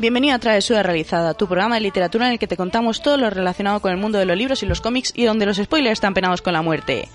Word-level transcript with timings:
Bienvenido 0.00 0.34
a 0.34 0.38
Travesura 0.38 0.82
Realizada, 0.82 1.34
tu 1.34 1.46
programa 1.46 1.74
de 1.74 1.82
literatura 1.82 2.24
en 2.24 2.32
el 2.32 2.38
que 2.38 2.46
te 2.46 2.56
contamos 2.56 3.02
todo 3.02 3.18
lo 3.18 3.28
relacionado 3.28 3.80
con 3.80 3.90
el 3.92 3.98
mundo 3.98 4.18
de 4.18 4.24
los 4.24 4.34
libros 4.34 4.62
y 4.62 4.66
los 4.66 4.80
cómics 4.80 5.12
y 5.14 5.26
donde 5.26 5.44
los 5.44 5.58
spoilers 5.58 5.92
están 5.92 6.14
penados 6.14 6.40
con 6.40 6.54
la 6.54 6.62
muerte. 6.62 7.06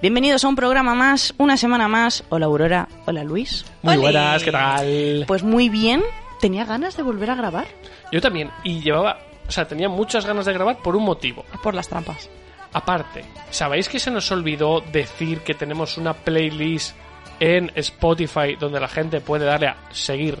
Bienvenidos 0.00 0.44
a 0.44 0.48
un 0.48 0.54
programa 0.54 0.94
más, 0.94 1.34
una 1.36 1.56
semana 1.56 1.88
más. 1.88 2.22
Hola 2.28 2.46
Aurora, 2.46 2.88
hola 3.06 3.24
Luis. 3.24 3.64
Muy 3.82 3.96
buenas, 3.96 4.44
¿qué 4.44 4.52
tal? 4.52 5.24
Pues 5.26 5.42
muy 5.42 5.68
bien, 5.68 6.00
tenía 6.40 6.64
ganas 6.64 6.96
de 6.96 7.02
volver 7.02 7.28
a 7.30 7.34
grabar. 7.34 7.66
Yo 8.12 8.20
también, 8.20 8.52
y 8.62 8.82
llevaba, 8.82 9.18
o 9.48 9.50
sea, 9.50 9.66
tenía 9.66 9.88
muchas 9.88 10.24
ganas 10.24 10.46
de 10.46 10.52
grabar 10.52 10.78
por 10.78 10.94
un 10.94 11.02
motivo. 11.02 11.44
Por 11.60 11.74
las 11.74 11.88
trampas. 11.88 12.30
Aparte, 12.72 13.24
¿sabéis 13.50 13.88
que 13.88 13.98
se 13.98 14.12
nos 14.12 14.30
olvidó 14.30 14.80
decir 14.92 15.40
que 15.40 15.54
tenemos 15.54 15.98
una 15.98 16.12
playlist 16.12 16.94
en 17.40 17.72
Spotify 17.74 18.54
donde 18.56 18.78
la 18.78 18.86
gente 18.86 19.20
puede 19.20 19.44
darle 19.44 19.66
a 19.66 19.76
seguir 19.90 20.38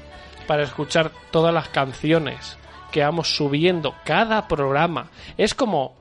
para 0.48 0.64
escuchar 0.64 1.12
todas 1.30 1.54
las 1.54 1.68
canciones 1.68 2.58
que 2.90 3.04
vamos 3.04 3.36
subiendo 3.36 3.94
cada 4.04 4.48
programa? 4.48 5.10
Es 5.36 5.54
como, 5.54 5.94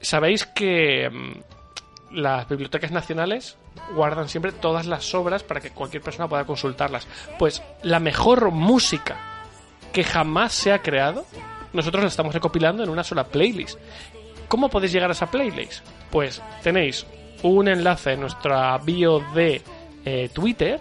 ¿sabéis 0.00 0.44
que 0.44 1.08
mm, 1.08 2.16
las 2.16 2.48
bibliotecas 2.48 2.90
nacionales 2.90 3.56
guardan 3.94 4.28
siempre 4.28 4.50
todas 4.50 4.86
las 4.86 5.14
obras 5.14 5.44
para 5.44 5.60
que 5.60 5.70
cualquier 5.70 6.02
persona 6.02 6.28
pueda 6.28 6.44
consultarlas? 6.44 7.06
Pues 7.38 7.62
la 7.82 8.00
mejor 8.00 8.50
música 8.50 9.16
que 9.92 10.02
jamás 10.02 10.52
se 10.52 10.72
ha 10.72 10.82
creado, 10.82 11.24
nosotros 11.72 12.02
la 12.02 12.08
estamos 12.08 12.34
recopilando 12.34 12.82
en 12.82 12.90
una 12.90 13.04
sola 13.04 13.24
playlist. 13.24 13.78
¿Cómo 14.48 14.68
podéis 14.68 14.92
llegar 14.92 15.10
a 15.10 15.12
esa 15.12 15.30
playlist? 15.30 15.86
Pues 16.10 16.42
tenéis 16.64 17.06
un 17.44 17.68
enlace 17.68 18.14
en 18.14 18.22
nuestra 18.22 18.76
bio 18.78 19.20
de 19.34 19.62
eh, 20.04 20.30
Twitter 20.32 20.80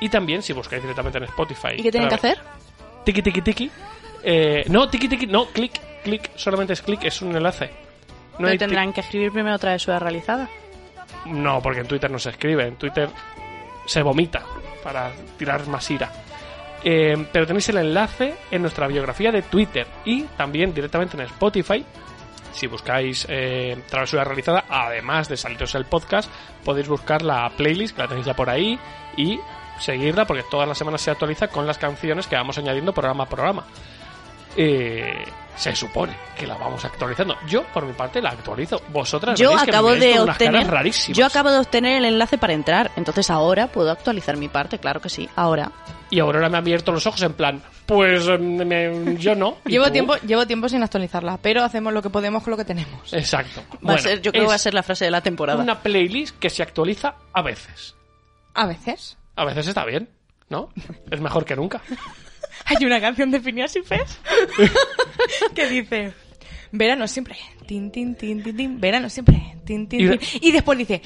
y 0.00 0.08
también 0.08 0.42
si 0.42 0.52
buscáis 0.52 0.82
directamente 0.82 1.18
en 1.18 1.24
Spotify. 1.24 1.74
¿Y 1.76 1.82
qué 1.82 1.90
tienen 1.90 2.08
que 2.08 2.14
hacer? 2.16 2.38
Tiki 3.04 3.22
tiki 3.22 3.42
tiki. 3.42 3.70
Eh, 4.22 4.64
no, 4.68 4.88
tiki 4.88 5.08
tiki, 5.08 5.26
no, 5.26 5.46
clic, 5.46 5.72
clic, 6.02 6.30
solamente 6.36 6.72
es 6.72 6.82
clic, 6.82 7.04
es 7.04 7.22
un 7.22 7.36
enlace. 7.36 7.70
No, 8.38 8.48
hay 8.48 8.58
tendrán 8.58 8.92
que 8.92 9.00
escribir 9.00 9.32
primero 9.32 9.58
Travesura 9.58 9.98
Realizada. 9.98 10.48
no, 11.26 11.60
porque 11.62 11.80
en 11.80 11.86
Twitter 11.86 12.10
no 12.10 12.18
se 12.18 12.30
escribe, 12.30 12.66
en 12.66 12.76
Twitter 12.76 13.08
se 13.86 14.02
vomita 14.02 14.42
para 14.82 15.12
tirar 15.38 15.66
más 15.68 15.90
ira. 15.90 16.10
Eh, 16.84 17.26
pero 17.32 17.46
tenéis 17.46 17.68
el 17.70 17.78
enlace 17.78 18.34
en 18.50 18.62
nuestra 18.62 18.86
biografía 18.86 19.32
de 19.32 19.42
Twitter 19.42 19.86
y 20.04 20.22
también 20.36 20.74
directamente 20.74 21.16
en 21.16 21.22
Spotify. 21.22 21.84
Si 22.52 22.66
buscáis 22.66 23.26
eh, 23.28 23.76
Travesura 23.88 24.24
Realizada, 24.24 24.64
además 24.68 25.28
de 25.28 25.36
saliros 25.36 25.74
el 25.74 25.84
podcast, 25.84 26.30
podéis 26.64 26.88
buscar 26.88 27.22
la 27.22 27.50
playlist, 27.56 27.96
que 27.96 28.02
la 28.02 28.08
tenéis 28.08 28.26
ya 28.26 28.34
por 28.34 28.48
ahí, 28.48 28.78
y 29.16 29.38
seguirla 29.78 30.26
porque 30.26 30.44
todas 30.50 30.66
las 30.68 30.76
semanas 30.78 31.00
se 31.00 31.10
actualiza 31.10 31.48
con 31.48 31.66
las 31.66 31.78
canciones 31.78 32.26
que 32.26 32.36
vamos 32.36 32.56
añadiendo 32.58 32.92
programa 32.92 33.24
a 33.24 33.28
programa. 33.28 33.64
Eh, 34.56 35.24
se 35.54 35.74
supone 35.74 36.14
que 36.38 36.46
la 36.46 36.54
vamos 36.56 36.84
actualizando. 36.84 37.36
Yo, 37.46 37.64
por 37.74 37.84
mi 37.86 37.92
parte, 37.94 38.20
la 38.22 38.30
actualizo. 38.30 38.80
Vosotras 38.90 39.38
Yo 39.38 39.48
veréis 39.50 39.64
que 39.64 39.70
me 39.72 39.76
acabo 39.76 39.90
de 39.94 39.98
con 40.12 40.22
unas 40.22 40.36
caras 40.38 40.54
obtener 40.54 40.70
rarísimas. 40.70 41.18
yo 41.18 41.26
acabo 41.26 41.50
de 41.50 41.58
obtener 41.58 41.96
el 41.98 42.04
enlace 42.06 42.38
para 42.38 42.52
entrar, 42.52 42.90
entonces 42.96 43.30
ahora 43.30 43.66
puedo 43.68 43.90
actualizar 43.90 44.36
mi 44.36 44.48
parte, 44.48 44.78
claro 44.78 45.00
que 45.00 45.08
sí, 45.08 45.28
ahora. 45.36 45.72
Y 46.08 46.20
Aurora 46.20 46.48
me 46.48 46.56
ha 46.56 46.60
abierto 46.60 46.92
los 46.92 47.06
ojos 47.06 47.20
en 47.22 47.32
plan, 47.32 47.62
pues 47.86 48.26
me- 48.38 49.16
yo 49.16 49.34
no. 49.34 49.56
¿Y 49.66 49.70
Llevo 49.72 49.86
tú? 49.86 49.92
tiempo, 49.92 50.14
llevo 50.26 50.46
tiempo 50.46 50.68
sin 50.68 50.82
actualizarla, 50.82 51.38
pero 51.42 51.62
hacemos 51.64 51.92
lo 51.92 52.00
que 52.02 52.10
podemos 52.10 52.42
con 52.42 52.50
lo 52.52 52.56
que 52.56 52.64
tenemos. 52.64 53.12
Exacto. 53.12 53.62
Va 53.86 53.94
a 53.94 53.98
ser, 53.98 54.20
yo 54.22 54.30
creo 54.32 54.44
que 54.44 54.48
va 54.48 54.54
a 54.54 54.58
ser 54.58 54.72
la 54.74 54.82
frase 54.82 55.06
de 55.06 55.10
la 55.10 55.20
temporada. 55.22 55.60
una 55.62 55.80
playlist 55.80 56.38
que 56.38 56.48
se 56.50 56.62
actualiza 56.62 57.14
a 57.32 57.42
veces. 57.42 57.94
A 58.54 58.66
veces. 58.66 59.16
A 59.36 59.44
veces 59.44 59.66
está 59.68 59.84
bien, 59.84 60.08
¿no? 60.48 60.70
Es 61.10 61.20
mejor 61.20 61.44
que 61.44 61.54
nunca. 61.56 61.80
Hay 62.64 62.84
una 62.84 63.00
canción 63.00 63.30
de 63.30 63.40
Phineas 63.40 63.76
y 63.76 63.82
Ferb 63.82 64.06
que 65.54 65.68
dice 65.68 66.12
verano 66.72 67.06
siempre, 67.06 67.36
tin 67.66 67.90
tin 67.92 68.14
tin 68.16 68.42
tin 68.42 68.56
tin, 68.56 68.80
verano 68.80 69.08
siempre, 69.08 69.56
tin 69.64 69.88
tin 69.88 70.00
Y 70.14 70.18
tin. 70.18 70.28
Y 70.42 70.52
después 70.52 70.76
dice 70.78 71.00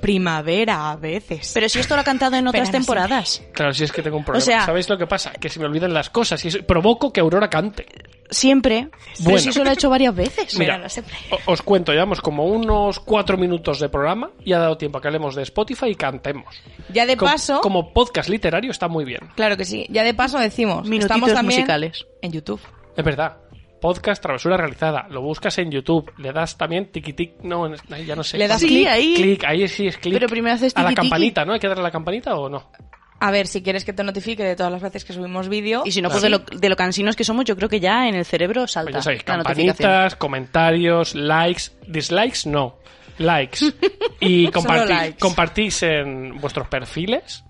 primavera 0.00 0.90
a 0.90 0.96
veces. 0.96 1.52
Pero 1.54 1.68
si 1.68 1.78
esto 1.78 1.94
lo 1.94 2.00
ha 2.02 2.04
cantado 2.04 2.36
en 2.36 2.46
otras 2.46 2.68
Verano 2.68 2.78
temporadas. 2.84 3.42
Claro, 3.52 3.72
si 3.72 3.84
es 3.84 3.92
que 3.92 4.02
tengo 4.02 4.16
un 4.18 4.24
problema. 4.24 4.42
O 4.42 4.44
sea- 4.44 4.66
¿Sabéis 4.66 4.88
lo 4.88 4.98
que 4.98 5.06
pasa? 5.06 5.32
Que 5.32 5.48
se 5.48 5.58
me 5.60 5.66
olvidan 5.66 5.94
las 5.94 6.10
cosas 6.10 6.44
y 6.44 6.48
eso- 6.48 6.62
provoco 6.66 7.12
que 7.12 7.20
Aurora 7.20 7.48
cante. 7.48 7.86
Siempre. 8.30 8.88
Pero 8.90 9.24
Bueno. 9.24 9.38
si 9.38 9.48
eso 9.50 9.62
lo 9.64 9.70
he 9.70 9.74
hecho 9.74 9.90
varias 9.90 10.14
veces. 10.14 10.58
Mira, 10.58 10.88
siempre. 10.88 11.14
os 11.46 11.62
cuento, 11.62 11.92
llevamos 11.92 12.20
como 12.20 12.46
unos 12.46 12.98
cuatro 13.00 13.36
minutos 13.36 13.78
de 13.80 13.88
programa 13.88 14.30
y 14.44 14.52
ha 14.52 14.58
dado 14.58 14.76
tiempo 14.76 14.98
a 14.98 15.00
que 15.00 15.08
hablemos 15.08 15.34
de 15.34 15.42
Spotify 15.42 15.86
y 15.90 15.94
cantemos. 15.94 16.54
ya 16.88 17.06
de 17.06 17.16
paso, 17.16 17.60
Como 17.60 17.92
podcast 17.92 18.28
literario 18.28 18.70
está 18.70 18.88
muy 18.88 19.04
bien. 19.04 19.20
claro 19.36 19.56
que 19.56 19.64
sí, 19.64 19.86
ya 19.90 20.02
de 20.04 20.14
paso 20.14 20.38
decimos, 20.38 20.82
Minutitos 20.88 21.04
estamos 21.16 21.32
también 21.34 21.60
musicales. 21.60 22.06
en 22.22 22.32
YouTube. 22.32 22.60
Es 22.96 23.04
verdad. 23.04 23.36
Podcast 23.80 24.22
Travesura 24.22 24.56
Realizada. 24.56 25.06
Lo 25.10 25.20
buscas 25.20 25.58
en 25.58 25.70
YouTube. 25.70 26.10
Le 26.16 26.32
das 26.32 26.56
también 26.56 26.90
tiki-tic. 26.90 27.34
No, 27.42 27.70
ya 28.06 28.16
no 28.16 28.24
sé. 28.24 28.38
Le 28.38 28.48
das 28.48 28.58
Sí, 28.58 28.66
clic. 28.68 28.86
ahí. 28.88 29.14
Clic, 29.14 29.44
ahí 29.44 29.68
sí 29.68 29.86
es 29.86 29.98
clic. 29.98 30.14
Pero 30.14 30.26
primero 30.26 30.54
haces 30.54 30.74
A 30.74 30.82
la 30.82 30.94
campanita, 30.94 31.44
¿no? 31.44 31.52
¿Hay 31.52 31.60
que 31.60 31.68
darle 31.68 31.82
a 31.82 31.84
la 31.84 31.90
campanita 31.90 32.34
o 32.34 32.48
no? 32.48 32.70
A 33.20 33.30
ver, 33.30 33.46
si 33.46 33.62
quieres 33.62 33.84
que 33.84 33.92
te 33.92 34.02
notifique 34.04 34.42
de 34.44 34.56
todas 34.56 34.70
las 34.72 34.82
veces 34.82 35.04
que 35.04 35.12
subimos 35.12 35.48
vídeo. 35.48 35.82
Y 35.84 35.92
si 35.92 36.02
no, 36.02 36.10
pues 36.10 36.20
de 36.22 36.28
lo, 36.28 36.40
de 36.40 36.68
lo 36.68 36.76
cansinos 36.76 37.16
que 37.16 37.24
somos, 37.24 37.44
yo 37.44 37.56
creo 37.56 37.68
que 37.68 37.80
ya 37.80 38.06
en 38.08 38.14
el 38.14 38.24
cerebro 38.24 38.66
salta 38.66 38.90
Pues 38.90 38.96
ya 38.96 39.02
sabéis, 39.02 39.22
la 39.26 39.36
notificación. 39.38 39.76
campanitas, 39.76 40.16
comentarios, 40.16 41.14
likes, 41.14 41.62
dislikes, 41.86 42.46
no. 42.48 42.76
Likes. 43.18 43.58
Y 44.20 44.48
compartí- 44.48 44.88
likes. 44.88 45.18
compartís 45.18 45.82
en 45.84 46.40
vuestros 46.40 46.66
perfiles 46.68 47.44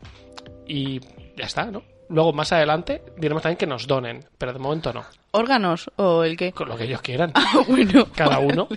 y 0.66 1.00
ya 1.36 1.44
está, 1.46 1.64
¿no? 1.66 1.82
Luego, 2.10 2.32
más 2.32 2.52
adelante, 2.52 3.02
diremos 3.16 3.42
también 3.42 3.56
que 3.56 3.66
nos 3.66 3.86
donen, 3.86 4.24
pero 4.36 4.52
de 4.52 4.58
momento 4.58 4.92
no. 4.92 5.04
¿Órganos 5.30 5.90
o 5.96 6.22
el 6.22 6.36
qué? 6.36 6.52
Con 6.52 6.68
lo 6.68 6.76
que 6.76 6.84
ellos 6.84 7.00
quieran. 7.00 7.32
bueno. 7.68 8.06
Cada 8.14 8.38
uno. 8.40 8.68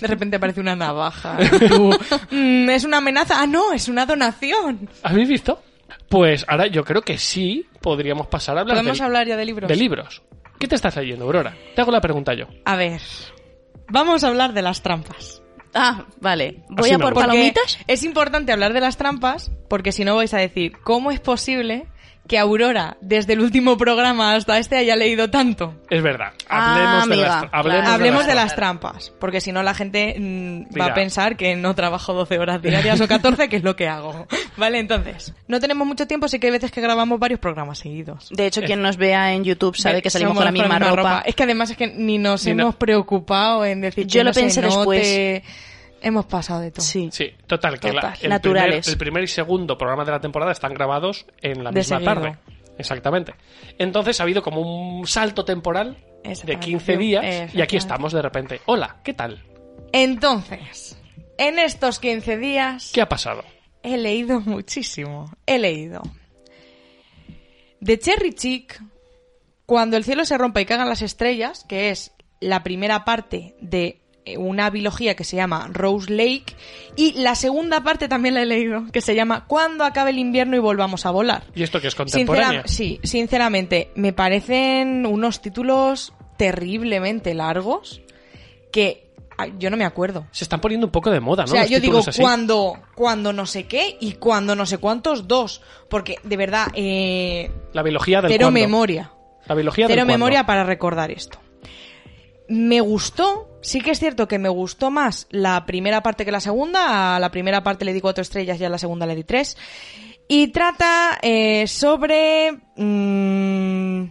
De 0.00 0.06
repente 0.06 0.36
aparece 0.36 0.60
una 0.60 0.76
navaja. 0.76 1.36
"Mm, 2.30 2.70
es 2.70 2.84
una 2.84 2.98
amenaza. 2.98 3.40
Ah, 3.42 3.46
no, 3.46 3.72
es 3.72 3.88
una 3.88 4.06
donación. 4.06 4.88
¿Habéis 5.02 5.28
visto? 5.28 5.60
Pues 6.08 6.44
ahora 6.48 6.66
yo 6.66 6.84
creo 6.84 7.02
que 7.02 7.18
sí 7.18 7.66
podríamos 7.80 8.26
pasar 8.28 8.56
a 8.56 8.62
hablar 8.62 8.76
¿Podemos 8.76 8.98
de, 8.98 9.04
hablar 9.04 9.26
ya 9.26 9.36
de 9.36 9.44
libros? 9.44 9.68
de 9.68 9.76
libros. 9.76 10.22
¿Qué 10.58 10.66
te 10.66 10.74
estás 10.74 10.96
leyendo, 10.96 11.24
Aurora? 11.24 11.56
Te 11.74 11.80
hago 11.80 11.92
la 11.92 12.00
pregunta 12.00 12.34
yo. 12.34 12.46
A 12.64 12.76
ver, 12.76 13.00
vamos 13.88 14.24
a 14.24 14.28
hablar 14.28 14.52
de 14.54 14.62
las 14.62 14.82
trampas. 14.82 15.42
Ah, 15.74 16.06
vale. 16.20 16.64
Voy 16.68 16.88
Así 16.90 16.94
a 16.94 16.98
por 16.98 17.14
palomitas. 17.14 17.78
Es 17.86 18.02
importante 18.02 18.52
hablar 18.52 18.72
de 18.72 18.80
las 18.80 18.96
trampas, 18.96 19.52
porque 19.68 19.92
si 19.92 20.04
no 20.04 20.16
vais 20.16 20.32
a 20.34 20.38
decir, 20.38 20.72
¿cómo 20.82 21.10
es 21.10 21.20
posible 21.20 21.86
que 22.28 22.38
Aurora, 22.38 22.96
desde 23.00 23.32
el 23.32 23.40
último 23.40 23.76
programa 23.76 24.34
hasta 24.34 24.58
este, 24.58 24.76
haya 24.76 24.94
leído 24.94 25.30
tanto? 25.30 25.74
Es 25.90 26.02
verdad. 26.02 26.32
Ah, 26.48 26.74
Hablemos, 26.74 27.08
de, 27.08 27.14
amiga, 27.14 27.28
las, 27.28 27.44
hablemos, 27.52 27.80
claro. 27.80 27.94
Hablemos 27.94 28.26
de 28.26 28.34
las 28.34 28.44
las 28.44 28.54
trampas, 28.54 29.12
porque 29.18 29.40
si 29.40 29.50
no 29.50 29.62
la 29.62 29.74
gente 29.74 30.14
mm, 30.18 30.78
va 30.80 30.86
a 30.86 30.94
pensar 30.94 31.36
que 31.36 31.56
no 31.56 31.74
trabajo 31.74 32.12
12 32.12 32.38
horas 32.38 32.62
diarias 32.62 33.00
o 33.00 33.08
14, 33.08 33.48
que 33.48 33.56
es 33.56 33.64
lo 33.64 33.74
que 33.74 33.88
hago. 33.88 34.26
Vale, 34.56 34.78
entonces, 34.78 35.34
no 35.48 35.58
tenemos 35.58 35.86
mucho 35.86 36.06
tiempo, 36.06 36.26
así 36.26 36.38
que 36.38 36.46
hay 36.48 36.52
veces 36.52 36.70
que 36.70 36.80
grabamos 36.80 37.18
varios 37.18 37.40
programas 37.40 37.78
seguidos. 37.78 38.28
De 38.30 38.46
hecho, 38.46 38.62
quien 38.62 38.82
nos 38.82 38.96
vea 38.96 39.32
en 39.32 39.42
YouTube 39.44 39.76
sabe 39.76 40.02
que 40.02 40.10
salimos 40.10 40.36
con 40.36 40.44
la 40.44 40.52
misma 40.52 40.78
ropa. 40.78 41.22
Es 41.24 41.34
que 41.34 41.42
además 41.44 41.70
es 41.70 41.76
que 41.76 41.86
ni 41.88 42.18
nos 42.18 42.44
Ni 42.44 42.54
no- 42.54 42.62
hemos 42.64 42.74
preocupado 42.76 43.64
en 43.64 43.80
decir 43.80 44.06
Yo 44.06 44.20
que 44.20 44.24
lo 44.24 44.30
no 44.30 44.34
se 44.34 44.40
pensé 44.40 44.62
note. 44.62 45.42
Hemos 46.00 46.26
pasado 46.26 46.60
de 46.60 46.70
todo. 46.70 46.84
Sí. 46.84 47.08
Sí, 47.12 47.32
total, 47.46 47.80
que 47.80 47.92
la- 47.92 48.08
el, 48.10 48.12
primer, 48.18 48.30
Naturales. 48.30 48.88
el 48.88 48.98
primer 48.98 49.24
y 49.24 49.26
segundo 49.28 49.76
programa 49.76 50.04
de 50.04 50.12
la 50.12 50.20
temporada 50.20 50.52
están 50.52 50.72
grabados 50.74 51.26
en 51.42 51.64
la 51.64 51.70
De 51.70 51.80
misma 51.80 51.98
seguido. 51.98 52.14
tarde. 52.14 52.38
Exactamente. 52.78 53.34
Entonces 53.78 54.20
ha 54.20 54.22
habido 54.22 54.42
como 54.42 54.60
un 54.60 55.06
salto 55.06 55.44
temporal 55.44 55.96
de 56.22 56.30
Exactamente. 56.30 56.66
15 56.66 56.96
días 56.96 57.54
y 57.54 57.60
aquí 57.60 57.76
estamos 57.76 58.12
de 58.12 58.22
repente. 58.22 58.60
Hola, 58.66 59.00
¿qué 59.02 59.14
tal? 59.14 59.42
Entonces, 59.92 60.96
en 61.38 61.58
estos 61.58 61.98
15 61.98 62.36
días 62.36 62.92
¿Qué 62.94 63.00
ha 63.00 63.08
pasado? 63.08 63.42
he 63.82 63.96
leído 63.98 64.40
muchísimo. 64.46 65.32
He 65.46 65.58
leído 65.58 66.02
de 67.80 67.98
Cherry 67.98 68.34
Chick, 68.34 68.80
Cuando 69.66 69.96
el 69.96 70.04
cielo 70.04 70.24
se 70.24 70.38
rompa 70.38 70.60
y 70.60 70.66
cagan 70.66 70.88
las 70.88 71.02
estrellas, 71.02 71.64
que 71.68 71.90
es 71.90 72.12
la 72.40 72.62
primera 72.62 73.04
parte 73.04 73.54
de 73.60 74.00
una 74.36 74.68
biología 74.70 75.14
que 75.16 75.24
se 75.24 75.36
llama 75.36 75.68
Rose 75.72 76.10
Lake, 76.12 76.54
y 76.96 77.12
la 77.14 77.34
segunda 77.34 77.82
parte 77.82 78.08
también 78.08 78.34
la 78.34 78.42
he 78.42 78.46
leído, 78.46 78.84
que 78.92 79.00
se 79.00 79.14
llama 79.14 79.46
Cuando 79.46 79.84
acabe 79.84 80.10
el 80.10 80.18
invierno 80.18 80.56
y 80.56 80.58
volvamos 80.58 81.06
a 81.06 81.10
volar. 81.10 81.44
¿Y 81.54 81.62
esto 81.62 81.80
que 81.80 81.88
es 81.88 81.94
contemporánea? 81.94 82.62
Sincera- 82.66 82.68
sí, 82.68 83.00
sinceramente, 83.02 83.90
me 83.94 84.12
parecen 84.12 85.06
unos 85.06 85.40
títulos 85.40 86.12
terriblemente 86.36 87.32
largos 87.34 88.00
que 88.72 89.08
ay, 89.36 89.54
yo 89.58 89.70
no 89.70 89.76
me 89.76 89.84
acuerdo. 89.84 90.26
Se 90.32 90.42
están 90.44 90.60
poniendo 90.60 90.86
un 90.88 90.90
poco 90.92 91.10
de 91.10 91.20
moda, 91.20 91.44
¿no? 91.44 91.50
O 91.50 91.52
sea, 91.52 91.62
Los 91.62 91.70
yo 91.70 91.78
digo 91.80 91.98
así. 92.06 92.20
cuando, 92.20 92.74
cuando 92.96 93.32
no 93.32 93.46
sé 93.46 93.66
qué 93.68 93.96
y 94.00 94.14
cuando 94.14 94.56
no 94.56 94.66
sé 94.66 94.78
cuántos, 94.78 95.28
dos. 95.28 95.62
Porque, 95.88 96.16
de 96.24 96.36
verdad, 96.36 96.66
eh, 96.74 97.48
La 97.72 97.82
biología 97.84 98.20
del 98.20 98.30
cuándo. 98.36 98.50
memoria. 98.50 99.12
La 99.46 99.54
biología 99.54 99.86
del 99.88 100.04
memoria 100.04 100.44
para 100.44 100.64
recordar 100.64 101.10
esto. 101.12 101.38
Me 102.48 102.80
gustó, 102.80 103.47
sí 103.60 103.80
que 103.80 103.90
es 103.90 103.98
cierto 103.98 104.28
que 104.28 104.38
me 104.38 104.48
gustó 104.48 104.90
más 104.90 105.26
la 105.30 105.66
primera 105.66 106.02
parte 106.02 106.24
que 106.24 106.32
la 106.32 106.40
segunda. 106.40 107.16
A 107.16 107.20
la 107.20 107.30
primera 107.30 107.62
parte 107.62 107.84
le 107.84 107.92
di 107.92 108.00
cuatro 108.00 108.22
estrellas 108.22 108.60
y 108.60 108.64
a 108.64 108.68
la 108.68 108.78
segunda 108.78 109.06
le 109.06 109.16
di 109.16 109.24
tres. 109.24 109.56
Y 110.28 110.48
trata 110.48 111.18
eh, 111.22 111.66
sobre 111.66 112.52
mm, 112.76 114.04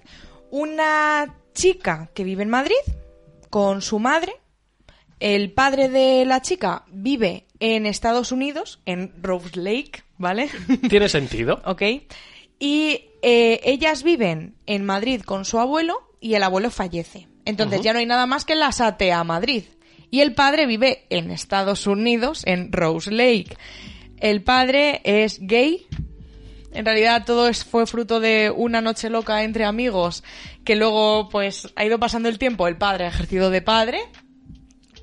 una 0.51 1.35
chica 1.53 2.09
que 2.13 2.23
vive 2.23 2.44
en 2.44 2.49
Madrid 2.49 2.75
con 3.49 3.81
su 3.81 3.99
madre. 3.99 4.33
El 5.19 5.51
padre 5.51 5.89
de 5.89 6.25
la 6.25 6.41
chica 6.41 6.83
vive 6.91 7.45
en 7.59 7.85
Estados 7.85 8.31
Unidos, 8.31 8.79
en 8.85 9.13
Rose 9.21 9.59
Lake, 9.59 10.03
¿vale? 10.17 10.49
Tiene 10.89 11.09
sentido. 11.09 11.61
ok. 11.65 11.81
Y 12.59 13.05
eh, 13.21 13.61
ellas 13.63 14.03
viven 14.03 14.55
en 14.65 14.85
Madrid 14.85 15.21
con 15.21 15.45
su 15.45 15.59
abuelo 15.59 16.15
y 16.19 16.35
el 16.35 16.44
abuelo 16.44 16.71
fallece. 16.71 17.27
Entonces 17.47 17.81
ya 17.81 17.94
no 17.94 17.99
hay 17.99 18.05
nada 18.05 18.25
más 18.25 18.45
que 18.45 18.55
la 18.55 18.71
sate 18.71 19.11
a 19.11 19.23
Madrid. 19.23 19.63
Y 20.09 20.21
el 20.21 20.33
padre 20.33 20.65
vive 20.65 21.05
en 21.09 21.31
Estados 21.31 21.85
Unidos, 21.88 22.44
en 22.45 22.71
Rose 22.71 23.11
Lake. 23.11 23.57
El 24.19 24.41
padre 24.44 25.01
es 25.03 25.39
gay. 25.41 25.85
En 26.73 26.85
realidad 26.85 27.23
todo 27.25 27.47
es- 27.47 27.65
fue 27.65 27.85
fruto 27.88 28.19
de 28.19 28.51
una 28.55 28.81
noche 28.81 29.09
loca 29.09 29.44
entre 29.44 29.65
amigos 29.65 30.23
que 30.63 30.75
luego 30.75 31.29
pues 31.29 31.67
ha 31.75 31.83
ido 31.85 31.99
pasando 31.99 32.29
el 32.29 32.38
tiempo. 32.38 32.67
El 32.67 32.77
padre 32.77 33.05
ha 33.05 33.09
ejercido 33.09 33.49
de 33.49 33.61
padre, 33.61 33.99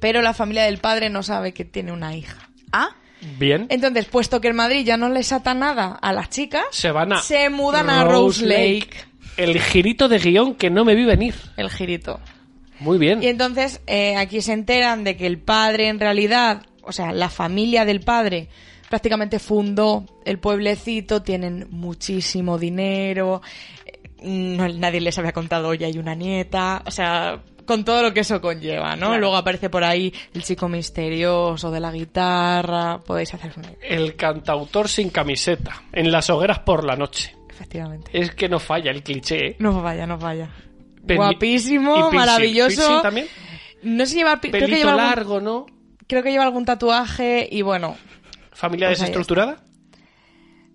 pero 0.00 0.22
la 0.22 0.34
familia 0.34 0.64
del 0.64 0.78
padre 0.78 1.10
no 1.10 1.22
sabe 1.22 1.52
que 1.52 1.64
tiene 1.64 1.92
una 1.92 2.14
hija. 2.16 2.50
Ah, 2.72 2.88
Bien. 3.38 3.66
Entonces, 3.70 4.04
puesto 4.04 4.42
que 4.42 4.48
en 4.48 4.56
Madrid 4.56 4.84
ya 4.84 4.98
no 4.98 5.08
les 5.08 5.32
ata 5.32 5.54
nada 5.54 5.98
a 6.02 6.12
las 6.12 6.28
chicas, 6.28 6.64
Se 6.72 6.90
van 6.90 7.10
a 7.14 7.22
se 7.22 7.48
mudan 7.48 7.88
a 7.88 8.04
Rose 8.04 8.44
Lake. 8.44 8.90
El 9.38 9.58
girito 9.62 10.08
de 10.08 10.18
guion 10.18 10.54
que 10.56 10.68
no 10.68 10.84
me 10.84 10.94
vi 10.94 11.04
venir. 11.06 11.34
El 11.56 11.70
girito. 11.70 12.20
Muy 12.80 12.98
bien. 12.98 13.22
Y 13.22 13.26
entonces 13.28 13.80
eh, 13.86 14.16
aquí 14.16 14.40
se 14.40 14.52
enteran 14.52 15.04
de 15.04 15.16
que 15.16 15.26
el 15.26 15.38
padre 15.38 15.88
en 15.88 16.00
realidad, 16.00 16.62
o 16.82 16.92
sea, 16.92 17.12
la 17.12 17.28
familia 17.30 17.84
del 17.84 18.00
padre 18.00 18.48
prácticamente 18.90 19.38
fundó 19.38 20.04
el 20.24 20.38
pueblecito, 20.38 21.22
tienen 21.22 21.66
muchísimo 21.70 22.58
dinero, 22.58 23.40
eh, 23.86 24.00
no- 24.56 24.68
nadie 24.68 25.00
les 25.00 25.18
había 25.18 25.32
contado, 25.32 25.68
hoy 25.68 25.82
hay 25.84 25.98
una 25.98 26.14
nieta, 26.14 26.82
o 26.86 26.90
sea, 26.90 27.40
con 27.64 27.82
todo 27.84 28.02
lo 28.02 28.12
que 28.12 28.20
eso 28.20 28.40
conlleva, 28.42 28.90
¿no? 28.94 29.06
Claro. 29.06 29.18
Luego 29.20 29.36
aparece 29.36 29.70
por 29.70 29.84
ahí 29.84 30.12
el 30.34 30.42
chico 30.44 30.68
misterioso 30.68 31.70
de 31.70 31.80
la 31.80 31.90
guitarra, 31.90 33.00
podéis 33.00 33.32
hacer 33.34 33.52
una 33.56 33.68
idea, 33.68 33.78
El 33.88 34.16
cantautor 34.16 34.88
sin 34.88 35.08
camiseta. 35.10 35.82
En 35.92 36.12
las 36.12 36.28
hogueras 36.28 36.58
por 36.60 36.84
la 36.84 36.94
noche. 36.96 37.34
efectivamente. 37.48 38.10
Es 38.12 38.34
que 38.34 38.48
no 38.48 38.58
falla 38.58 38.90
el 38.90 39.02
cliché. 39.02 39.46
¿eh? 39.46 39.56
No 39.60 39.80
falla, 39.82 40.06
no 40.06 40.18
falla. 40.18 40.50
Pen- 41.06 41.16
Guapísimo, 41.18 42.10
y 42.12 42.16
maravilloso. 42.16 42.76
¿Piercing 42.76 43.02
también? 43.02 43.26
No 43.82 44.04
sé 44.06 44.12
si 44.12 44.18
lleva, 44.18 44.40
creo 44.40 44.52
que 44.52 44.66
lleva 44.76 44.92
algún- 44.92 45.04
largo, 45.06 45.40
¿no? 45.40 45.66
creo 46.06 46.22
que 46.22 46.30
lleva 46.30 46.44
algún 46.44 46.64
tatuaje 46.64 47.48
y 47.50 47.62
bueno, 47.62 47.96
¿Familia 48.52 48.88
Pues 48.88 49.00
desestructurada? 49.00 49.62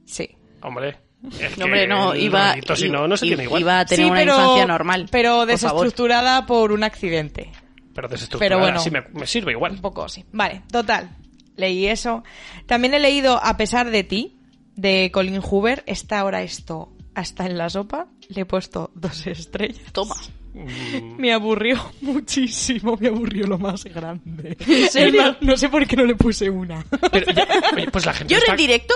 sí. 0.05 0.29
Hombre. 0.61 0.97
Es 1.39 1.57
no, 1.57 1.65
hombre, 1.65 1.85
no, 1.87 2.15
iba, 2.15 2.55
si 2.75 2.89
no, 2.89 3.07
no 3.07 3.17
se 3.17 3.25
tiene 3.25 3.43
igual. 3.43 3.61
iba 3.61 3.79
a 3.81 3.85
tener 3.85 4.05
Sí, 4.05 4.09
una 4.11 4.19
pero- 4.21 4.33
infancia 4.35 4.65
normal. 4.65 5.07
Pero 5.11 5.37
por 5.39 5.47
desestructurada 5.47 6.45
por 6.45 6.71
un 6.71 6.83
accidente. 6.83 7.51
Pero 7.93 8.07
desestructurada, 8.07 8.55
pero 8.55 8.59
bueno. 8.59 8.79
sí 8.79 8.89
me, 8.91 9.01
me 9.19 9.27
sirve 9.27 9.51
igual. 9.51 9.73
Un 9.73 9.81
poco 9.81 10.07
sí. 10.07 10.23
Vale, 10.31 10.61
total. 10.71 11.09
Leí 11.57 11.87
eso. 11.87 12.23
También 12.67 12.93
he 12.93 12.99
leído 12.99 13.37
A 13.43 13.57
pesar 13.57 13.89
de 13.91 14.03
ti, 14.05 14.37
de 14.75 15.09
Colin 15.11 15.41
Hoover. 15.41 15.83
Está 15.87 16.19
ahora 16.19 16.41
esto 16.41 16.93
hasta 17.19 17.45
en 17.45 17.57
la 17.57 17.69
sopa. 17.69 18.07
Le 18.29 18.41
he 18.41 18.45
puesto 18.45 18.91
dos 18.95 19.25
estrellas. 19.27 19.91
Toma. 19.91 20.15
Mm, 20.53 21.15
Me 21.17 21.31
aburrió 21.33 21.77
muchísimo, 22.01 22.97
me 22.99 23.07
aburrió 23.09 23.45
lo 23.47 23.57
más 23.59 23.83
grande. 23.85 24.57
serio? 24.89 25.21
Es 25.21 25.27
más, 25.27 25.41
no 25.41 25.55
sé 25.57 25.69
por 25.69 25.85
qué 25.87 25.95
no 25.95 26.05
le 26.05 26.15
puse 26.15 26.49
una. 26.49 26.83
pero 27.11 27.31
ya- 27.31 27.47
pues 27.91 28.05
la 28.05 28.13
gente 28.13 28.33
Yo 28.33 28.39
está... 28.39 28.51
en 28.53 28.57
directo 28.57 28.93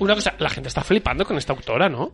Una 0.00 0.14
cosa, 0.16 0.34
la 0.38 0.50
gente 0.50 0.68
está 0.68 0.82
flipando 0.82 1.24
con 1.24 1.36
esta 1.38 1.52
autora, 1.52 1.88
¿no? 1.88 2.12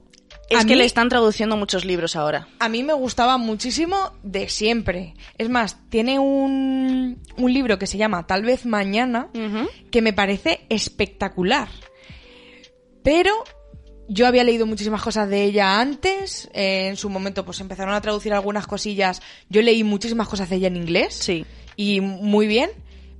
es 0.50 0.58
A 0.58 0.64
que 0.66 0.72
mí- 0.74 0.78
le 0.80 0.84
están 0.84 1.08
traduciendo 1.08 1.56
muchos 1.56 1.84
libros 1.84 2.16
ahora. 2.16 2.48
A 2.58 2.68
mí 2.68 2.82
me 2.82 2.92
gustaba 2.92 3.38
muchísimo 3.38 3.96
de 4.24 4.48
siempre. 4.48 5.14
Es 5.38 5.48
más, 5.48 5.78
tiene 5.90 6.18
un, 6.18 7.22
un 7.36 7.52
libro 7.54 7.78
que 7.78 7.86
se 7.86 7.96
llama 7.98 8.26
Tal 8.26 8.42
vez 8.42 8.66
mañana, 8.66 9.28
que 9.92 10.02
me 10.02 10.12
parece 10.12 10.66
espectacular. 10.68 11.68
Pero 13.02 13.32
yo 14.12 14.26
había 14.26 14.42
leído 14.44 14.66
muchísimas 14.66 15.00
cosas 15.02 15.28
de 15.28 15.44
ella 15.44 15.80
antes. 15.80 16.50
eh, 16.52 16.88
en 16.88 16.96
su 16.96 17.08
momento, 17.08 17.44
pues 17.44 17.60
empezaron 17.60 17.94
a 17.94 18.00
traducir 18.00 18.32
algunas 18.34 18.66
cosillas. 18.66 19.22
Yo 19.48 19.62
leí 19.62 19.84
muchísimas 19.84 20.28
cosas 20.28 20.50
de 20.50 20.56
ella 20.56 20.66
en 20.68 20.76
inglés. 20.76 21.14
Sí. 21.14 21.46
Y 21.76 22.00
muy 22.00 22.46
bien. 22.46 22.70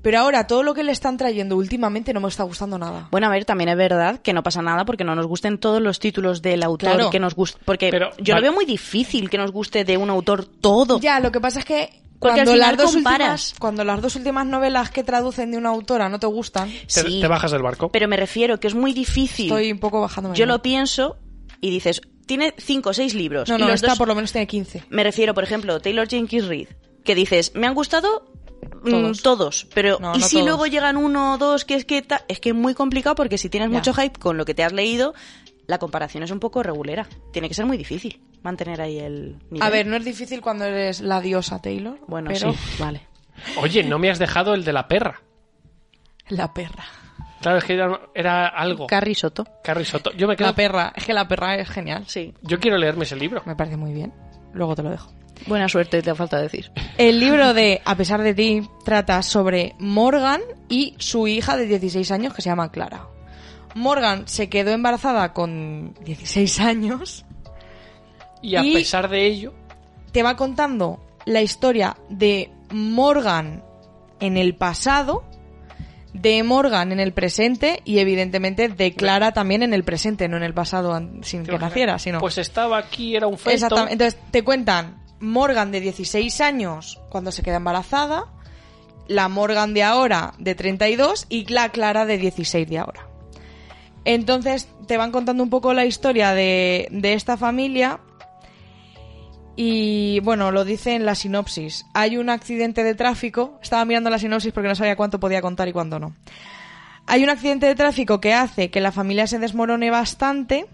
Pero 0.03 0.19
ahora 0.19 0.47
todo 0.47 0.63
lo 0.63 0.73
que 0.73 0.83
le 0.83 0.93
están 0.93 1.19
trayendo 1.19 1.57
últimamente 1.57 2.15
no 2.15 2.21
me 2.21 2.29
está 2.29 2.43
gustando 2.43 2.79
nada. 2.79 3.09
Bueno, 3.11 3.27
a 3.27 3.31
ver, 3.31 3.45
también 3.45 3.69
es 3.69 3.77
verdad 3.77 4.19
que 4.21 4.33
no 4.33 4.43
pasa 4.43 4.63
nada 4.63 4.85
porque 4.87 5.05
no 5.05 5.15
nos 5.15 5.27
gusten 5.27 5.59
todos 5.59 5.81
los 5.83 5.99
títulos 6.01 6.41
del 6.43 6.63
autor 6.63 6.93
Claro. 6.95 7.11
que 7.11 7.21
nos 7.21 7.35
guste. 7.35 7.61
Porque 7.67 7.91
Pero, 7.91 8.11
yo 8.17 8.33
vale. 8.35 8.35
lo 8.35 8.41
veo 8.43 8.53
muy 8.55 8.65
difícil 8.65 9.29
que 9.29 9.37
nos 9.39 9.53
guste 9.53 9.85
de 9.85 9.97
un 9.99 10.09
autor 10.11 10.47
todo. 10.47 10.99
Ya, 11.01 11.21
lo 11.21 11.31
que 11.31 11.39
pasa 11.41 11.59
es 11.59 11.67
que 11.67 12.01
Porque 12.21 12.41
al 12.41 12.47
cuando 12.47 12.53
final 12.53 12.77
las, 12.77 12.77
dos 12.85 12.95
comparas. 12.95 13.21
últimas, 13.47 13.55
cuando 13.59 13.85
las 13.85 14.01
dos 14.03 14.15
últimas 14.17 14.47
novelas 14.47 14.91
que 14.91 15.03
traducen 15.03 15.51
de 15.51 15.57
una 15.59 15.71
autora 15.71 16.09
no 16.09 16.21
te 16.21 16.27
gustan, 16.27 16.69
Te, 16.71 16.85
Sí. 17.03 17.21
te 17.21 17.27
bajas 17.27 17.51
del 17.51 17.63
barco. 17.63 17.89
Pero 17.91 18.07
me 18.09 18.17
refiero 18.17 18.61
que 18.61 18.69
es 18.69 18.75
muy 18.75 18.93
difícil. 18.93 19.47
estoy 19.47 19.73
un 19.73 19.79
poco 19.79 20.01
bajando. 20.03 20.35
Yo 20.35 20.45
lo 20.47 20.61
pienso 20.63 21.17
y 21.63 21.71
dices, 21.71 22.03
tiene 22.27 22.55
cinco 22.59 22.91
o 22.91 22.93
seis 22.93 23.15
libros. 23.15 23.49
No, 23.49 23.57
y 23.57 23.61
no, 23.61 23.67
los 23.67 23.77
esta 23.77 23.89
dos- 23.89 23.99
por 23.99 24.07
lo 24.09 24.15
menos 24.15 24.33
tiene 24.33 24.47
15. 24.47 24.85
Me 24.91 25.03
refiero, 25.03 25.33
por 25.35 25.45
ejemplo, 25.45 25.81
Taylor 25.81 26.07
Jenkins 26.09 26.47
Reid, 26.47 26.69
que 27.05 27.15
dices, 27.15 27.53
me 27.55 27.67
han 27.67 27.75
gustado 27.75 28.31
mm, 28.83 28.91
Todos. 28.91 29.23
todos, 29.23 29.67
pero 29.75 29.99
No, 30.01 30.15
y 30.15 30.19
no 30.19 30.27
si 30.27 30.37
todos. 30.37 30.47
luego 30.47 30.67
llegan 30.67 30.97
uno 30.99 31.35
o 31.35 31.39
dos 31.39 31.65
que 31.65 31.75
es 31.75 31.85
que 31.87 32.03
ta- 32.03 32.25
es 32.29 32.39
que 32.41 32.51
es 32.51 32.55
muy 32.55 32.75
complicado 32.75 33.15
porque 33.15 33.39
si 33.39 33.49
tienes 33.49 33.71
Ya. 33.71 33.77
mucho 33.79 33.95
hype 33.95 34.19
con 34.19 34.37
lo 34.37 34.45
que 34.45 34.55
te 34.55 34.63
has 34.63 34.73
leído, 34.73 35.15
la 35.67 35.79
comparación 35.79 36.23
es 36.23 36.31
un 36.31 36.39
poco 36.41 36.63
regulera. 36.63 37.09
Tiene 37.33 37.49
que 37.49 37.55
ser 37.55 37.65
muy 37.67 37.77
difícil 37.79 38.21
mantener 38.43 38.81
ahí 38.81 38.99
el 38.99 39.39
nivel. 39.51 39.63
A 39.63 39.71
ver, 39.71 39.87
no 39.87 39.97
es 39.97 40.05
difícil 40.05 40.41
cuando 40.41 40.65
eres 40.65 41.01
la 41.01 41.21
diosa 41.21 41.61
Taylor. 41.61 41.99
bueno, 42.07 42.31
pero 42.33 42.53
sí, 42.53 42.59
vale. 42.79 43.03
Oye, 43.57 43.83
no 43.83 43.99
me 43.99 44.11
has 44.11 44.19
dejado 44.19 44.55
el 44.55 44.65
de 44.65 44.73
la 44.73 44.89
perra. 44.89 45.23
La 46.29 46.53
perra. 46.53 46.85
Claro, 47.41 47.59
es 47.59 47.65
que 47.65 47.73
era, 47.73 48.01
era 48.15 48.49
algo. 48.49 48.87
Carrie 48.87 49.15
Soto. 49.15 49.47
Carrie 49.65 49.87
Soto. 49.87 50.13
Yo 50.13 50.29
me 50.29 50.37
quedo... 50.37 50.49
La 50.49 50.55
perra. 50.55 50.93
Es 50.95 51.05
que 51.05 51.15
la 51.15 51.27
perra 51.27 51.57
es 51.57 51.69
genial. 51.71 52.05
Sí. 52.07 52.35
Yo 52.43 52.61
quiero 52.61 52.77
leerme 52.77 53.05
ese 53.05 53.17
libro. 53.17 53.43
Me 53.47 53.57
parece 53.57 53.77
muy 53.77 53.95
bien. 53.95 54.13
Luego 54.53 54.75
te 54.75 54.83
lo 54.83 54.91
dejo. 54.91 55.11
Buena 55.47 55.69
suerte, 55.69 56.03
te 56.03 56.15
falta 56.15 56.39
decir. 56.39 56.71
El 56.99 57.19
libro 57.19 57.55
de 57.55 57.81
A 57.87 57.97
pesar 57.97 58.23
de 58.23 58.35
ti 58.35 58.69
trata 58.85 59.23
sobre 59.23 59.75
Morgan 59.79 60.43
y 60.69 60.95
su 60.99 61.27
hija 61.29 61.57
de 61.57 61.67
16 61.67 62.11
años 62.11 62.35
que 62.35 62.43
se 62.43 62.51
llama 62.51 62.71
Clara. 62.71 63.07
Morgan 63.75 64.29
se 64.29 64.51
quedó 64.51 64.73
embarazada 64.73 65.33
con 65.33 65.95
16 66.05 66.61
años. 66.61 67.25
Y 68.43 68.57
a 68.57 68.65
Y- 68.65 68.73
pesar 68.75 69.09
de 69.09 69.27
ello, 69.27 69.53
Te 70.13 70.23
va 70.25 70.35
contando 70.37 70.99
la 71.25 71.41
historia 71.43 71.97
de 72.09 72.51
Morgan 72.73 73.63
en 74.19 74.37
el 74.37 74.57
pasado, 74.57 75.23
de 76.13 76.43
Morgan 76.43 76.91
en 76.91 76.99
el 76.99 77.13
presente 77.13 77.81
y 77.85 78.01
evidentemente 78.01 78.69
de 78.69 78.93
Clara 78.93 79.31
también 79.33 79.63
en 79.63 79.73
el 79.73 79.85
presente, 79.85 80.27
no 80.29 80.37
en 80.37 80.43
el 80.43 80.53
pasado 80.55 80.99
sin 81.23 81.45
que 81.45 81.57
naciera, 81.59 81.99
sino... 82.01 82.19
pues 82.19 82.39
estaba 82.39 82.79
aquí, 82.79 83.15
era 83.15 83.29
un 83.29 83.39
feto. 83.39 83.51
Exactamente. 83.51 83.93
Entonces 83.93 84.21
te 84.33 84.43
cuentan 84.43 85.01
Morgan 85.21 85.71
de 85.71 85.81
16 85.81 86.41
años 86.41 87.01
cuando 87.09 87.31
se 87.31 87.43
queda 87.45 87.57
embarazada, 87.59 88.25
la 89.07 89.29
Morgan 89.29 89.75
de 89.75 89.85
ahora 89.85 90.35
de 90.39 90.57
32 90.57 91.27
y 91.29 91.45
la 91.53 91.69
Clara 91.69 92.05
de 92.07 92.19
16 92.19 92.69
de 92.69 92.79
ahora. 92.79 93.07
Entonces 94.05 94.69
te 94.89 94.97
van 94.97 95.13
contando 95.13 95.43
un 95.43 95.51
poco 95.51 95.73
la 95.75 95.85
historia 95.85 96.33
de, 96.33 96.89
de 96.91 97.13
esta 97.13 97.37
familia 97.37 98.01
y 99.63 100.21
bueno, 100.21 100.51
lo 100.53 100.65
dice 100.65 100.95
en 100.95 101.05
la 101.05 101.15
sinopsis. 101.15 101.85
Hay 101.93 102.17
un 102.17 102.31
accidente 102.31 102.83
de 102.83 102.95
tráfico, 102.95 103.59
estaba 103.63 103.85
mirando 103.85 104.09
la 104.09 104.19
sinopsis 104.19 104.53
porque 104.55 104.69
no 104.69 104.75
sabía 104.75 104.97
cuánto 104.97 105.21
podía 105.21 105.43
contar 105.43 105.69
y 105.69 105.73
cuánto 105.73 105.99
no. 105.99 106.15
Hay 107.07 107.23
un 107.25 107.29
accidente 107.31 107.67
de 107.67 107.75
tráfico 107.75 108.21
que 108.21 108.33
hace 108.33 108.71
que 108.71 108.81
la 108.81 108.91
familia 108.93 109.27
se 109.27 109.39
desmorone 109.39 109.91
bastante 109.91 110.67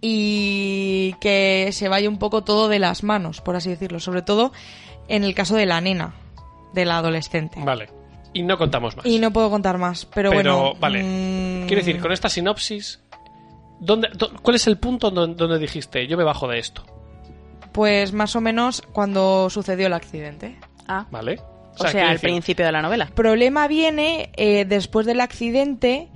y 0.00 1.14
que 1.20 1.68
se 1.72 1.88
vaya 1.88 2.08
un 2.08 2.18
poco 2.18 2.42
todo 2.42 2.68
de 2.68 2.78
las 2.78 3.02
manos, 3.02 3.40
por 3.40 3.56
así 3.56 3.68
decirlo. 3.70 4.00
Sobre 4.00 4.22
todo 4.22 4.52
en 5.08 5.24
el 5.24 5.34
caso 5.34 5.54
de 5.54 5.66
la 5.66 5.80
nena, 5.80 6.14
de 6.72 6.84
la 6.84 6.98
adolescente. 6.98 7.60
Vale. 7.62 7.88
Y 8.32 8.42
no 8.44 8.56
contamos 8.56 8.96
más. 8.96 9.04
Y 9.04 9.18
no 9.18 9.30
puedo 9.30 9.50
contar 9.50 9.76
más, 9.76 10.06
pero, 10.06 10.30
Pero, 10.30 10.56
bueno. 10.56 10.74
vale. 10.80 11.02
mm, 11.02 11.66
Quiero 11.66 11.82
decir, 11.84 12.00
con 12.00 12.12
esta 12.12 12.30
sinopsis, 12.30 13.00
¿dónde, 13.78 14.08
dó- 14.14 14.32
¿cuál 14.40 14.56
es 14.56 14.66
el 14.66 14.78
punto 14.78 15.10
donde 15.10 15.58
dijiste, 15.58 16.06
yo 16.06 16.16
me 16.16 16.24
bajo 16.24 16.48
de 16.48 16.58
esto? 16.58 16.82
Pues 17.72 18.12
más 18.12 18.36
o 18.36 18.40
menos 18.40 18.82
cuando 18.92 19.48
sucedió 19.50 19.86
el 19.86 19.94
accidente. 19.94 20.58
Ah, 20.86 21.06
¿Vale? 21.10 21.40
o 21.78 21.82
sea, 21.82 21.90
quiero 21.90 22.06
al 22.08 22.14
decir, 22.14 22.30
principio 22.30 22.66
de 22.66 22.72
la 22.72 22.82
novela. 22.82 23.10
problema 23.14 23.66
viene 23.68 24.30
eh, 24.36 24.64
después 24.64 25.06
del 25.06 25.20
accidente. 25.20 26.08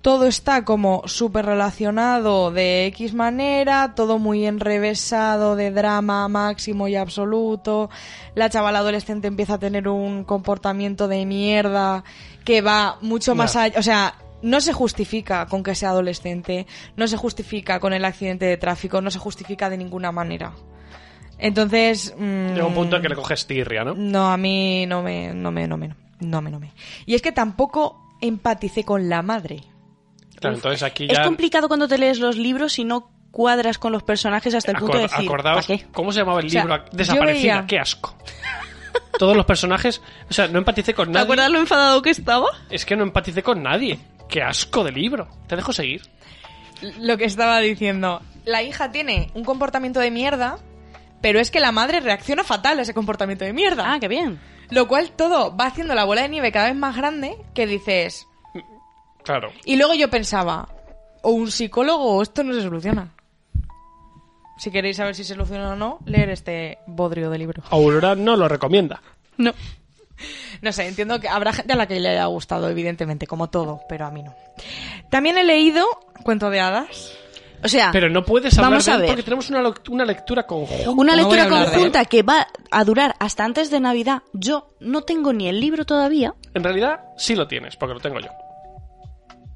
Todo 0.00 0.26
está 0.26 0.66
como 0.66 1.02
súper 1.06 1.46
relacionado 1.46 2.50
de 2.50 2.86
X 2.88 3.14
manera, 3.14 3.94
todo 3.94 4.18
muy 4.18 4.44
enrevesado 4.44 5.56
de 5.56 5.70
drama 5.70 6.28
máximo 6.28 6.88
y 6.88 6.96
absoluto. 6.96 7.88
La 8.34 8.50
chavala 8.50 8.80
adolescente 8.80 9.28
empieza 9.28 9.54
a 9.54 9.58
tener 9.58 9.88
un 9.88 10.24
comportamiento 10.24 11.08
de 11.08 11.24
mierda 11.24 12.04
que 12.44 12.60
va 12.60 12.98
mucho 13.00 13.34
más 13.34 13.56
allá. 13.56 13.78
O 13.78 13.82
sea, 13.82 14.16
no 14.42 14.60
se 14.60 14.74
justifica 14.74 15.46
con 15.46 15.62
que 15.62 15.74
sea 15.74 15.88
adolescente, 15.88 16.66
no 16.96 17.08
se 17.08 17.16
justifica 17.16 17.80
con 17.80 17.94
el 17.94 18.04
accidente 18.04 18.44
de 18.44 18.58
tráfico, 18.58 19.00
no 19.00 19.10
se 19.10 19.18
justifica 19.18 19.70
de 19.70 19.78
ninguna 19.78 20.12
manera. 20.12 20.52
Entonces... 21.38 22.14
mm, 22.16 22.54
Llega 22.54 22.66
un 22.66 22.74
punto 22.74 22.96
en 22.96 23.02
que 23.02 23.08
le 23.08 23.14
coges 23.16 23.46
tirria, 23.46 23.84
¿no? 23.84 23.94
No, 23.94 24.30
a 24.30 24.36
mí 24.36 24.86
no 24.86 25.02
me, 25.02 25.32
no 25.34 25.50
me, 25.50 25.66
no 25.66 25.76
me, 25.76 25.88
no 26.20 26.40
me, 26.42 26.50
no 26.50 26.60
me. 26.60 26.72
Y 27.06 27.14
es 27.14 27.22
que 27.22 27.32
tampoco 27.32 28.16
empaticé 28.20 28.84
con 28.84 29.08
la 29.08 29.22
madre. 29.22 29.62
Claro, 30.40 30.56
entonces 30.56 30.82
aquí 30.82 31.04
Es 31.04 31.18
ya... 31.18 31.24
complicado 31.24 31.68
cuando 31.68 31.88
te 31.88 31.98
lees 31.98 32.18
los 32.18 32.36
libros 32.36 32.78
y 32.78 32.84
no 32.84 33.10
cuadras 33.30 33.78
con 33.78 33.92
los 33.92 34.02
personajes 34.04 34.54
hasta 34.54 34.70
el 34.72 34.78
punto 34.78 34.96
de 34.96 35.02
decir, 35.04 35.24
acordaos, 35.26 35.66
¿para 35.66 35.78
qué? 35.78 35.86
¿cómo 35.92 36.12
se 36.12 36.20
llamaba 36.20 36.40
el 36.40 36.46
O 36.46 36.50
sea, 36.50 36.62
libro? 36.64 36.84
Desaparecida, 36.92 37.54
veía- 37.62 37.66
qué 37.66 37.78
asco. 37.80 38.14
Todos 39.18 39.36
los 39.36 39.44
personajes, 39.46 40.00
o 40.28 40.32
sea, 40.32 40.46
no 40.48 40.58
empaticé 40.58 40.94
con 40.94 41.06
¿Te 41.08 41.12
nadie. 41.12 41.24
acuerdas 41.24 41.50
lo 41.50 41.58
enfadado 41.58 42.00
que 42.02 42.10
estaba? 42.10 42.46
Es 42.70 42.84
que 42.84 42.96
no 42.96 43.02
empaticé 43.04 43.42
con 43.42 43.62
nadie. 43.62 43.98
Qué 44.28 44.42
asco 44.42 44.82
de 44.84 44.92
libro. 44.92 45.28
Te 45.48 45.56
dejo 45.56 45.72
seguir. 45.72 46.02
Lo 47.00 47.16
que 47.16 47.24
estaba 47.24 47.60
diciendo. 47.60 48.20
La 48.44 48.62
hija 48.62 48.90
tiene 48.92 49.30
un 49.34 49.44
comportamiento 49.44 50.00
de 50.00 50.10
mierda, 50.10 50.58
pero 51.24 51.40
es 51.40 51.50
que 51.50 51.58
la 51.58 51.72
madre 51.72 52.00
reacciona 52.00 52.44
fatal 52.44 52.78
a 52.78 52.82
ese 52.82 52.92
comportamiento 52.92 53.46
de 53.46 53.54
mierda. 53.54 53.94
Ah, 53.94 53.98
qué 53.98 54.08
bien. 54.08 54.38
Lo 54.68 54.86
cual 54.86 55.12
todo 55.12 55.56
va 55.56 55.68
haciendo 55.68 55.94
la 55.94 56.04
bola 56.04 56.20
de 56.20 56.28
nieve 56.28 56.52
cada 56.52 56.66
vez 56.66 56.76
más 56.76 56.94
grande 56.94 57.38
que 57.54 57.66
dices... 57.66 58.26
Claro. 59.22 59.50
Y 59.64 59.76
luego 59.76 59.94
yo 59.94 60.10
pensaba, 60.10 60.68
o 61.22 61.30
un 61.30 61.50
psicólogo 61.50 62.16
o 62.16 62.22
esto 62.22 62.44
no 62.44 62.52
se 62.52 62.60
soluciona. 62.60 63.14
Si 64.58 64.70
queréis 64.70 64.98
saber 64.98 65.14
si 65.14 65.24
se 65.24 65.32
soluciona 65.32 65.70
o 65.70 65.76
no, 65.76 65.98
leer 66.04 66.28
este 66.28 66.76
bodrio 66.86 67.30
de 67.30 67.38
libro. 67.38 67.62
Aurora 67.70 68.14
no 68.14 68.36
lo 68.36 68.46
recomienda. 68.46 69.00
No. 69.38 69.54
No 70.60 70.72
sé, 70.72 70.88
entiendo 70.88 71.20
que 71.20 71.28
habrá 71.30 71.54
gente 71.54 71.72
a 71.72 71.76
la 71.76 71.86
que 71.86 71.98
le 72.00 72.10
haya 72.10 72.26
gustado, 72.26 72.68
evidentemente, 72.68 73.26
como 73.26 73.48
todo, 73.48 73.80
pero 73.88 74.04
a 74.04 74.10
mí 74.10 74.22
no. 74.22 74.34
También 75.08 75.38
he 75.38 75.44
leído 75.44 75.86
Cuento 76.22 76.50
de 76.50 76.60
Hadas. 76.60 77.16
O 77.64 77.68
sea, 77.68 77.90
Pero 77.92 78.10
no 78.10 78.24
puedes 78.24 78.56
hablar 78.58 78.72
vamos 78.72 78.84
de 78.84 78.92
a 78.92 78.94
él 78.96 79.00
ver. 79.00 79.08
porque 79.10 79.22
tenemos 79.22 79.48
una, 79.48 79.62
una 79.88 80.04
lectura 80.04 80.46
conjunta. 80.46 80.90
Una 80.90 81.16
lectura 81.16 81.48
conjunta 81.48 82.04
que 82.04 82.22
va 82.22 82.46
a 82.70 82.84
durar 82.84 83.14
hasta 83.18 83.44
antes 83.44 83.70
de 83.70 83.80
Navidad. 83.80 84.22
Yo 84.34 84.74
no 84.80 85.00
tengo 85.02 85.32
ni 85.32 85.48
el 85.48 85.60
libro 85.60 85.86
todavía. 85.86 86.34
En 86.52 86.62
realidad, 86.62 87.00
sí 87.16 87.34
lo 87.34 87.48
tienes, 87.48 87.76
porque 87.76 87.94
lo 87.94 88.00
tengo 88.00 88.20
yo. 88.20 88.28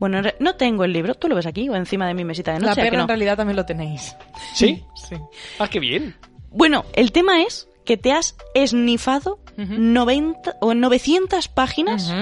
Bueno, 0.00 0.22
no 0.40 0.54
tengo 0.54 0.84
el 0.84 0.92
libro. 0.92 1.14
¿Tú 1.14 1.28
lo 1.28 1.34
ves 1.34 1.46
aquí 1.46 1.68
o 1.68 1.74
encima 1.74 2.06
de 2.06 2.14
mi 2.14 2.24
mesita 2.24 2.52
de 2.52 2.60
noche? 2.60 2.66
la 2.66 2.72
¿A 2.72 2.76
que 2.76 2.82
perra 2.82 2.96
no? 2.98 3.02
en 3.02 3.08
realidad 3.08 3.36
también 3.36 3.56
lo 3.56 3.66
tenéis. 3.66 4.16
¿Sí? 4.54 4.82
Sí. 5.08 5.16
Ah, 5.58 5.68
qué 5.68 5.78
bien. 5.80 6.16
Bueno, 6.50 6.84
el 6.94 7.12
tema 7.12 7.42
es 7.42 7.68
que 7.84 7.96
te 7.96 8.12
has 8.12 8.36
esnifado. 8.54 9.40
90 9.56 10.56
o 10.60 10.72
900 10.72 11.48
páginas. 11.48 12.14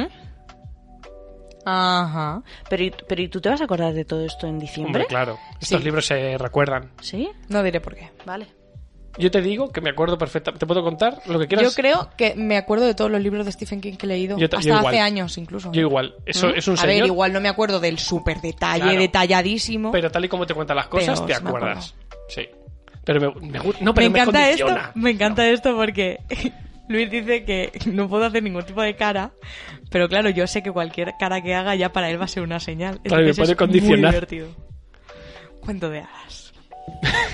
Ajá. 1.66 2.42
pero, 2.70 2.84
¿y- 2.84 2.94
pero 3.08 3.20
¿y 3.22 3.28
tú 3.28 3.40
te 3.40 3.48
vas 3.48 3.60
a 3.60 3.64
acordar 3.64 3.92
de 3.92 4.04
todo 4.04 4.24
esto 4.24 4.46
en 4.46 4.58
diciembre? 4.58 5.02
Hombre, 5.02 5.06
claro. 5.06 5.38
Estos 5.60 5.78
Sí. 5.80 5.84
libros 5.84 6.06
se 6.06 6.38
recuerdan. 6.38 6.92
¿Sí? 7.02 7.28
No 7.48 7.62
diré 7.62 7.80
por 7.80 7.94
qué. 7.96 8.10
Vale. 8.24 8.46
Yo 9.18 9.30
te 9.30 9.40
digo 9.40 9.70
que 9.72 9.80
me 9.80 9.88
acuerdo 9.90 10.18
perfectamente. 10.18 10.60
¿Te 10.60 10.66
puedo 10.66 10.82
contar 10.82 11.22
lo 11.26 11.38
que 11.38 11.48
quieras? 11.48 11.66
Yo 11.66 11.74
creo 11.74 12.10
que 12.18 12.34
me 12.34 12.58
acuerdo 12.58 12.84
de 12.84 12.94
todos 12.94 13.10
los 13.10 13.20
libros 13.22 13.46
de 13.46 13.52
Stephen 13.52 13.80
King 13.80 13.94
que 13.94 14.04
he 14.04 14.08
leído. 14.10 14.36
Yo 14.36 14.48
ta- 14.50 14.58
hasta 14.58 14.68
yo 14.68 14.76
igual. 14.76 14.94
hace 14.94 15.00
años 15.00 15.38
incluso. 15.38 15.72
Yo 15.72 15.80
igual. 15.80 16.14
Eso 16.26 16.50
es 16.50 16.68
un 16.68 16.74
A 16.74 16.82
señor. 16.82 16.94
ver, 16.96 17.06
igual 17.06 17.32
no 17.32 17.40
me 17.40 17.48
acuerdo 17.48 17.80
del 17.80 17.98
súper 17.98 18.42
detalle, 18.42 18.82
Claro. 18.82 19.00
detalladísimo. 19.00 19.90
Pero 19.90 20.10
tal 20.10 20.24
y 20.26 20.28
como 20.28 20.44
te 20.46 20.52
cuentan 20.54 20.76
las 20.76 20.88
cosas, 20.88 21.18
Pero 21.20 21.26
te 21.28 21.34
sí 21.34 21.42
me 21.42 21.48
acuerdas. 21.48 21.94
Sí. 22.28 22.46
Pero 23.04 23.20
me, 23.20 23.46
me 23.48 23.58
gu- 23.60 23.76
no, 23.80 23.94
pero 23.94 24.10
me 24.10 24.18
encanta 24.20 24.50
esto, 24.50 24.64
condiciona. 24.66 24.92
me 24.96 25.10
encanta 25.12 25.48
esto 25.48 25.74
porque 25.76 26.18
Luis 26.88 27.10
dice 27.10 27.44
que 27.44 27.72
no 27.86 28.08
puedo 28.08 28.24
hacer 28.24 28.42
ningún 28.42 28.64
tipo 28.64 28.82
de 28.82 28.96
cara, 28.96 29.32
pero 29.90 30.08
claro, 30.08 30.30
yo 30.30 30.46
sé 30.46 30.62
que 30.62 30.70
cualquier 30.70 31.14
cara 31.18 31.42
que 31.42 31.54
haga 31.54 31.74
ya 31.74 31.92
para 31.92 32.10
él 32.10 32.20
va 32.20 32.26
a 32.26 32.28
ser 32.28 32.42
una 32.42 32.60
señal. 32.60 33.00
Claro, 33.02 33.24
me 33.24 33.34
puede 33.34 33.52
es 33.52 33.58
condicionar. 33.58 33.98
Muy 33.98 34.10
divertido. 34.10 34.48
Cuento 35.60 35.90
de 35.90 36.00
hadas. 36.00 36.52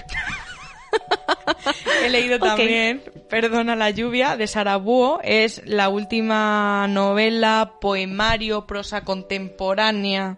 He 2.05 2.11
leído 2.11 2.39
también 2.39 3.03
Perdona 3.33 3.77
la 3.77 3.89
lluvia 3.89 4.37
de 4.37 4.47
Sara 4.47 4.77
Buo. 4.77 5.19
Es 5.23 5.63
la 5.65 5.89
última 5.89 6.87
novela, 6.87 7.77
poemario, 7.81 8.67
prosa 8.67 9.05
contemporánea 9.05 10.37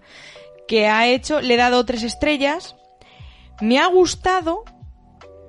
que 0.68 0.86
ha 0.86 1.08
hecho. 1.08 1.40
Le 1.40 1.54
he 1.54 1.56
dado 1.56 1.84
tres 1.84 2.04
estrellas. 2.04 2.76
Me 3.60 3.80
ha 3.80 3.88
gustado, 3.88 4.62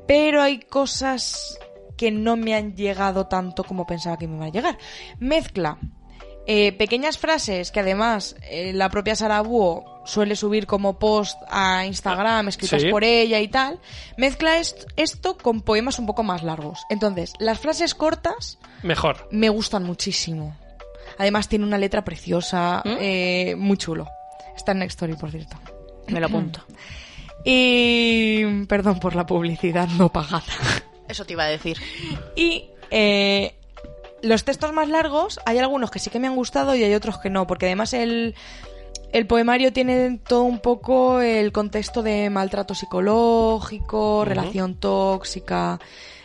pero 0.07 0.41
hay 0.41 0.59
cosas 0.59 1.59
que 1.97 2.11
no 2.11 2.35
me 2.35 2.55
han 2.55 2.75
llegado 2.75 3.27
tanto 3.27 3.63
como 3.63 3.85
pensaba 3.85 4.17
que 4.17 4.27
me 4.27 4.35
iban 4.35 4.47
a 4.49 4.51
llegar. 4.51 4.77
Mezcla 5.19 5.77
eh, 6.47 6.73
pequeñas 6.73 7.17
frases 7.17 7.71
que 7.71 7.79
además 7.79 8.35
eh, 8.49 8.71
la 8.73 8.89
propia 8.89 9.15
Sara 9.15 9.41
Buo 9.41 10.03
suele 10.05 10.35
subir 10.35 10.67
como 10.67 10.99
post 10.99 11.39
a 11.49 11.85
Instagram, 11.87 12.47
escritas 12.49 12.83
Sí. 12.83 12.89
por 12.89 13.03
ella 13.03 13.39
y 13.39 13.47
tal. 13.47 13.79
Mezcla 14.17 14.59
est- 14.59 14.85
esto 14.95 15.37
con 15.37 15.61
poemas 15.61 15.97
un 15.97 16.05
poco 16.05 16.21
más 16.21 16.43
largos. 16.43 16.81
Entonces, 16.89 17.33
las 17.39 17.57
frases 17.59 17.95
cortas 17.95 18.59
Mejor. 18.83 19.27
me 19.31 19.49
gustan 19.49 19.83
muchísimo. 19.83 20.55
Además 21.17 21.47
tiene 21.47 21.65
una 21.65 21.77
letra 21.79 22.03
preciosa, 22.03 22.83
¿Mm? 22.85 22.89
eh, 22.99 23.55
muy 23.57 23.77
chulo. 23.77 24.07
Está 24.55 24.73
en 24.73 24.79
Next 24.79 24.97
Story, 24.97 25.15
por 25.15 25.31
cierto. 25.31 25.57
Me 26.09 26.19
lo 26.19 26.27
apunto. 26.27 26.59
Y 27.43 28.65
perdón 28.65 28.99
por 28.99 29.15
la 29.15 29.25
publicidad 29.25 29.87
no 29.97 30.09
pagada. 30.11 30.43
Eso 31.07 31.25
te 31.25 31.33
iba 31.33 31.43
a 31.43 31.47
decir. 31.47 31.77
Y 32.35 32.65
eh, 32.91 33.55
los 34.21 34.43
textos 34.43 34.73
más 34.73 34.89
largos, 34.89 35.39
hay 35.45 35.57
algunos 35.59 35.91
que 35.91 35.99
sí 35.99 36.09
que 36.09 36.19
me 36.19 36.27
han 36.27 36.35
gustado 36.35 36.75
y 36.75 36.83
hay 36.83 36.93
otros 36.93 37.17
que 37.19 37.29
no, 37.29 37.45
porque 37.47 37.67
además 37.67 37.93
el, 37.93 38.35
el 39.11 39.27
poemario 39.27 39.71
tiene 39.71 40.19
todo 40.27 40.43
un 40.43 40.59
poco 40.59 41.21
el 41.21 41.51
contexto 41.51 42.01
de 42.03 42.29
maltrato 42.29 42.73
psicológico, 42.75 44.25
relación 44.25 44.75
tóxica. 44.75 45.79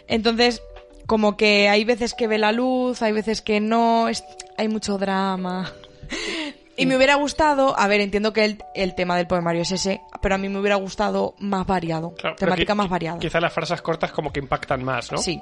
Entonces, 0.08 0.62
como 1.06 1.36
que 1.36 1.68
hay 1.68 1.84
veces 1.84 2.14
que 2.14 2.26
ve 2.26 2.38
la 2.38 2.52
luz, 2.52 3.02
hay 3.02 3.12
veces 3.12 3.42
que 3.42 3.60
no, 3.60 4.08
es- 4.08 4.24
hay 4.56 4.68
mucho 4.68 4.96
drama. 4.98 5.72
Y 6.80 6.86
me 6.86 6.96
hubiera 6.96 7.14
gustado, 7.16 7.78
a 7.78 7.86
ver, 7.88 8.00
entiendo 8.00 8.32
que 8.32 8.44
el, 8.44 8.64
el 8.74 8.94
tema 8.94 9.16
del 9.16 9.26
poemario 9.26 9.62
es 9.62 9.72
ese, 9.72 10.00
pero 10.20 10.34
a 10.34 10.38
mí 10.38 10.48
me 10.48 10.58
hubiera 10.58 10.76
gustado 10.76 11.34
más 11.38 11.66
variado, 11.66 12.14
Claro, 12.14 12.36
temática 12.36 12.74
más 12.74 12.88
variada. 12.88 13.18
Quizá 13.18 13.40
las 13.40 13.52
frases 13.52 13.82
cortas 13.82 14.12
como 14.12 14.32
que 14.32 14.40
impactan 14.40 14.82
más, 14.84 15.10
¿no? 15.12 15.18
Sí, 15.18 15.40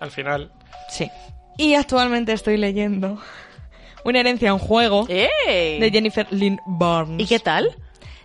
Al 0.00 0.10
final. 0.10 0.50
Sí. 0.88 1.10
Y 1.58 1.74
actualmente 1.74 2.32
estoy 2.32 2.56
leyendo 2.56 3.18
Una 4.04 4.20
herencia 4.20 4.48
en 4.48 4.58
juego 4.58 5.06
¡Eh! 5.08 5.78
de 5.80 5.90
Jennifer 5.90 6.26
Lynn 6.30 6.58
Barnes. 6.66 7.20
¿Y 7.20 7.26
qué 7.26 7.38
tal? 7.38 7.76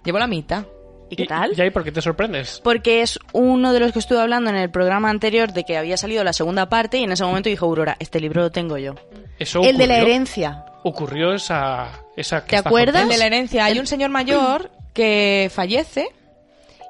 Llevo 0.03 0.17
la 0.17 0.27
mitad. 0.27 0.65
¿Y 1.09 1.15
qué 1.15 1.25
tal? 1.25 1.53
¿Y 1.55 1.61
ahí 1.61 1.69
por 1.69 1.83
qué 1.83 1.91
te 1.91 2.01
sorprendes? 2.01 2.59
Porque 2.63 3.01
es 3.01 3.17
uno 3.31 3.71
de 3.73 3.79
los 3.79 3.91
que 3.93 3.99
estuve 3.99 4.19
hablando 4.19 4.49
en 4.49 4.55
el 4.57 4.69
programa 4.71 5.09
anterior 5.09 5.53
de 5.53 5.63
que 5.63 5.77
había 5.77 5.95
salido 5.97 6.23
la 6.23 6.33
segunda 6.33 6.67
parte 6.67 6.97
y 6.97 7.03
en 7.03 7.11
ese 7.11 7.23
momento 7.23 7.47
dijo 7.49 7.65
Aurora, 7.65 7.95
este 7.99 8.19
libro 8.19 8.41
lo 8.41 8.51
tengo 8.51 8.77
yo. 8.77 8.95
Eso 9.39 9.61
El 9.61 9.77
de 9.77 9.87
la 9.87 9.99
herencia. 9.99 10.65
Ocurrió 10.83 11.33
esa... 11.33 11.89
esa 12.17 12.43
que 12.43 12.49
¿Te 12.49 12.57
acuerdas? 12.57 13.03
El 13.03 13.09
de 13.09 13.17
la 13.17 13.27
herencia. 13.27 13.63
Hay 13.63 13.79
un 13.79 13.87
señor 13.87 14.09
mayor 14.09 14.71
que 14.93 15.49
fallece 15.53 16.09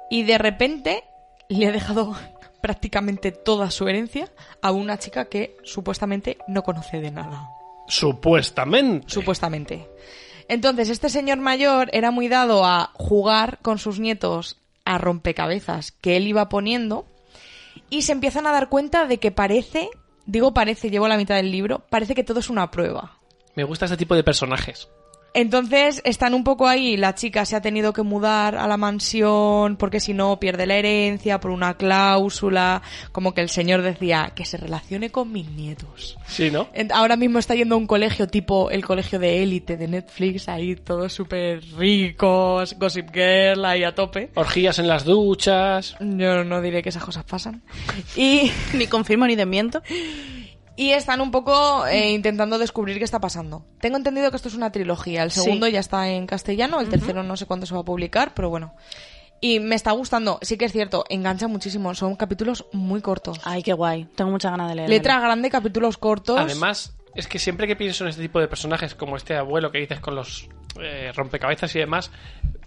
y 0.09 0.23
de 0.23 0.37
repente 0.37 1.03
le 1.49 1.67
ha 1.67 1.71
dejado 1.71 2.15
prácticamente 2.61 3.31
toda 3.31 3.69
su 3.69 3.87
herencia 3.87 4.31
a 4.61 4.71
una 4.71 4.97
chica 4.97 5.25
que 5.25 5.55
supuestamente 5.63 6.37
no 6.47 6.63
conoce 6.63 6.99
de 6.99 7.11
nada. 7.11 7.49
Supuestamente. 7.87 9.07
Supuestamente. 9.09 9.87
Entonces, 10.49 10.89
este 10.89 11.09
señor 11.09 11.39
mayor 11.39 11.89
era 11.91 12.11
muy 12.11 12.29
dado 12.29 12.65
a 12.65 12.91
jugar 12.93 13.59
con 13.61 13.79
sus 13.79 13.99
nietos 13.99 14.57
a 14.85 14.97
rompecabezas 14.97 15.91
que 15.91 16.15
él 16.15 16.27
iba 16.27 16.47
poniendo 16.47 17.05
y 17.89 18.03
se 18.03 18.13
empiezan 18.13 18.47
a 18.47 18.51
dar 18.51 18.69
cuenta 18.69 19.05
de 19.05 19.17
que 19.17 19.31
parece, 19.31 19.89
digo 20.25 20.53
parece, 20.53 20.89
llevo 20.89 21.09
la 21.09 21.17
mitad 21.17 21.35
del 21.35 21.51
libro, 21.51 21.83
parece 21.89 22.15
que 22.15 22.23
todo 22.23 22.39
es 22.39 22.49
una 22.49 22.71
prueba. 22.71 23.17
Me 23.55 23.65
gusta 23.65 23.85
este 23.85 23.97
tipo 23.97 24.15
de 24.15 24.23
personajes. 24.23 24.87
Entonces 25.37 26.01
están 26.03 26.33
un 26.33 26.43
poco 26.43 26.67
ahí, 26.67 26.97
la 26.97 27.13
chica 27.13 27.45
se 27.45 27.55
ha 27.55 27.61
tenido 27.61 27.93
que 27.93 28.01
mudar 28.01 28.55
a 28.55 28.67
la 28.67 28.75
mansión 28.75 29.77
porque 29.77 29.99
si 29.99 30.15
no 30.15 30.39
pierde 30.39 30.65
la 30.65 30.77
herencia 30.77 31.39
por 31.39 31.51
una 31.51 31.75
cláusula, 31.75 32.81
como 33.11 33.35
que 33.35 33.41
el 33.41 33.49
señor 33.49 33.83
decía 33.83 34.31
que 34.33 34.45
se 34.45 34.57
relacione 34.57 35.11
con 35.11 35.31
mis 35.31 35.47
nietos. 35.51 36.17
Sí, 36.25 36.49
¿no? 36.49 36.69
Ahora 36.91 37.17
mismo 37.17 37.37
está 37.37 37.53
yendo 37.53 37.75
a 37.75 37.77
un 37.77 37.85
colegio 37.85 38.27
tipo 38.27 38.71
el 38.71 38.83
colegio 38.83 39.19
de 39.19 39.43
élite 39.43 39.77
de 39.77 39.87
Netflix, 39.87 40.49
ahí 40.49 40.75
todos 40.75 41.13
súper 41.13 41.61
ricos, 41.77 42.75
Gossip 42.79 43.13
Girl 43.13 43.63
ahí 43.63 43.83
a 43.83 43.93
tope. 43.93 44.31
Orgías 44.33 44.79
en 44.79 44.87
las 44.87 45.03
duchas. 45.03 45.95
Yo 45.99 46.43
no 46.45 46.63
diré 46.63 46.81
que 46.81 46.89
esas 46.89 47.03
cosas 47.03 47.25
pasan. 47.25 47.61
Y, 48.15 48.51
Ni 48.73 48.87
confirmo 48.87 49.27
ni 49.27 49.35
desmiento. 49.35 49.83
y 50.77 50.91
están 50.91 51.19
un 51.19 51.31
poco 51.31 51.85
eh, 51.87 52.11
intentando 52.11 52.57
descubrir 52.57 52.97
qué 52.99 53.03
está 53.03 53.19
pasando. 53.19 53.65
Tengo 53.81 53.97
entendido 53.97 54.29
que 54.29 54.37
esto 54.37 54.47
es 54.47 54.55
una 54.55 54.71
trilogía. 54.71 55.23
El 55.23 55.31
Sí. 55.31 55.41
segundo 55.41 55.67
ya 55.67 55.79
está 55.81 56.07
en 56.07 56.25
castellano, 56.27 56.79
el 56.79 56.87
tercero 56.87 57.23
no 57.23 57.35
sé 57.35 57.45
cuándo 57.45 57.65
se 57.65 57.73
va 57.73 57.81
a 57.81 57.85
publicar, 57.85 58.33
pero 58.33 58.49
bueno. 58.49 58.73
Y 59.41 59.59
me 59.59 59.75
está 59.75 59.91
gustando. 59.91 60.39
Sí 60.41 60.57
que 60.57 60.65
es 60.65 60.71
cierto, 60.71 61.03
engancha 61.09 61.47
muchísimo. 61.47 61.93
Son 61.93 62.15
capítulos 62.15 62.65
muy 62.71 63.01
cortos. 63.01 63.39
Ay, 63.43 63.61
qué 63.61 63.73
guay. 63.73 64.05
Tengo 64.15 64.31
mucha 64.31 64.49
ganas 64.49 64.69
de 64.69 64.75
leer. 64.75 64.89
Letra 64.89 65.19
grande, 65.19 65.49
capítulos 65.49 65.97
cortos. 65.97 66.39
Además, 66.39 66.95
es 67.13 67.27
que 67.27 67.37
siempre 67.39 67.67
que 67.67 67.75
pienso 67.75 68.03
en 68.03 68.09
este 68.11 68.21
tipo 68.21 68.39
de 68.39 68.47
personajes, 68.47 68.95
como 68.95 69.15
este 69.17 69.35
abuelo 69.35 69.71
que 69.71 69.79
dices 69.79 69.99
con 69.99 70.15
los 70.15 70.47
eh, 70.81 71.11
rompecabezas 71.15 71.75
y 71.75 71.79
demás, 71.79 72.11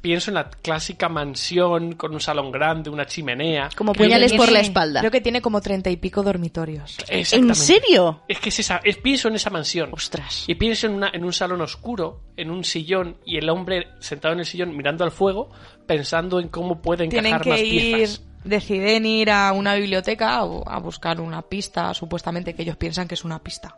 pienso 0.01 0.31
en 0.31 0.35
la 0.37 0.49
clásica 0.51 1.09
mansión 1.09 1.93
con 1.95 2.13
un 2.15 2.21
salón 2.21 2.51
grande, 2.51 2.89
una 2.91 3.07
chimenea. 3.07 3.69
Como 3.77 3.93
puñales 3.93 4.33
por 4.33 4.51
la 4.51 4.61
espalda. 4.61 5.01
Creo 5.01 5.11
que 5.11 5.21
tiene 5.21 5.41
como 5.43 5.61
treinta 5.61 5.91
y 5.91 5.97
pico 5.97 6.23
dormitorios. 6.23 6.97
¿En 7.09 7.55
serio? 7.55 8.23
Es 8.29 8.39
que 8.41 8.49
es 8.49 8.59
esa, 8.61 8.81
es, 8.83 8.97
pienso 8.97 9.29
en 9.29 9.35
esa 9.35 9.51
mansión. 9.51 9.91
Ostras. 9.93 10.45
Y 10.47 10.55
pienso 10.55 10.87
en, 10.87 10.95
una- 10.95 11.11
en 11.13 11.25
un 11.25 11.33
salón 11.33 11.61
oscuro, 11.61 12.21
en 12.37 12.51
un 12.51 12.65
sillón, 12.65 13.17
y 13.25 13.37
el 13.37 13.49
hombre 13.51 13.89
sentado 14.01 14.33
en 14.35 14.41
el 14.41 14.47
sillón 14.47 14.77
mirando 14.77 15.05
al 15.05 15.11
fuego, 15.11 15.51
pensando 15.87 16.41
en 16.41 16.49
cómo 16.49 16.81
puede 16.81 17.05
encajar 17.05 17.23
Tienen 17.23 17.41
que 17.43 17.51
más 17.51 17.61
ir, 17.61 17.97
piezas. 17.97 18.23
deciden 18.45 19.05
ir 19.07 19.31
a 19.31 19.53
una 19.53 19.75
biblioteca 19.75 20.45
o 20.45 20.67
a 20.69 20.79
buscar 20.79 21.21
una 21.21 21.43
pista, 21.43 21.93
supuestamente 21.95 22.55
que 22.55 22.63
ellos 22.63 22.77
piensan 22.77 23.07
que 23.07 23.15
es 23.15 23.25
una 23.25 23.39
pista. 23.43 23.77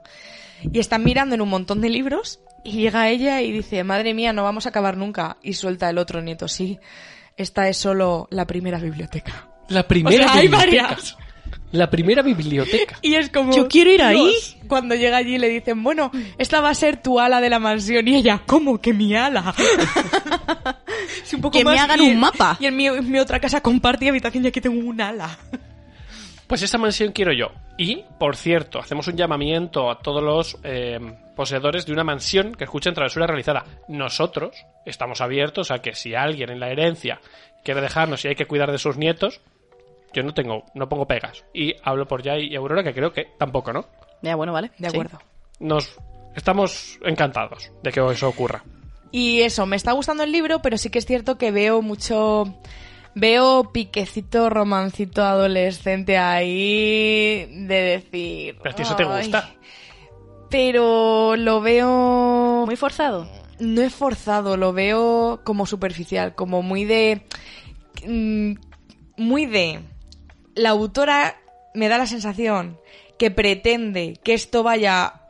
Y 0.72 0.78
están 0.78 1.02
mirando 1.04 1.34
en 1.34 1.40
un 1.40 1.48
montón 1.48 1.80
de 1.80 1.88
libros 1.88 2.40
y 2.64 2.72
llega 2.72 3.08
ella 3.08 3.40
y 3.42 3.50
dice, 3.52 3.82
madre 3.84 4.14
mía, 4.14 4.32
no 4.32 4.42
vamos 4.44 4.66
a 4.66 4.68
acabar 4.68 4.96
nunca. 4.96 5.36
Y 5.42 5.54
suelta 5.54 5.88
el 5.90 5.98
otro 5.98 6.20
nieto, 6.22 6.46
sí, 6.48 6.78
esta 7.36 7.68
es 7.68 7.76
solo 7.78 8.28
la 8.30 8.46
primera 8.46 8.78
biblioteca. 8.78 9.48
La 9.68 9.86
primera 9.88 10.14
O 10.14 10.28
sea, 10.28 10.34
hay 10.34 10.48
biblioteca. 10.48 10.82
varias. 10.84 11.16
La 11.72 11.88
primera 11.88 12.20
biblioteca. 12.22 12.98
Y 13.00 13.14
es 13.14 13.30
como... 13.30 13.50
Yo 13.56 13.66
quiero 13.66 13.90
ir 13.90 14.02
ahí. 14.02 14.30
Cuando 14.68 14.94
llega 14.94 15.16
allí 15.16 15.38
le 15.38 15.48
dicen, 15.48 15.82
bueno, 15.82 16.10
esta 16.36 16.60
va 16.60 16.68
a 16.68 16.74
ser 16.74 17.00
tu 17.02 17.18
ala 17.18 17.40
de 17.40 17.48
la 17.48 17.58
mansión. 17.58 18.06
Y 18.06 18.16
ella, 18.16 18.42
¿cómo 18.44 18.78
que 18.78 18.92
mi 18.92 19.14
ala? 19.16 19.54
Es 21.24 21.32
un 21.34 21.40
poco 21.40 21.56
Que 21.58 21.64
me 21.64 21.78
hagan 21.78 22.00
y- 22.02 22.10
un 22.10 22.20
mapa. 22.20 22.56
Y 22.60 22.66
en 22.66 22.76
mi, 22.76 22.86
en 22.86 23.10
mi 23.10 23.18
otra 23.18 23.40
casa 23.40 23.60
comparte 23.60 24.08
habitación 24.08 24.44
y 24.44 24.48
aquí 24.48 24.60
tengo 24.60 24.86
un 24.86 25.00
ala. 25.00 25.38
Pues 26.52 26.60
esta 26.60 26.76
mansión 26.76 27.12
quiero 27.12 27.32
yo. 27.32 27.46
Y, 27.78 28.04
por 28.18 28.36
cierto, 28.36 28.78
hacemos 28.78 29.08
un 29.08 29.16
llamamiento 29.16 29.90
a 29.90 30.00
todos 30.00 30.22
los 30.22 30.58
eh, 30.64 31.00
poseedores 31.34 31.86
de 31.86 31.94
una 31.94 32.04
mansión 32.04 32.54
que 32.54 32.64
escuchen 32.64 32.92
Travesura 32.92 33.26
Realizada. 33.26 33.64
Nosotros 33.88 34.54
estamos 34.84 35.22
abiertos 35.22 35.70
a 35.70 35.78
que 35.78 35.94
si 35.94 36.14
alguien 36.14 36.50
en 36.50 36.60
la 36.60 36.68
herencia 36.68 37.22
quiere 37.64 37.80
dejarnos 37.80 38.22
y 38.26 38.28
hay 38.28 38.34
que 38.34 38.44
cuidar 38.44 38.70
de 38.70 38.76
sus 38.76 38.98
nietos, 38.98 39.40
yo 40.12 40.22
no 40.24 40.34
tengo, 40.34 40.64
no 40.74 40.90
pongo 40.90 41.06
pegas. 41.06 41.42
Y 41.54 41.74
hablo 41.84 42.06
por 42.06 42.22
Jai 42.22 42.48
y 42.48 42.54
Aurora, 42.54 42.84
que 42.84 42.92
creo 42.92 43.14
que 43.14 43.28
tampoco, 43.38 43.72
¿no? 43.72 43.86
Ya, 44.20 44.36
bueno, 44.36 44.52
vale. 44.52 44.72
De 44.76 44.90
Sí. 44.90 44.94
acuerdo. 44.94 45.20
Nos 45.58 45.98
estamos 46.36 46.98
encantados 47.02 47.72
de 47.82 47.92
que 47.92 48.00
eso 48.12 48.28
ocurra. 48.28 48.62
Y 49.10 49.40
eso, 49.40 49.64
me 49.64 49.76
está 49.76 49.92
gustando 49.92 50.22
el 50.22 50.30
libro, 50.32 50.60
pero 50.60 50.76
sí 50.76 50.90
que 50.90 50.98
es 50.98 51.06
cierto 51.06 51.38
que 51.38 51.50
veo 51.50 51.80
mucho... 51.80 52.44
Veo 53.14 53.72
piquecito, 53.72 54.48
romancito 54.48 55.22
adolescente 55.22 56.16
ahí 56.16 57.46
de 57.66 57.74
decir... 57.74 58.56
Pero 58.62 58.74
ti 58.74 58.82
eso 58.82 58.96
te 58.96 59.04
gusta. 59.04 59.54
Pero 60.48 61.36
lo 61.36 61.60
veo... 61.60 62.64
Muy 62.66 62.76
forzado. 62.76 63.28
No 63.58 63.82
es 63.82 63.94
forzado, 63.94 64.56
lo 64.56 64.72
veo 64.72 65.42
como 65.44 65.66
superficial, 65.66 66.34
como 66.34 66.62
muy 66.62 66.84
de... 66.84 67.26
mm, 68.06 68.54
Muy 69.18 69.46
de... 69.46 69.80
La 70.54 70.70
autora 70.70 71.36
me 71.74 71.88
da 71.88 71.98
la 71.98 72.06
sensación 72.06 72.78
que 73.18 73.30
pretende 73.30 74.18
que 74.22 74.34
esto 74.34 74.62
vaya 74.62 75.21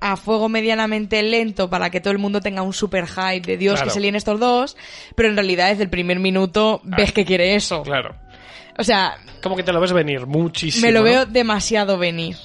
a 0.00 0.16
fuego 0.16 0.48
medianamente 0.48 1.22
lento 1.22 1.68
para 1.68 1.90
que 1.90 2.00
todo 2.00 2.12
el 2.12 2.18
mundo 2.18 2.40
tenga 2.40 2.62
un 2.62 2.72
super 2.72 3.06
hype 3.06 3.42
de 3.42 3.56
Dios 3.58 3.74
Claro. 3.74 3.88
que 3.88 3.94
se 3.94 4.00
líen 4.00 4.16
estos 4.16 4.40
dos, 4.40 4.76
pero 5.14 5.28
en 5.28 5.36
realidad 5.36 5.68
desde 5.68 5.82
el 5.84 5.90
primer 5.90 6.18
minuto 6.18 6.80
ves 6.84 7.10
Ah. 7.10 7.12
que 7.12 7.24
quiere 7.24 7.54
eso. 7.54 7.82
Claro. 7.82 8.16
O 8.78 8.82
sea, 8.84 9.16
Como 9.42 9.56
que 9.56 9.62
te 9.62 9.72
lo 9.72 9.80
ves 9.80 9.92
venir 9.92 10.26
muchísimo. 10.26 10.86
me 10.86 10.92
lo 10.92 11.00
¿no? 11.00 11.04
veo 11.04 11.26
demasiado 11.26 11.98
venir. 11.98 12.36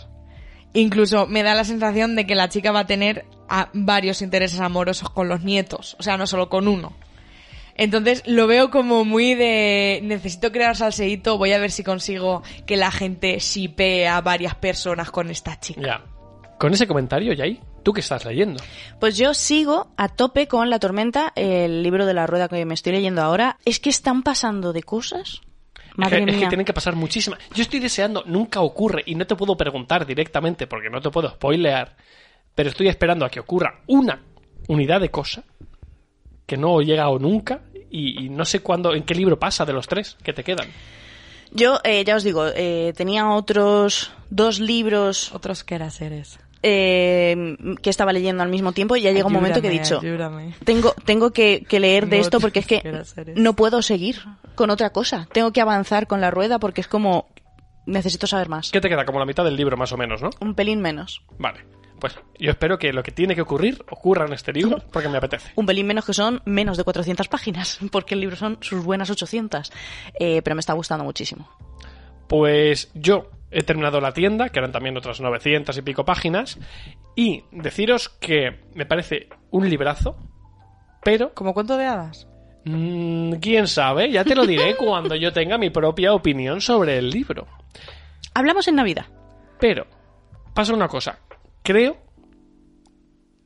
Incluso 0.74 1.28
me 1.28 1.44
da 1.44 1.56
la 1.56 1.64
sensación 1.64 2.16
de 2.18 2.28
que 2.28 2.36
la 2.36 2.50
chica 2.50 2.72
va 2.74 2.82
a 2.82 2.86
tener 2.88 3.26
a 3.48 3.70
varios 3.74 4.22
intereses 4.22 4.60
amorosos 4.60 5.10
con 5.10 5.30
los 5.30 5.42
nietos, 5.44 5.96
o 6.00 6.04
sea, 6.04 6.18
no 6.18 6.28
solo 6.28 6.50
con 6.50 6.68
uno. 6.68 6.94
Entonces 7.78 8.24
lo 8.26 8.48
veo 8.48 8.72
como 8.72 9.06
muy 9.06 9.34
de 9.36 10.00
necesito 10.04 10.52
crear 10.52 10.76
salseíto, 10.76 11.38
voy 11.38 11.54
a 11.54 11.60
ver 11.60 11.72
si 11.72 11.84
consigo 11.84 12.42
que 12.66 12.76
la 12.78 12.92
gente 12.92 13.38
shipee 13.40 14.08
a 14.08 14.20
varias 14.22 14.56
personas 14.56 15.12
con 15.12 15.30
esta 15.30 15.60
chica. 15.60 15.82
Ya. 15.82 16.02
Con 16.58 16.74
ese 16.74 16.88
comentario, 16.88 17.34
Jai, 17.36 17.60
¿tú 17.84 17.92
qué 17.92 18.00
estás 18.00 18.26
leyendo? 18.26 18.64
Pues 19.00 19.18
yo 19.18 19.34
sigo 19.34 19.88
a 19.98 20.08
tope 20.08 20.48
con 20.48 20.70
La 20.70 20.80
Tormenta, 20.80 21.34
el 21.36 21.84
libro 21.84 22.06
de 22.06 22.14
la 22.14 22.28
rueda 22.28 22.48
que 22.48 22.66
me 22.66 22.74
estoy 22.74 22.94
leyendo 22.94 23.22
ahora. 23.22 23.58
Es 23.66 23.80
que 23.80 23.90
están 23.90 24.24
pasando 24.24 24.72
de 24.72 24.84
cosas. 24.84 25.42
Madre 25.96 26.20
es, 26.20 26.26
que, 26.26 26.32
es 26.32 26.36
que 26.36 26.40
mía. 26.42 26.50
tienen 26.50 26.66
que 26.66 26.74
pasar 26.74 26.96
muchísimas. 26.96 27.40
Yo 27.54 27.62
estoy 27.62 27.80
deseando, 27.80 28.24
nunca 28.26 28.62
ocurre, 28.62 29.04
y 29.06 29.16
no 29.16 29.28
te 29.28 29.36
puedo 29.36 29.56
preguntar 29.56 30.06
directamente 30.06 30.68
porque 30.68 30.90
no 30.90 31.02
te 31.02 31.10
puedo 31.10 31.30
spoilear, 31.30 31.96
pero 32.54 32.70
estoy 32.70 32.88
esperando 32.88 33.26
a 33.26 33.30
que 33.30 33.40
ocurra 33.40 33.82
una 33.88 34.22
unidad 34.68 35.02
de 35.02 35.10
cosa 35.10 35.44
que 36.46 36.58
no 36.58 36.80
ha 36.80 36.84
llegado 36.84 37.18
nunca 37.20 37.62
y, 37.90 38.26
y 38.26 38.30
no 38.30 38.46
sé 38.46 38.60
cuándo, 38.60 38.94
en 38.94 39.04
qué 39.04 39.16
libro 39.16 39.40
pasa 39.40 39.66
de 39.66 39.74
los 39.74 39.88
tres 39.88 40.18
que 40.24 40.34
te 40.34 40.44
quedan. 40.44 40.68
Yo, 41.52 41.80
eh, 41.84 42.04
ya 42.04 42.16
os 42.16 42.24
digo, 42.24 42.48
eh, 42.48 42.94
tenía 42.96 43.30
otros 43.30 44.12
dos 44.30 44.60
libros 44.60 45.32
Otros 45.34 45.64
que 45.64 45.76
eras 45.76 46.02
eres. 46.02 46.40
Eh, 46.68 47.56
que 47.80 47.92
estaba 47.92 48.12
leyendo 48.12 48.42
al 48.42 48.50
mismo 48.50 48.72
tiempo 48.72 48.96
y 48.96 49.02
ya 49.02 49.12
llega 49.12 49.28
un 49.28 49.34
momento 49.34 49.62
que 49.62 49.68
he 49.68 49.72
dicho, 49.72 50.02
tengo, 50.64 50.96
tengo 51.06 51.30
que, 51.30 51.64
que 51.70 51.80
leer 51.80 52.08
de 52.08 52.18
No 52.18 52.22
esto 52.24 52.40
porque 52.40 52.60
es 52.60 52.66
que 52.66 53.04
no 53.36 53.56
puedo 53.56 53.84
seguir 53.84 54.18
con 54.56 54.72
otra 54.72 54.90
cosa. 54.90 55.28
Tengo 55.32 55.52
que 55.52 55.62
avanzar 55.62 56.08
con 56.08 56.22
la 56.22 56.32
rueda 56.32 56.58
porque 56.58 56.82
es 56.82 56.88
como 56.88 57.28
necesito 57.86 58.26
saber 58.26 58.50
más. 58.50 58.72
¿Qué 58.72 58.82
te 58.82 58.90
queda? 58.90 59.06
Como 59.06 59.20
la 59.20 59.28
mitad 59.28 59.44
del 59.44 59.56
libro, 59.56 59.78
más 59.78 59.92
o 59.92 59.98
menos, 59.98 60.24
¿no? 60.24 60.32
Un 60.40 60.56
pelín 60.56 60.82
menos. 60.82 61.22
Vale. 61.38 61.60
Pues 62.00 62.18
yo 62.40 62.50
espero 62.50 62.80
que 62.80 62.92
lo 62.92 63.04
que 63.04 63.12
tiene 63.12 63.36
que 63.36 63.42
ocurrir 63.42 63.86
ocurra 63.92 64.26
en 64.26 64.34
este 64.34 64.52
libro 64.52 64.80
porque 64.92 65.08
me 65.08 65.20
apetece. 65.20 65.52
Un 65.56 65.68
pelín 65.68 65.86
menos 65.86 66.04
que 66.04 66.14
son 66.14 66.42
menos 66.46 66.78
de 66.78 66.84
400 66.84 67.28
páginas, 67.28 67.78
porque 67.92 68.16
el 68.16 68.22
libro 68.22 68.38
son 68.38 68.58
sus 68.62 68.84
buenas 68.84 69.12
800. 69.12 69.72
Eh, 70.20 70.42
pero 70.42 70.56
me 70.56 70.62
está 70.62 70.74
gustando 70.74 71.06
muchísimo. 71.06 71.48
Pues 72.28 72.90
yo 72.96 73.30
he 73.56 73.64
terminado 73.64 74.02
la 74.02 74.12
tienda, 74.12 74.50
que 74.50 74.60
eran 74.60 74.74
también 74.74 74.98
otras 74.98 75.22
900 75.22 75.78
y 75.78 75.82
pico 75.82 76.04
páginas, 76.04 76.60
y 77.16 77.46
deciros 77.54 78.10
que 78.10 78.60
me 78.74 78.86
parece 78.86 79.30
un 79.50 79.70
librazo, 79.70 80.18
pero 81.02 81.34
¿Como 81.34 81.54
cuento 81.54 81.78
de 81.78 81.86
hadas? 81.86 82.28
mm, 82.66 83.36
quién 83.36 83.68
sabe, 83.68 84.12
ya 84.12 84.26
te 84.26 84.36
lo 84.36 84.46
diré 84.46 84.76
cuando 84.78 85.16
yo 85.16 85.32
tenga 85.32 85.58
mi 85.58 85.70
propia 85.70 86.14
opinión 86.14 86.60
sobre 86.60 86.98
el 86.98 87.10
libro. 87.10 87.48
Hablamos 88.34 88.68
en 88.68 88.76
Navidad. 88.76 89.06
Pero 89.58 89.88
pasa 90.54 90.74
una 90.74 90.90
cosa, 90.90 91.20
creo 91.64 91.96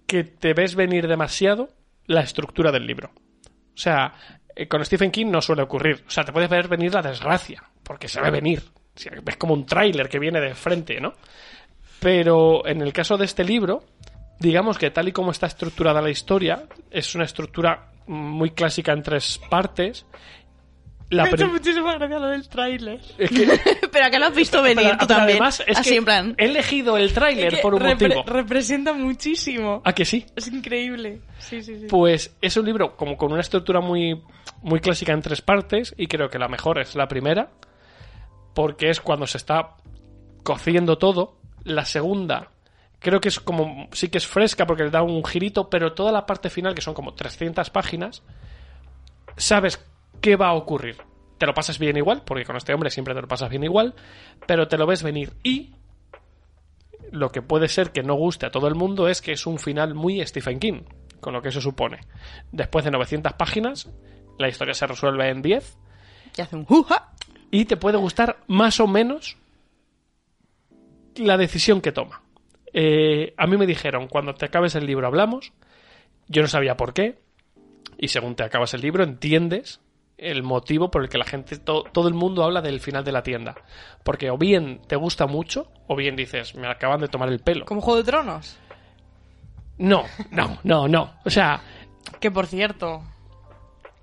que 0.07 0.23
te 0.23 0.55
ves 0.55 0.73
venir 0.73 1.07
demasiado 1.07 1.69
la 2.07 2.21
estructura 2.21 2.71
del 2.71 2.87
libro. 2.87 3.11
O 3.13 3.77
sea, 3.77 4.13
eh, 4.55 4.67
con 4.67 4.83
Stephen 4.83 5.11
King 5.11 5.27
no 5.27 5.39
suele 5.39 5.61
ocurrir. 5.61 6.03
O 6.07 6.09
sea, 6.09 6.23
te 6.23 6.33
puedes 6.33 6.49
ver 6.49 6.67
venir 6.67 6.95
la 6.95 7.03
desgracia, 7.03 7.63
porque 7.83 8.07
se 8.07 8.19
ve 8.19 8.31
venir. 8.31 8.63
Ves 9.23 9.37
como 9.37 9.53
un 9.53 9.65
tráiler 9.65 10.09
que 10.09 10.19
viene 10.19 10.39
de 10.39 10.53
frente, 10.55 10.99
¿no? 10.99 11.13
Pero 11.99 12.65
en 12.65 12.81
el 12.81 12.93
caso 12.93 13.17
de 13.17 13.25
este 13.25 13.43
libro, 13.43 13.83
digamos 14.39 14.77
que 14.77 14.89
tal 14.91 15.07
y 15.09 15.11
como 15.11 15.31
está 15.31 15.47
estructurada 15.47 16.01
la 16.01 16.09
historia, 16.09 16.63
es 16.91 17.13
una 17.15 17.25
estructura 17.25 17.91
muy 18.07 18.51
clásica 18.51 18.93
en 18.93 19.03
tres 19.03 19.39
partes. 19.49 20.05
La 21.11 21.23
Me 21.23 21.29
ha 21.29 21.33
hecho 21.33 21.37
prim- 21.45 21.51
muchísima 21.53 21.95
gracia 21.97 22.19
lo 22.19 22.27
del 22.27 22.47
tráiler. 22.47 22.99
es 23.17 23.29
que- 23.31 23.59
pero 23.91 24.11
que 24.11 24.19
lo 24.19 24.25
has 24.27 24.35
visto 24.35 24.61
venir 24.61 24.77
pero- 24.85 24.97
tú 24.97 25.07
pero 25.07 25.17
también. 25.17 25.37
además 25.37 25.63
es 25.65 25.77
Así 25.79 25.89
que 25.89 25.95
en 25.97 26.05
plan. 26.05 26.35
he 26.37 26.45
elegido 26.45 26.97
el 26.97 27.11
tráiler 27.13 27.55
Que 27.55 27.61
por 27.61 27.73
un 27.73 27.81
repre- 27.81 28.15
motivo. 28.15 28.23
Representa 28.27 28.93
muchísimo. 28.93 29.81
¿A 29.83 29.93
que 29.93 30.05
sí? 30.05 30.25
Es 30.35 30.47
increíble. 30.47 31.21
Sí, 31.39 31.61
sí, 31.63 31.79
sí. 31.79 31.87
Pues 31.89 32.35
es 32.41 32.55
un 32.57 32.65
libro 32.65 32.95
como 32.95 33.17
con 33.17 33.31
una 33.31 33.41
estructura 33.41 33.81
muy, 33.81 34.21
muy 34.61 34.79
clásica 34.79 35.11
en 35.13 35.21
tres 35.23 35.41
partes 35.41 35.95
y 35.97 36.05
creo 36.07 36.29
que 36.29 36.37
la 36.37 36.47
mejor 36.47 36.79
es 36.79 36.95
la 36.95 37.07
primera 37.07 37.49
porque 38.59 38.89
es 38.89 38.99
cuando 38.99 39.25
se 39.25 39.37
está 39.37 39.77
cociendo 40.43 40.97
todo. 40.97 41.37
La 41.63 41.85
segunda 41.85 42.49
creo 42.99 43.21
que 43.21 43.29
es 43.29 43.39
como 43.39 43.87
sí 43.93 44.09
que 44.09 44.17
es 44.17 44.27
fresca 44.27 44.67
porque 44.67 44.83
le 44.83 44.89
da 44.89 45.01
un 45.01 45.23
girito, 45.23 45.69
pero 45.69 45.93
toda 45.93 46.11
la 46.11 46.25
parte 46.25 46.49
final 46.49 46.75
que 46.75 46.81
son 46.81 46.93
como 46.93 47.13
300 47.13 47.69
páginas 47.69 48.21
sabes 49.37 49.81
qué 50.19 50.35
va 50.35 50.49
a 50.49 50.55
ocurrir. 50.55 50.97
Te 51.37 51.45
lo 51.45 51.53
pasas 51.53 51.79
bien 51.79 51.95
igual, 51.95 52.23
porque 52.25 52.43
con 52.43 52.57
este 52.57 52.73
hombre 52.73 52.89
siempre 52.89 53.15
te 53.15 53.21
lo 53.21 53.29
pasas 53.29 53.49
bien 53.49 53.63
igual, 53.63 53.95
pero 54.45 54.67
te 54.67 54.77
lo 54.77 54.85
ves 54.85 55.03
venir 55.03 55.31
y 55.41 55.71
lo 57.13 57.31
que 57.31 57.41
puede 57.41 57.69
ser 57.69 57.93
que 57.93 58.03
no 58.03 58.15
guste 58.15 58.45
a 58.45 58.51
todo 58.51 58.67
el 58.67 58.75
mundo 58.75 59.07
es 59.07 59.21
que 59.21 59.31
es 59.31 59.47
un 59.47 59.57
final 59.57 59.93
muy 59.93 60.21
Stephen 60.27 60.59
King, 60.59 60.81
con 61.21 61.31
lo 61.31 61.41
que 61.41 61.47
eso 61.47 61.61
supone. 61.61 62.01
Después 62.51 62.83
de 62.83 62.91
900 62.91 63.31
páginas, 63.35 63.89
la 64.37 64.49
historia 64.49 64.73
se 64.73 64.85
resuelve 64.85 65.29
en 65.29 65.41
10 65.41 65.77
Y 66.37 66.41
hace 66.41 66.57
un 66.57 66.65
juja. 66.65 67.13
Y 67.51 67.65
te 67.65 67.77
puede 67.77 67.97
gustar 67.97 68.37
más 68.47 68.79
o 68.79 68.87
menos 68.87 69.37
la 71.15 71.37
decisión 71.37 71.81
que 71.81 71.91
toma. 71.91 72.21
Eh, 72.73 73.33
a 73.37 73.47
mí 73.47 73.57
me 73.57 73.65
dijeron, 73.65 74.07
cuando 74.07 74.33
te 74.35 74.45
acabes 74.45 74.75
el 74.75 74.85
libro 74.85 75.07
hablamos, 75.07 75.51
yo 76.27 76.41
no 76.41 76.47
sabía 76.47 76.77
por 76.77 76.93
qué, 76.93 77.19
y 77.97 78.09
según 78.09 78.35
te 78.35 78.43
acabas 78.43 78.73
el 78.73 78.81
libro 78.81 79.03
entiendes 79.03 79.81
el 80.17 80.43
motivo 80.43 80.91
por 80.91 81.01
el 81.03 81.09
que 81.09 81.17
la 81.17 81.25
gente, 81.25 81.57
to- 81.57 81.83
todo 81.93 82.07
el 82.09 82.13
mundo 82.13 82.43
habla 82.43 82.61
del 82.61 82.79
final 82.81 83.03
de 83.05 83.11
la 83.13 83.23
tienda. 83.23 83.55
Porque 84.03 84.29
o 84.29 84.37
bien 84.37 84.81
te 84.87 84.95
gusta 84.97 85.27
mucho, 85.27 85.71
o 85.87 85.95
bien 85.95 86.15
dices, 86.15 86.55
me 86.55 86.67
acaban 86.67 86.99
de 86.99 87.07
tomar 87.07 87.29
el 87.29 87.39
pelo. 87.39 87.65
¿Como 87.65 87.81
Juego 87.81 87.97
de 87.97 88.03
Tronos? 88.03 88.57
No, 89.77 90.03
no, 90.31 90.59
no, 90.63 90.87
no. 90.89 91.13
O 91.23 91.29
sea, 91.29 91.61
Que 92.19 92.31
por 92.31 92.47
cierto, 92.47 93.01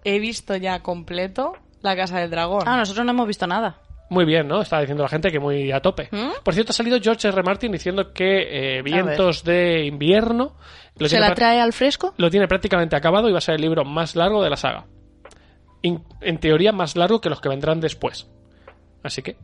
he 0.04 0.18
visto 0.18 0.56
ya 0.56 0.82
completo 0.82 1.52
La 1.86 1.96
Casa 1.96 2.18
del 2.20 2.30
Dragón. 2.30 2.64
Ah, 2.66 2.76
nosotros 2.76 3.04
no 3.06 3.12
hemos 3.12 3.26
visto 3.26 3.46
nada. 3.46 3.78
Muy 4.10 4.24
bien, 4.24 4.46
¿no? 4.46 4.60
Está 4.62 4.78
diciendo 4.80 5.02
la 5.02 5.08
gente 5.08 5.32
que 5.32 5.40
muy 5.40 5.72
a 5.72 5.80
tope. 5.80 6.08
¿Mm? 6.12 6.42
Por 6.44 6.54
cierto, 6.54 6.70
ha 6.70 6.74
salido 6.74 6.98
George 7.00 7.26
R. 7.26 7.42
Martin 7.42 7.72
diciendo 7.72 8.12
que 8.12 8.78
eh, 8.78 8.82
Vientos 8.82 9.42
de 9.42 9.84
invierno 9.84 10.56
lo 10.96 11.08
¿Se 11.08 11.16
tiene, 11.16 11.28
la 11.28 11.34
trae 11.34 11.60
al 11.60 11.72
fresco? 11.72 12.14
lo 12.16 12.30
tiene 12.30 12.46
prácticamente 12.46 12.94
acabado 12.94 13.28
y 13.28 13.32
va 13.32 13.38
a 13.38 13.40
ser 13.40 13.56
el 13.56 13.62
libro 13.62 13.84
más 13.84 14.14
largo 14.14 14.42
de 14.44 14.50
la 14.50 14.56
saga. 14.56 14.86
In- 15.82 16.04
en 16.20 16.38
teoría, 16.38 16.70
más 16.72 16.94
largo 16.96 17.20
que 17.20 17.28
los 17.30 17.40
que 17.40 17.48
vendrán 17.48 17.80
después. 17.80 18.28
Así 19.02 19.22
que 19.22 19.36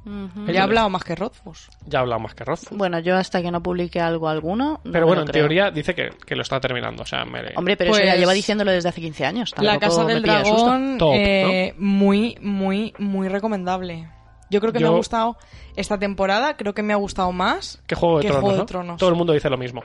ya 0.52 0.62
ha 0.62 0.64
hablado 0.64 0.90
más 0.90 1.04
que 1.04 1.14
Rothfuss. 1.14 1.68
ya 1.86 2.00
ha 2.00 2.02
hablado 2.02 2.20
más 2.20 2.34
que 2.34 2.44
Roth. 2.44 2.64
Bueno, 2.72 2.98
yo 2.98 3.16
hasta 3.16 3.40
que 3.42 3.50
no 3.52 3.62
publique 3.62 4.00
algo 4.00 4.28
alguno. 4.28 4.80
no 4.82 4.92
Pero 4.92 5.06
bueno, 5.06 5.22
en 5.22 5.28
creo. 5.28 5.42
teoría 5.44 5.70
dice 5.70 5.94
que, 5.94 6.10
que 6.26 6.34
lo 6.34 6.42
está 6.42 6.58
terminando. 6.58 7.04
O 7.04 7.06
sea, 7.06 7.24
me- 7.24 7.52
Hombre, 7.54 7.76
pero 7.76 7.92
eso 7.92 8.00
ya 8.00 8.10
Pues- 8.12 8.18
lleva 8.20 8.32
diciéndolo 8.32 8.72
desde 8.72 8.88
hace 8.88 9.00
15 9.00 9.24
años. 9.24 9.54
La 9.58 9.78
tampoco 9.78 9.80
Casa 9.92 10.04
me 10.04 10.14
del. 10.14 10.22
Dragón, 10.24 10.98
Top, 10.98 11.12
eh, 11.14 11.74
muy, 11.78 12.36
muy, 12.40 12.92
muy 12.98 13.28
recomendable. 13.28 14.08
Yo 14.50 14.60
creo 14.60 14.72
que 14.72 14.80
me 14.80 14.86
ha 14.86 14.90
gustado 14.90 15.36
esta 15.76 15.96
temporada, 15.98 16.56
creo 16.56 16.74
que 16.74 16.82
me 16.82 16.92
ha 16.92 16.96
gustado 16.96 17.30
más 17.32 17.80
que 17.86 17.94
Juego 17.94 18.18
de 18.18 18.22
que 18.22 18.28
Tronos, 18.28 18.42
Juego 18.42 18.56
de 18.56 18.62
¿no? 18.62 18.66
Tronos. 18.66 18.98
Todo 18.98 19.10
el 19.10 19.16
mundo 19.16 19.32
dice 19.32 19.48
lo 19.48 19.56
mismo. 19.56 19.82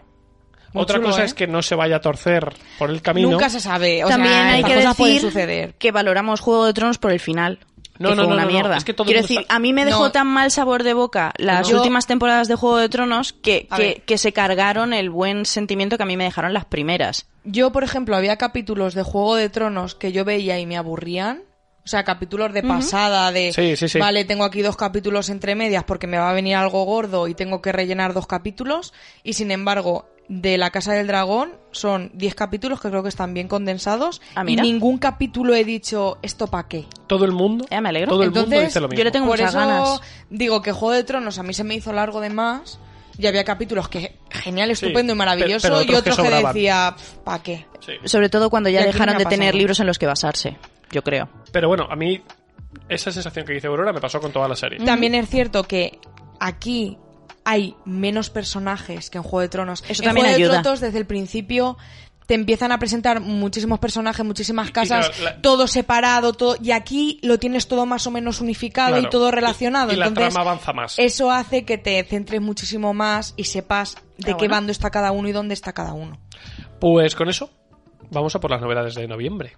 Muy 0.73 0.83
Otra 0.83 0.97
chulo, 0.97 1.09
cosa 1.09 1.21
¿eh? 1.21 1.25
es 1.25 1.33
que 1.33 1.47
no 1.47 1.61
se 1.61 1.75
vaya 1.75 1.95
a 1.97 2.01
torcer 2.01 2.53
por 2.77 2.89
el 2.89 3.01
camino. 3.01 3.29
Nunca 3.31 3.49
se 3.49 3.61
sabe. 3.61 4.03
O 4.03 4.09
También 4.09 4.33
sea, 4.33 4.51
hay 4.53 4.63
que 4.63 4.75
decir 4.75 5.21
suceder. 5.21 5.75
que 5.75 5.91
valoramos 5.93 6.41
Juego 6.41 6.65
de 6.65 6.73
Tronos 6.73 6.97
por 6.97 7.11
el 7.11 7.19
final. 7.21 7.59
No, 7.99 8.09
que 8.09 8.15
no, 8.15 8.23
fue 8.23 8.29
no, 8.29 8.35
una 8.37 8.45
mierda. 8.45 8.77
Es 8.77 8.83
que 8.83 8.93
todo 8.93 9.03
el 9.03 9.07
Quiero 9.07 9.21
decir, 9.21 9.39
está- 9.41 9.55
a 9.55 9.59
mí 9.59 9.73
me 9.73 9.85
dejó 9.85 10.11
tan 10.11 10.27
mal 10.27 10.51
sabor 10.51 10.83
de 10.83 10.93
boca 10.93 11.33
las 11.37 11.67
Yo- 11.67 11.77
últimas 11.77 12.07
temporadas 12.07 12.47
de 12.47 12.55
Juego 12.55 12.77
de 12.77 12.89
Tronos 12.89 13.33
que, 13.33 13.67
que, 13.75 14.03
que 14.05 14.17
se 14.17 14.33
cargaron 14.33 14.93
el 14.93 15.09
buen 15.09 15.45
sentimiento 15.45 15.97
que 15.97 16.03
a 16.03 16.07
mí 16.07 16.17
me 16.17 16.23
dejaron 16.25 16.53
las 16.53 16.65
primeras. 16.65 17.25
Yo, 17.43 17.71
por 17.71 17.83
ejemplo, 17.83 18.15
había 18.15 18.37
capítulos 18.37 18.93
de 18.93 19.03
Juego 19.03 19.35
de 19.35 19.49
Tronos 19.49 19.95
que 19.95 20.11
yo 20.11 20.25
veía 20.25 20.59
y 20.59 20.65
me 20.65 20.77
aburrían. 20.77 21.41
O 21.87 21.89
sea, 21.89 22.03
capítulos 22.03 22.51
de 22.51 22.63
pasada, 22.63 23.31
de... 23.31 23.53
Sí, 23.53 23.77
sí, 23.77 23.87
sí. 23.87 23.97
Vale, 23.97 24.25
tengo 24.25 24.43
aquí 24.43 24.61
dos 24.61 24.75
capítulos 24.75 25.29
entre 25.29 25.55
medias 25.55 25.85
porque 25.85 26.05
me 26.05 26.17
va 26.17 26.29
a 26.29 26.33
venir 26.33 26.57
algo 26.57 26.83
gordo 26.83 27.29
y 27.29 27.33
tengo 27.33 27.61
que 27.61 27.71
rellenar 27.71 28.13
dos 28.13 28.27
capítulos. 28.27 28.93
Y 29.23 29.33
sin 29.33 29.51
embargo, 29.51 30.05
de 30.27 30.57
La 30.57 30.69
Casa 30.69 30.91
del 30.91 31.07
Dragón 31.07 31.53
son 31.71 32.11
10 32.15 32.35
capítulos 32.35 32.81
que 32.81 32.89
creo 32.89 33.03
que 33.03 33.07
están 33.07 33.33
bien 33.33 33.47
condensados. 33.47 34.21
Ah, 34.35 34.43
y 34.45 34.57
ningún 34.57 34.97
capítulo 34.97 35.55
he 35.55 35.63
dicho, 35.63 36.17
¿esto 36.21 36.47
para 36.47 36.67
qué? 36.67 36.87
Todo 37.07 37.23
el 37.23 37.31
mundo. 37.31 37.63
Ya 37.71 37.79
me 37.79 37.87
alegro. 37.87 38.09
Todo 38.11 38.23
el 38.23 38.31
mundo 38.31 38.41
Entonces, 38.41 38.67
dice 38.67 38.81
lo 38.81 38.89
mismo. 38.89 38.97
yo 38.97 39.03
le 39.05 39.11
tengo 39.11 39.27
Por 39.27 39.37
muchas 39.37 39.51
eso 39.55 39.59
ganas. 39.59 40.01
digo 40.29 40.61
que 40.61 40.73
Juego 40.73 40.91
de 40.93 41.05
Tronos 41.05 41.39
a 41.39 41.43
mí 41.43 41.53
se 41.53 41.63
me 41.63 41.75
hizo 41.75 41.93
largo 41.93 42.19
de 42.19 42.31
más. 42.31 42.79
Y 43.17 43.25
había 43.27 43.45
capítulos 43.45 43.87
que 43.87 44.17
genial, 44.29 44.67
Sí, 44.75 44.85
estupendo 44.85 45.13
y 45.13 45.15
maravilloso. 45.15 45.65
pero 45.69 45.81
y 45.81 45.85
otros 45.95 46.03
que 46.03 46.21
otros 46.21 46.27
que, 46.27 46.47
decía, 46.47 46.95
¿para 47.23 47.41
qué? 47.41 47.65
Sí. 47.79 47.93
Sobre 48.03 48.27
todo 48.27 48.49
cuando 48.49 48.69
ya 48.69 48.83
dejaron 48.83 49.17
de 49.17 49.25
tener 49.25 49.55
libros 49.55 49.79
en 49.79 49.87
los 49.87 49.97
que 49.97 50.05
basarse, 50.05 50.57
yo 50.91 51.03
creo. 51.03 51.29
Pero 51.51 51.67
bueno, 51.67 51.87
a 51.89 51.95
mí 51.95 52.21
esa 52.89 53.11
sensación 53.11 53.45
que 53.45 53.53
dice 53.53 53.67
Aurora 53.67 53.93
me 53.93 54.01
pasó 54.01 54.19
con 54.19 54.31
toda 54.31 54.47
la 54.47 54.55
serie. 54.55 54.79
También 54.85 55.15
es 55.15 55.29
cierto 55.29 55.63
que 55.63 55.99
aquí 56.39 56.97
hay 57.43 57.75
menos 57.85 58.29
personajes 58.29 59.09
que 59.09 59.17
en 59.17 59.23
Juego 59.23 59.41
de 59.41 59.49
Tronos. 59.49 59.83
Eso 59.87 60.03
en 60.03 60.07
también 60.09 60.25
Juego 60.27 60.35
ayuda. 60.37 60.57
de 60.57 60.63
Tronos, 60.63 60.79
desde 60.81 60.97
el 60.97 61.05
principio, 61.05 61.77
te 62.25 62.33
empiezan 62.33 62.73
a 62.73 62.77
presentar 62.79 63.21
muchísimos 63.21 63.79
personajes, 63.79 64.25
muchísimas 64.25 64.69
casas, 64.71 65.09
claro, 65.11 65.23
la- 65.23 65.41
todo 65.41 65.65
separado, 65.65 66.33
todo, 66.33 66.57
y 66.61 66.71
aquí 66.71 67.19
lo 67.23 67.39
tienes 67.39 67.69
todo 67.69 67.85
más 67.85 68.05
o 68.05 68.11
menos 68.11 68.41
unificado 68.41 68.89
Claro. 68.95 69.07
y 69.07 69.09
todo 69.09 69.31
relacionado. 69.31 69.93
Y 69.93 69.95
la 69.95 70.07
Entonces, 70.07 70.33
trama 70.33 70.49
avanza 70.51 70.73
más. 70.73 70.99
eso 70.99 71.31
hace 71.31 71.63
que 71.63 71.77
te 71.77 72.03
centres 72.03 72.41
muchísimo 72.41 72.93
más 72.93 73.33
y 73.37 73.45
sepas 73.45 73.95
de 74.17 74.31
Ah, 74.31 74.35
qué 74.37 74.39
bueno. 74.39 74.51
bando 74.55 74.71
está 74.73 74.89
cada 74.89 75.13
uno 75.13 75.29
y 75.29 75.31
dónde 75.31 75.53
está 75.53 75.71
cada 75.71 75.93
uno. 75.93 76.19
Pues 76.81 77.15
con 77.15 77.29
eso, 77.29 77.49
vamos 78.11 78.35
a 78.35 78.41
por 78.41 78.51
las 78.51 78.59
novedades 78.61 78.93
de 78.95 79.07
noviembre. 79.07 79.53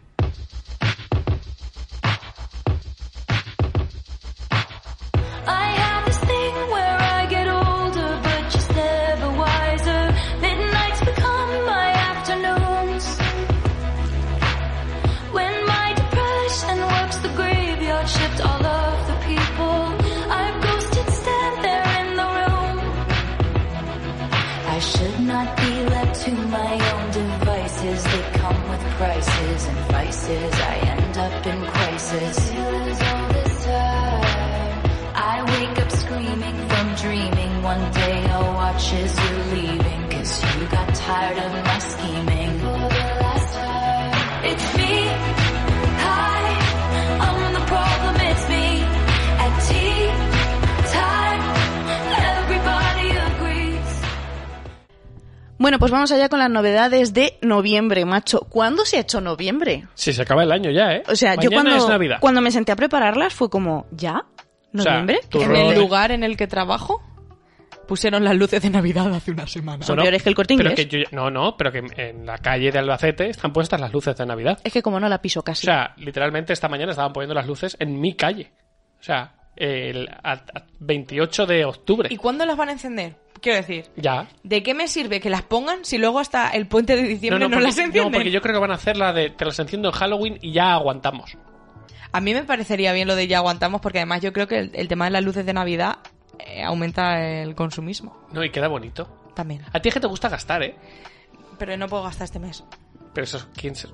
Bueno, 55.69 55.77
pues 55.77 55.91
vamos 55.91 56.11
allá 56.11 56.29
con 56.29 56.39
las 56.39 56.49
novedades 56.49 57.13
de 57.13 57.37
noviembre, 57.43 58.03
macho. 58.03 58.39
¿Cuándo 58.49 58.85
se 58.85 58.97
ha 58.97 59.01
hecho 59.01 59.21
noviembre? 59.21 59.85
Sí, 59.93 60.13
se 60.13 60.23
acaba 60.23 60.41
el 60.41 60.51
año 60.51 60.71
ya, 60.71 60.93
¿eh? 60.95 61.03
O 61.07 61.15
sea, 61.15 61.35
yo 61.35 61.51
cuando, 61.51 61.75
es 61.75 61.87
Navidad. 61.87 62.17
cuando 62.19 62.41
me 62.41 62.49
senté 62.49 62.71
a 62.71 62.75
prepararlas 62.75 63.35
fue 63.35 63.51
como, 63.51 63.85
¿ya? 63.91 64.25
O 64.73 64.79
sea, 64.81 64.93
¿Noviembre? 64.93 65.19
¿Qué 65.29 65.43
En 65.43 65.55
el 65.55 65.77
lugar 65.77 66.11
en 66.11 66.23
el 66.23 66.37
que 66.37 66.47
trabajo, 66.47 67.03
pusieron 67.87 68.23
las 68.23 68.35
luces 68.35 68.63
de 68.63 68.71
Navidad 68.71 69.13
hace 69.13 69.29
una 69.29 69.45
semana. 69.45 69.85
Son 69.85 69.97
peores 69.97 70.23
que 70.23 70.29
el 70.29 70.33
Corte 70.35 70.55
pero 70.57 70.71
Inglés. 70.71 70.87
que 70.87 70.97
yo- 71.03 71.05
no, 71.11 71.29
no, 71.29 71.55
pero 71.55 71.71
que 71.71 71.83
en 71.97 72.25
la 72.25 72.39
calle 72.39 72.71
de 72.71 72.79
Albacete 72.79 73.29
están 73.29 73.53
puestas 73.53 73.79
las 73.79 73.93
luces 73.93 74.15
de 74.17 74.25
Navidad. 74.25 74.57
Es 74.63 74.73
que 74.73 74.81
como 74.81 74.99
no 74.99 75.07
la 75.07 75.21
piso 75.21 75.41
O 75.41 75.43
casi. 75.43 75.67
sea, 75.67 75.93
literalmente 75.97 76.51
esta 76.51 76.67
mañana 76.67 76.93
estaban 76.93 77.13
poniendo 77.13 77.35
las 77.35 77.45
luces 77.45 77.77
en 77.79 78.01
mi 78.01 78.15
calle. 78.15 78.51
O 78.99 79.03
sea, 79.03 79.35
el 79.55 80.09
a- 80.23 80.31
a 80.33 80.63
28 80.79 81.45
de 81.45 81.63
octubre. 81.65 82.09
¿Y 82.11 82.17
cuándo 82.17 82.43
las 82.47 82.57
van 82.57 82.69
a 82.69 82.71
encender? 82.71 83.17
Quiero 83.41 83.57
decir, 83.57 83.85
Ya. 83.95 84.27
¿de 84.43 84.63
qué 84.63 84.73
me 84.73 84.87
sirve 84.87 85.19
que 85.19 85.29
las 85.29 85.43
pongan 85.43 85.85
si 85.85 85.97
luego 85.97 86.19
hasta 86.19 86.49
el 86.49 86.67
puente 86.67 86.95
de 86.95 87.03
diciembre 87.03 87.39
no, 87.39 87.49
porque, 87.49 87.63
las 87.63 87.77
encienden? 87.77 88.11
no, 88.11 88.17
porque 88.17 88.31
yo 88.31 88.41
creo 88.41 88.53
que 88.55 88.59
van 88.59 88.71
a 88.71 88.75
hacer 88.75 88.97
la 88.97 89.13
de 89.13 89.29
te 89.29 89.45
las 89.45 89.57
enciendo 89.59 89.89
en 89.89 89.93
Halloween 89.95 90.37
y 90.41 90.51
ya 90.51 90.73
aguantamos. 90.73 91.37
A 92.11 92.21
mí 92.21 92.33
me 92.33 92.43
parecería 92.43 92.91
bien 92.91 93.07
lo 93.07 93.15
de 93.15 93.27
ya 93.27 93.37
aguantamos 93.37 93.81
porque 93.81 93.99
además 93.99 94.21
yo 94.21 94.33
creo 94.33 94.47
que 94.47 94.57
el, 94.59 94.71
el 94.73 94.87
tema 94.87 95.05
de 95.05 95.11
las 95.11 95.23
luces 95.23 95.45
de 95.45 95.53
Navidad 95.53 95.99
eh, 96.39 96.63
aumenta 96.63 97.21
el 97.41 97.53
consumismo 97.55 98.17
No, 98.33 98.43
y 98.43 98.49
queda 98.49 98.67
bonito. 98.67 99.07
también. 99.35 99.61
A 99.71 99.79
ti 99.79 99.89
es 99.89 99.93
que 99.93 99.99
te 100.01 100.07
gusta 100.07 100.27
gastar, 100.29 100.63
¿eh? 100.63 100.75
Pero 101.57 101.77
no 101.77 101.87
puedo 101.87 102.03
gastar 102.03 102.25
este 102.25 102.39
mes. 102.39 102.63
Pero 103.13 103.23
eso, 103.25 103.47
¿quién 103.55 103.75
se... 103.75 103.87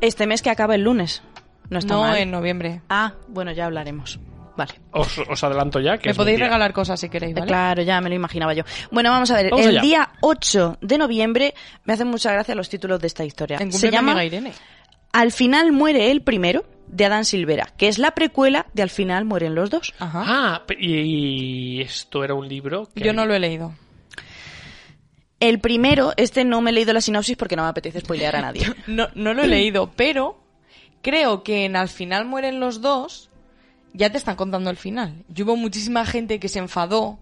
Este 0.00 0.26
mes 0.26 0.42
que 0.42 0.50
acaba 0.50 0.74
el 0.74 0.82
lunes. 0.82 1.22
No 1.70 1.78
está 1.78 1.94
no 1.94 2.00
mal. 2.02 2.16
en 2.18 2.30
noviembre. 2.30 2.82
Ah, 2.88 3.14
bueno, 3.28 3.52
ya 3.52 3.66
hablaremos. 3.66 4.18
Vale. 4.60 4.74
Os, 4.90 5.16
os 5.18 5.42
adelanto 5.42 5.80
ya 5.80 5.96
que 5.96 6.08
Me 6.08 6.10
es 6.10 6.16
podéis 6.18 6.38
regalar 6.38 6.74
cosas 6.74 7.00
si 7.00 7.08
queréis, 7.08 7.34
¿vale? 7.34 7.46
Claro, 7.46 7.82
ya 7.82 7.98
me 8.02 8.10
lo 8.10 8.14
imaginaba 8.14 8.52
yo. 8.52 8.62
Bueno, 8.90 9.10
vamos 9.10 9.30
a 9.30 9.36
ver. 9.36 9.50
Vamos 9.50 9.64
el 9.64 9.78
allá. 9.78 9.80
día 9.80 10.08
8 10.20 10.76
de 10.82 10.98
noviembre 10.98 11.54
me 11.84 11.94
hacen 11.94 12.08
mucha 12.08 12.30
gracia 12.30 12.54
los 12.54 12.68
títulos 12.68 13.00
de 13.00 13.06
esta 13.06 13.24
historia. 13.24 13.56
En 13.58 13.72
Se 13.72 13.90
llama 13.90 14.22
Irene. 14.22 14.52
Al 15.12 15.32
final 15.32 15.72
muere 15.72 16.10
el 16.10 16.20
primero, 16.20 16.66
de 16.88 17.06
Adán 17.06 17.24
Silvera, 17.24 17.68
que 17.78 17.88
es 17.88 17.98
la 17.98 18.10
precuela 18.10 18.66
de 18.74 18.82
Al 18.82 18.90
final 18.90 19.24
mueren 19.24 19.54
los 19.54 19.70
dos. 19.70 19.94
Ajá. 19.98 20.24
Ah, 20.26 20.62
y, 20.78 21.78
y 21.78 21.80
esto 21.80 22.22
era 22.22 22.34
un 22.34 22.46
libro 22.46 22.86
que 22.94 23.02
Yo 23.02 23.14
no 23.14 23.24
lo 23.24 23.32
he 23.34 23.38
leído. 23.38 23.72
El 25.40 25.58
primero, 25.58 26.12
este 26.18 26.44
no 26.44 26.60
me 26.60 26.70
he 26.70 26.74
leído 26.74 26.92
la 26.92 27.00
sinopsis 27.00 27.36
porque 27.36 27.56
no 27.56 27.62
me 27.62 27.70
apetece 27.70 28.00
spoilear 28.00 28.36
a 28.36 28.42
nadie. 28.42 28.66
No, 28.86 29.08
no 29.14 29.32
lo 29.32 29.42
he 29.44 29.46
leído, 29.46 29.90
pero 29.96 30.38
creo 31.00 31.42
que 31.42 31.64
en 31.64 31.76
al 31.76 31.88
final 31.88 32.26
mueren 32.26 32.60
los 32.60 32.82
dos, 32.82 33.29
ya 33.94 34.10
te 34.10 34.18
están 34.18 34.36
contando 34.36 34.70
el 34.70 34.76
final. 34.76 35.24
Y 35.34 35.42
hubo 35.42 35.56
muchísima 35.56 36.04
gente 36.06 36.38
que 36.40 36.48
se 36.48 36.58
enfadó 36.58 37.18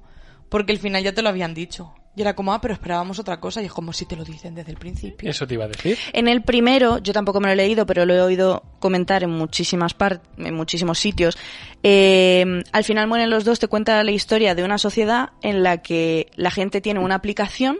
porque 0.49 0.73
el 0.73 0.79
final 0.79 1.03
ya 1.03 1.13
te 1.13 1.23
lo 1.23 1.29
habían 1.29 1.55
dicho. 1.55 1.93
Y 2.17 2.23
era 2.23 2.35
como, 2.35 2.53
ah, 2.53 2.61
pero 2.61 2.75
esperábamos 2.75 3.21
otra 3.21 3.39
cosa. 3.39 3.63
Y 3.63 3.67
es 3.67 3.73
como 3.73 3.93
si 3.93 4.05
te 4.05 4.17
lo 4.17 4.25
dicen 4.25 4.55
desde 4.57 4.73
el 4.73 4.77
principio. 4.77 5.31
Eso 5.31 5.47
te 5.47 5.55
iba 5.55 5.67
a 5.67 5.69
decir. 5.69 5.97
En 6.13 6.27
el 6.27 6.43
primero, 6.43 6.99
yo 6.99 7.13
tampoco 7.13 7.39
me 7.39 7.47
lo 7.47 7.53
he 7.53 7.57
leído, 7.57 7.87
pero 7.87 8.05
lo 8.07 8.13
he 8.15 8.21
oído 8.21 8.65
comentar 8.81 9.23
en 9.23 9.31
muchísimas 9.31 9.95
par- 9.95 10.21
en 10.37 10.55
muchísimos 10.55 10.99
sitios. 10.99 11.39
eh, 11.85 12.63
al 12.73 12.83
final 12.85 13.07
mueren 13.07 13.31
los 13.31 13.45
dos, 13.45 13.61
te 13.61 13.69
cuenta 13.69 14.03
la 14.03 14.11
historia 14.11 14.57
de 14.57 14.65
una 14.65 14.79
sociedad 14.79 15.31
en 15.43 15.63
la 15.63 15.81
que 15.81 16.27
la 16.35 16.51
gente 16.51 16.81
tiene 16.81 16.99
una 16.99 17.15
aplicación 17.15 17.79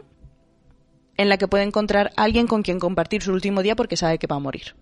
en 1.17 1.27
la 1.27 1.35
que 1.37 1.49
puede 1.49 1.65
encontrar 1.65 2.11
a 2.15 2.23
alguien 2.23 2.47
con 2.47 2.61
quien 2.61 2.79
compartir 2.79 3.21
su 3.21 3.33
último 3.33 3.61
día 3.61 3.75
porque 3.75 3.97
sabe 3.97 4.19
que 4.19 4.27
va 4.27 4.37
a 4.37 4.39
morir. 4.39 4.73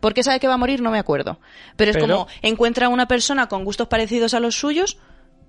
¿Por 0.00 0.14
qué 0.14 0.22
sabe 0.22 0.40
que 0.40 0.48
va 0.48 0.54
a 0.54 0.58
morir? 0.58 0.80
No 0.82 0.90
me 0.90 0.98
acuerdo. 0.98 1.38
Pero 1.76 1.90
es 1.90 1.96
Pero- 1.96 2.08
como 2.08 2.26
encuentra 2.42 2.86
a 2.86 2.88
una 2.88 3.06
persona 3.06 3.48
con 3.48 3.64
gustos 3.64 3.88
parecidos 3.88 4.34
a 4.34 4.40
los 4.40 4.54
suyos 4.58 4.98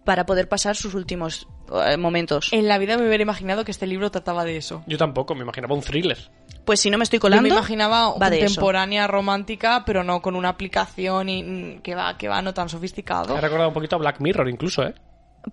para 0.03 0.25
poder 0.25 0.49
pasar 0.49 0.75
sus 0.75 0.93
últimos 0.95 1.47
eh, 1.87 1.95
momentos. 1.95 2.49
En 2.51 2.67
la 2.67 2.77
vida 2.79 2.97
me 2.97 3.05
hubiera 3.07 3.21
imaginado 3.21 3.63
que 3.63 3.71
este 3.71 3.85
libro 3.87 4.09
trataba 4.11 4.43
de 4.43 4.57
eso. 4.57 4.83
Yo 4.87 4.97
tampoco, 4.97 5.35
me 5.35 5.41
imaginaba 5.43 5.75
un 5.75 5.81
thriller. 5.81 6.17
Pues 6.65 6.79
si 6.79 6.89
no 6.89 6.97
me 6.97 7.03
estoy 7.03 7.17
Yo 7.17 7.21
colando, 7.21 7.43
me 7.43 7.49
imaginaba 7.49 8.13
va 8.17 8.29
de 8.29 8.37
eso. 8.37 8.45
contemporánea 8.47 9.07
romántica, 9.07 9.83
pero 9.85 10.03
no 10.03 10.21
con 10.21 10.35
una 10.35 10.49
aplicación 10.49 11.29
y, 11.29 11.43
mm, 11.43 11.81
que 11.81 11.93
va 11.95 12.17
que 12.17 12.27
va 12.27 12.41
no 12.41 12.53
tan 12.53 12.67
sofisticado. 12.67 13.33
Me 13.33 13.37
ha 13.37 13.41
recordado 13.41 13.69
un 13.69 13.73
poquito 13.75 13.95
a 13.95 13.99
Black 13.99 14.19
Mirror 14.19 14.49
incluso, 14.49 14.83
¿eh? 14.83 14.93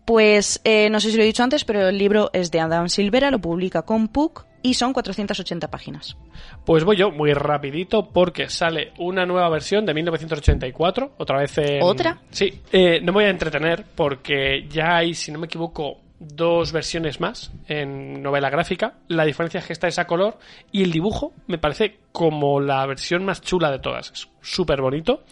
Pues 0.04 0.60
eh, 0.64 0.90
no 0.90 1.00
sé 1.00 1.10
si 1.10 1.16
lo 1.16 1.22
he 1.22 1.26
dicho 1.26 1.42
antes, 1.42 1.64
pero 1.64 1.88
el 1.88 1.96
libro 1.98 2.30
es 2.32 2.50
de 2.50 2.60
Adam 2.60 2.88
Silvera, 2.88 3.30
lo 3.30 3.38
publica 3.38 3.82
con 3.82 4.08
Puck 4.08 4.44
y 4.62 4.74
son 4.74 4.92
480 4.92 5.70
páginas. 5.70 6.16
Pues 6.64 6.84
voy 6.84 6.96
yo 6.96 7.10
muy 7.10 7.32
rapidito 7.32 8.08
porque 8.10 8.48
sale 8.48 8.92
una 8.98 9.24
nueva 9.26 9.48
versión 9.48 9.86
de 9.86 9.94
1984, 9.94 11.14
otra 11.18 11.38
vez 11.38 11.56
en... 11.58 11.82
¿Otra? 11.82 12.20
Sí, 12.30 12.60
eh, 12.72 12.98
no 13.00 13.06
me 13.12 13.18
voy 13.18 13.24
a 13.24 13.30
entretener 13.30 13.84
porque 13.94 14.66
ya 14.68 14.96
hay, 14.96 15.14
si 15.14 15.30
no 15.32 15.38
me 15.38 15.46
equivoco, 15.46 15.98
dos 16.20 16.72
versiones 16.72 17.20
más 17.20 17.52
en 17.68 18.20
novela 18.22 18.50
gráfica. 18.50 18.94
La 19.06 19.24
diferencia 19.24 19.60
es 19.60 19.66
que 19.66 19.72
esta 19.72 19.86
es 19.86 19.98
a 20.00 20.06
color 20.06 20.38
y 20.72 20.82
el 20.82 20.90
dibujo 20.90 21.32
me 21.46 21.58
parece 21.58 21.98
como 22.10 22.60
la 22.60 22.84
versión 22.86 23.24
más 23.24 23.40
chula 23.40 23.70
de 23.70 23.78
todas. 23.78 24.10
Es 24.10 24.28
súper 24.40 24.80
bonito. 24.82 25.22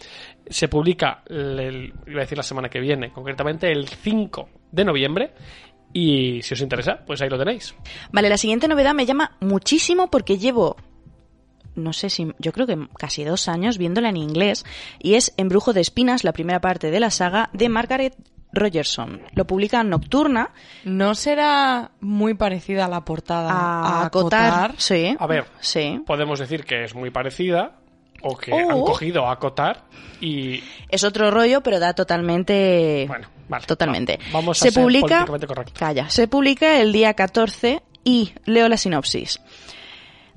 Se 0.49 0.69
publica, 0.69 1.23
el, 1.27 1.59
el- 1.59 1.93
iba 2.07 2.19
a 2.19 2.23
decir 2.23 2.37
la 2.37 2.43
semana 2.43 2.69
que 2.69 2.79
viene, 2.79 3.11
concretamente 3.11 3.69
el 3.69 3.87
5 3.89 4.47
de 4.71 4.85
noviembre. 4.85 5.31
Y 5.93 6.41
si 6.43 6.53
os 6.53 6.61
interesa, 6.61 6.99
pues 7.05 7.21
ahí 7.21 7.29
lo 7.29 7.37
tenéis. 7.39 7.73
Vale, 8.11 8.29
la 8.29 8.37
siguiente 8.37 8.67
novedad 8.67 8.93
me 8.93 9.05
llama 9.05 9.35
muchísimo 9.39 10.09
porque 10.11 10.37
llevo, 10.37 10.75
no 11.75 11.93
sé 11.93 12.09
si, 12.09 12.31
yo 12.39 12.51
creo 12.51 12.67
que 12.67 12.77
casi 12.99 13.23
dos 13.23 13.47
años 13.47 13.77
viéndola 13.77 14.09
en 14.09 14.17
inglés 14.17 14.65
y 14.99 15.15
es 15.15 15.33
Embrujo 15.37 15.73
de 15.73 15.81
Espinas, 15.81 16.23
la 16.23 16.33
primera 16.33 16.61
parte 16.61 16.91
de 16.91 16.99
la 16.99 17.09
saga 17.09 17.49
de 17.53 17.69
Margaret 17.69 18.15
Rogerson. 18.53 19.21
Lo 19.33 19.45
publica 19.45 19.83
Nocturna 19.83 20.51
¿No 20.85 21.15
será 21.15 21.91
muy 21.99 22.33
parecida 22.33 22.85
a 22.85 22.89
la 22.89 23.03
portada 23.03 23.51
a, 23.51 24.01
a 24.01 24.05
acotar. 24.05 24.53
acotar? 24.53 24.75
Sí. 24.77 25.15
A 25.19 25.27
ver, 25.27 25.45
Sí. 25.59 26.01
podemos 26.05 26.39
decir 26.39 26.63
que 26.63 26.83
es 26.83 26.95
muy 26.95 27.09
parecida 27.11 27.79
o 28.23 28.37
que 28.37 28.51
Oh. 28.51 28.71
han 28.71 28.81
cogido 28.81 29.27
a 29.27 29.37
Cotar 29.39 29.83
y 30.21 30.63
Es 30.89 31.03
otro 31.03 31.29
rollo, 31.31 31.61
pero 31.61 31.79
da 31.79 31.93
totalmente. 31.93 33.05
Bueno, 33.07 33.27
vale, 33.49 33.65
Totalmente. 33.65 34.17
va- 34.27 34.33
vamos 34.33 34.61
a 34.61 34.65
se 34.65 34.71
ser 34.71 34.83
publica. 34.83 35.25
correctos. 35.25 35.77
Calla. 35.77 36.09
Se 36.09 36.27
publica 36.27 36.79
el 36.81 36.91
día 36.93 37.13
14 37.13 37.81
y 38.03 38.33
leo 38.45 38.67
la 38.69 38.77
sinopsis. 38.77 39.39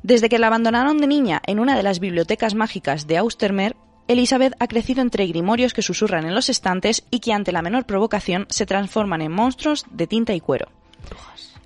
Desde 0.02 0.28
que 0.28 0.38
la 0.38 0.46
abandonaron 0.48 0.98
de 0.98 1.06
niña 1.06 1.42
en 1.46 1.58
una 1.60 1.76
de 1.76 1.82
las 1.82 2.00
bibliotecas 2.00 2.54
mágicas 2.54 3.06
de 3.06 3.18
Austermer, 3.18 3.76
Elizabeth 4.08 4.54
ha 4.58 4.66
crecido 4.66 5.02
entre 5.02 5.26
grimorios 5.26 5.72
que 5.74 5.82
susurran 5.82 6.24
en 6.26 6.34
los 6.34 6.48
estantes 6.48 7.04
y 7.10 7.20
que 7.20 7.32
ante 7.32 7.52
la 7.52 7.62
menor 7.62 7.84
provocación 7.84 8.46
se 8.48 8.66
transforman 8.66 9.22
en 9.22 9.30
monstruos 9.30 9.84
de 9.90 10.06
tinta 10.06 10.32
y 10.34 10.40
cuero. 10.40 10.68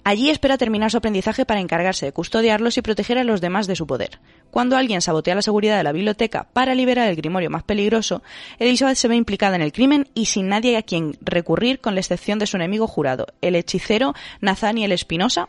Allí 0.05 0.29
espera 0.29 0.59
terminar 0.59 0.91
su 0.91 0.99
aprendizaje 0.99 1.47
para 1.47 1.61
encargarse 1.61 2.05
de 2.05 2.13
custodiarlos 2.13 2.77
y 2.77 2.83
proteger 2.83 3.17
a 3.17 3.25
los 3.25 3.41
demás 3.41 3.67
de 3.67 3.75
su 3.75 3.87
poder. 3.87 4.21
Cuando 4.51 4.77
alguien 4.77 5.01
sabotea 5.01 5.35
la 5.35 5.41
seguridad 5.41 5.79
de 5.79 5.83
la 5.83 5.93
biblioteca 5.93 6.47
para 6.53 6.75
liberar 6.75 7.09
el 7.09 7.17
grimorio 7.17 7.49
más 7.49 7.63
peligroso, 7.63 8.23
Elizabeth 8.59 8.99
se 8.99 9.09
ve 9.09 9.17
implicada 9.17 9.57
en 9.57 9.63
el 9.63 9.73
crimen 9.73 10.07
y 10.15 10.27
sin 10.27 10.49
nadie 10.49 10.77
a 10.77 10.83
quien 10.83 11.17
recurrir 11.23 11.81
con 11.81 11.95
la 11.95 12.01
excepción 12.01 12.39
de 12.39 12.47
su 12.47 12.59
enemigo 12.59 12.87
jurado, 12.87 13.29
el 13.41 13.57
hechicero 13.57 14.15
Nathaniel 14.43 14.93
Espinosa, 14.93 15.49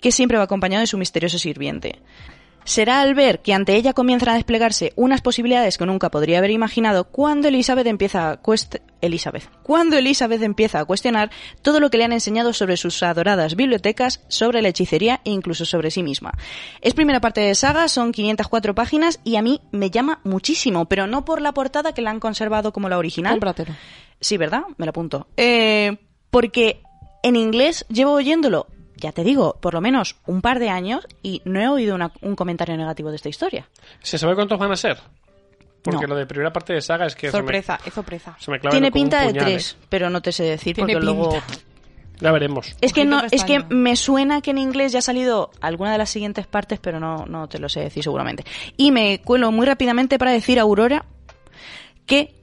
que 0.00 0.12
siempre 0.12 0.38
va 0.38 0.44
acompañado 0.44 0.82
de 0.82 0.86
su 0.86 0.96
misterioso 0.96 1.38
sirviente. 1.40 1.98
Será 2.64 3.00
al 3.00 3.14
ver 3.14 3.40
que 3.40 3.54
ante 3.54 3.74
ella 3.74 3.94
comienzan 3.94 4.28
a 4.30 4.34
desplegarse 4.34 4.92
unas 4.94 5.22
posibilidades 5.22 5.76
que 5.78 5.86
nunca 5.86 6.10
podría 6.10 6.38
haber 6.38 6.50
imaginado 6.50 7.04
cuando 7.04 7.48
Elizabeth 7.48 7.86
empieza 7.86 8.30
a 8.30 8.42
cuest- 8.42 8.80
Elizabeth. 9.00 9.44
Cuando 9.62 9.96
Elizabeth 9.96 10.42
empieza 10.42 10.78
a 10.78 10.84
cuestionar 10.84 11.30
todo 11.62 11.80
lo 11.80 11.90
que 11.90 11.98
le 11.98 12.04
han 12.04 12.12
enseñado 12.12 12.52
sobre 12.52 12.76
sus 12.76 13.02
adoradas 13.02 13.56
bibliotecas, 13.56 14.22
sobre 14.28 14.62
la 14.62 14.68
hechicería 14.68 15.20
e 15.24 15.30
incluso 15.30 15.64
sobre 15.64 15.90
sí 15.90 16.02
misma. 16.02 16.32
Es 16.80 16.94
primera 16.94 17.20
parte 17.20 17.40
de 17.40 17.54
saga, 17.54 17.88
son 17.88 18.12
504 18.12 18.74
páginas 18.74 19.20
y 19.24 19.36
a 19.36 19.42
mí 19.42 19.60
me 19.72 19.90
llama 19.90 20.20
muchísimo, 20.24 20.84
pero 20.84 21.06
no 21.06 21.24
por 21.24 21.40
la 21.40 21.52
portada 21.52 21.92
que 21.94 22.02
la 22.02 22.10
han 22.10 22.20
conservado 22.20 22.72
como 22.72 22.88
la 22.88 22.98
original. 22.98 23.32
Cómpratelo. 23.32 23.74
Sí, 24.20 24.36
¿verdad? 24.36 24.62
Me 24.76 24.84
lo 24.86 24.90
apunto. 24.90 25.26
Eh, 25.36 25.96
porque 26.30 26.82
en 27.22 27.36
inglés 27.36 27.86
llevo 27.88 28.12
oyéndolo, 28.12 28.66
ya 29.00 29.12
te 29.12 29.24
digo, 29.24 29.56
por 29.60 29.74
lo 29.74 29.80
menos 29.80 30.16
un 30.26 30.40
par 30.42 30.58
de 30.60 30.68
años 30.70 31.06
y 31.22 31.42
no 31.44 31.60
he 31.60 31.68
oído 31.68 31.94
una- 31.94 32.12
un 32.22 32.36
comentario 32.36 32.76
negativo 32.76 33.10
de 33.10 33.16
esta 33.16 33.28
historia. 33.28 33.68
¿Se 34.02 34.18
sabe 34.18 34.34
cuántos 34.34 34.58
van 34.58 34.70
a 34.70 34.76
ser? 34.76 34.98
Porque 35.82 36.02
No. 36.06 36.08
lo 36.08 36.16
de 36.16 36.26
primera 36.26 36.52
parte 36.52 36.74
de 36.74 36.80
saga 36.82 37.06
es 37.06 37.16
que 37.16 37.28
me- 37.28 37.32
Sorpresa, 37.32 37.80
es 37.84 37.94
sorpresa. 37.94 38.36
se 38.38 38.50
me, 38.50 38.60
clava 38.60 38.72
Tiene 38.72 38.92
pinta 38.92 39.22
de 39.26 39.32
tres, 39.32 39.76
pero 39.88 40.10
no 40.10 40.20
te 40.20 40.30
sé 40.30 40.44
decir 40.44 40.74
Tiene 40.76 40.92
porque 40.92 41.04
luego... 41.04 41.30
pinta. 41.30 41.46
¿eh? 41.54 41.58
Ya 42.22 42.32
veremos. 42.32 42.76
Es 42.82 42.92
que 42.92 43.06
no, 43.06 43.22
es 43.30 43.44
que 43.44 43.64
me 43.70 43.96
suena 43.96 44.42
que 44.42 44.50
en 44.50 44.58
inglés 44.58 44.92
ya 44.92 44.98
ha 44.98 45.02
salido 45.02 45.50
alguna 45.62 45.92
de 45.92 45.96
las 45.96 46.10
siguientes 46.10 46.46
partes, 46.46 46.78
pero 46.78 47.00
no, 47.00 47.24
no 47.24 47.48
te 47.48 47.58
lo 47.58 47.70
sé 47.70 47.80
decir 47.80 48.02
seguramente. 48.02 48.44
Y 48.76 48.90
me 48.92 49.22
cuelo 49.22 49.50
muy 49.52 49.64
rápidamente 49.64 50.18
para 50.18 50.30
decir 50.32 50.58
a 50.58 50.62
Aurora 50.62 51.06
que 52.04 52.34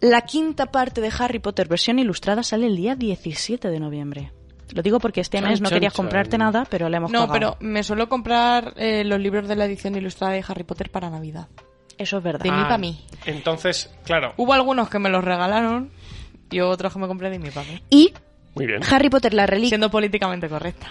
la 0.00 0.20
quinta 0.20 0.66
parte 0.66 1.00
de 1.00 1.10
Harry 1.18 1.40
Potter 1.40 1.66
versión 1.66 1.98
ilustrada 1.98 2.44
sale 2.44 2.66
el 2.68 2.76
día 2.76 2.94
17 2.94 3.70
de 3.70 3.80
noviembre. 3.80 4.30
Lo 4.72 4.82
digo 4.82 4.98
porque 4.98 5.20
este 5.20 5.38
Chan, 5.40 5.48
mes 5.50 5.60
no 5.60 5.68
querías 5.70 5.92
comprarte 5.92 6.38
nada, 6.38 6.66
pero 6.68 6.88
le 6.88 6.96
hemos 6.96 7.10
No, 7.10 7.26
cagado. 7.28 7.32
pero 7.32 7.56
me 7.60 7.82
suelo 7.82 8.08
comprar 8.08 8.72
eh, 8.76 9.04
los 9.04 9.20
libros 9.20 9.46
de 9.48 9.56
la 9.56 9.66
edición 9.66 9.94
ilustrada 9.94 10.32
de 10.34 10.44
Harry 10.46 10.64
Potter 10.64 10.90
para 10.90 11.10
Navidad. 11.10 11.48
Eso 11.98 12.18
es 12.18 12.22
verdad. 12.24 12.40
De 12.44 12.50
mí 12.50 12.56
Ah, 12.60 12.68
pa' 12.68 12.78
mí. 12.78 13.04
Entonces, 13.26 13.94
claro, 14.04 14.34
Hubo 14.36 14.52
algunos 14.52 14.88
que 14.88 14.98
me 14.98 15.10
los 15.10 15.22
regalaron 15.22 15.90
y 16.50 16.60
otros 16.60 16.92
que 16.92 16.98
me 16.98 17.06
compré 17.06 17.30
de 17.30 17.38
mí 17.38 17.50
para 17.50 17.70
mí. 17.70 17.80
Y 17.90 18.12
muy 18.54 18.66
bien. 18.66 18.80
Harry 18.90 19.10
Potter 19.10 19.32
la 19.34 19.46
reliquia 19.46 19.68
Siendo 19.70 19.90
políticamente 19.90 20.48
correcta. 20.48 20.88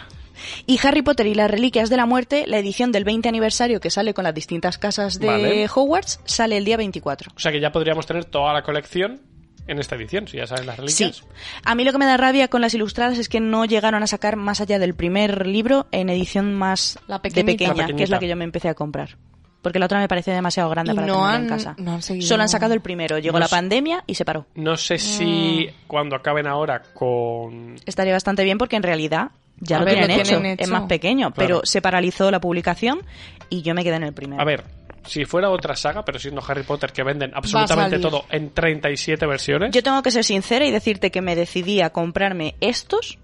y 0.65 0.79
Harry 0.86 1.01
Potter 1.01 1.27
y 1.27 1.33
las 1.36 1.49
reliquias 1.51 1.89
de 1.89 1.97
la 1.97 2.05
muerte, 2.05 2.45
la 2.47 2.57
edición 2.59 2.91
del 2.91 3.03
20 3.03 3.27
aniversario 3.29 3.79
que 3.81 3.89
sale 3.89 4.13
con 4.13 4.23
las 4.23 4.33
distintas 4.33 4.77
casas 4.77 5.19
de 5.19 5.27
Vale. 5.27 5.67
Hogwarts, 5.73 6.21
sale 6.25 6.55
el 6.57 6.63
día 6.65 6.77
24. 6.77 7.31
O 7.36 7.39
sea 7.39 7.51
que 7.51 7.59
ya 7.59 7.71
podríamos 7.71 8.05
tener 8.05 8.25
toda 8.25 8.53
la 8.53 8.62
colección 8.63 9.19
en 9.67 9.80
esta 9.80 9.95
edición, 9.95 10.28
si 10.28 10.38
ya 10.38 10.47
saben 10.47 10.65
las 10.65 10.76
Sí. 10.76 10.82
reliquias. 11.04 11.23
A 11.63 11.76
mí 11.76 11.84
lo 11.84 11.91
que 11.91 11.97
me 11.97 12.06
da 12.06 12.17
rabia 12.17 12.47
con 12.49 12.62
las 12.62 12.73
ilustradas 12.73 13.17
es 13.17 13.30
que 13.30 13.39
no 13.39 13.65
llegaron 13.65 14.04
a 14.04 14.08
sacar 14.08 14.36
más 14.36 14.60
allá 14.62 14.80
del 14.80 14.93
primer 14.93 15.47
libro 15.47 15.88
en 15.91 16.10
edición 16.10 16.54
más 16.54 16.99
La 17.08 17.19
de 17.19 17.43
pequeña, 17.43 17.73
La 17.73 17.88
que 17.88 18.04
es 18.04 18.10
la 18.10 18.19
que 18.19 18.28
yo 18.28 18.36
me 18.36 18.43
empecé 18.43 18.69
a 18.69 18.73
comprar. 18.73 19.17
Porque 19.62 19.80
la 19.80 19.86
otra 19.86 19.99
me 19.99 20.10
parecía 20.10 20.34
demasiado 20.34 20.69
grande 20.69 20.91
Y 20.91 20.95
para 20.95 21.08
no 21.08 21.13
tenerla 21.13 21.36
han- 21.36 21.43
en 21.43 21.49
casa. 21.49 21.76
no 21.78 21.93
han 21.93 22.02
seguido- 22.02 22.28
Solo 22.28 22.43
han 22.43 22.49
sacado 22.49 22.73
el 22.73 22.82
primero. 22.82 23.17
Llegó 23.19 23.34
No 23.34 23.39
la 23.39 23.47
pandemia 23.47 24.04
y 24.06 24.15
se 24.15 24.26
paró. 24.26 24.45
No 24.56 24.76
sé 24.76 24.97
si 24.97 25.67
Mm. 25.69 25.88
cuando 25.88 26.17
acaben 26.17 26.47
ahora 26.47 26.82
con... 26.93 27.78
Estaría 27.86 28.12
bastante 28.12 28.43
bien 28.43 28.58
porque 28.58 28.76
en 28.76 28.84
realidad 28.84 29.32
ya 29.60 29.78
A 29.78 29.80
lo, 29.80 29.86
ver, 29.86 29.95
tienen, 29.95 30.17
lo 30.17 30.21
hecho. 30.23 30.30
tienen 30.32 30.58
Es 30.60 30.67
más 30.69 30.84
pequeño, 30.89 31.32
Claro. 31.32 31.47
pero 31.47 31.62
se 31.65 31.82
paralizó 31.82 32.30
la 32.30 32.41
publicación 32.41 33.04
y 33.49 33.62
yo 33.62 33.73
me 33.73 33.86
quedé 33.86 33.95
en 33.95 34.04
el 34.04 34.13
primero. 34.13 34.41
A 34.41 34.45
ver, 34.45 34.65
si 35.06 35.26
fuera 35.26 35.50
otra 35.50 35.76
saga, 35.76 36.04
pero 36.06 36.20
siendo 36.20 36.42
Harry 36.48 36.63
Potter 36.63 36.92
que 36.92 37.04
venden 37.04 37.32
absolutamente 37.34 38.00
todo 38.00 38.26
en 38.30 38.52
37 38.54 39.26
versiones, 39.26 39.72
Yo 39.72 39.84
tengo 39.84 40.02
que 40.02 40.12
ser 40.12 40.24
sincera 40.24 40.66
y 40.66 40.72
decirte 40.72 41.12
que 41.12 41.22
me 41.22 41.36
decidí 41.36 41.82
a 41.82 41.92
comprarme 41.92 42.56
estos 42.62 43.20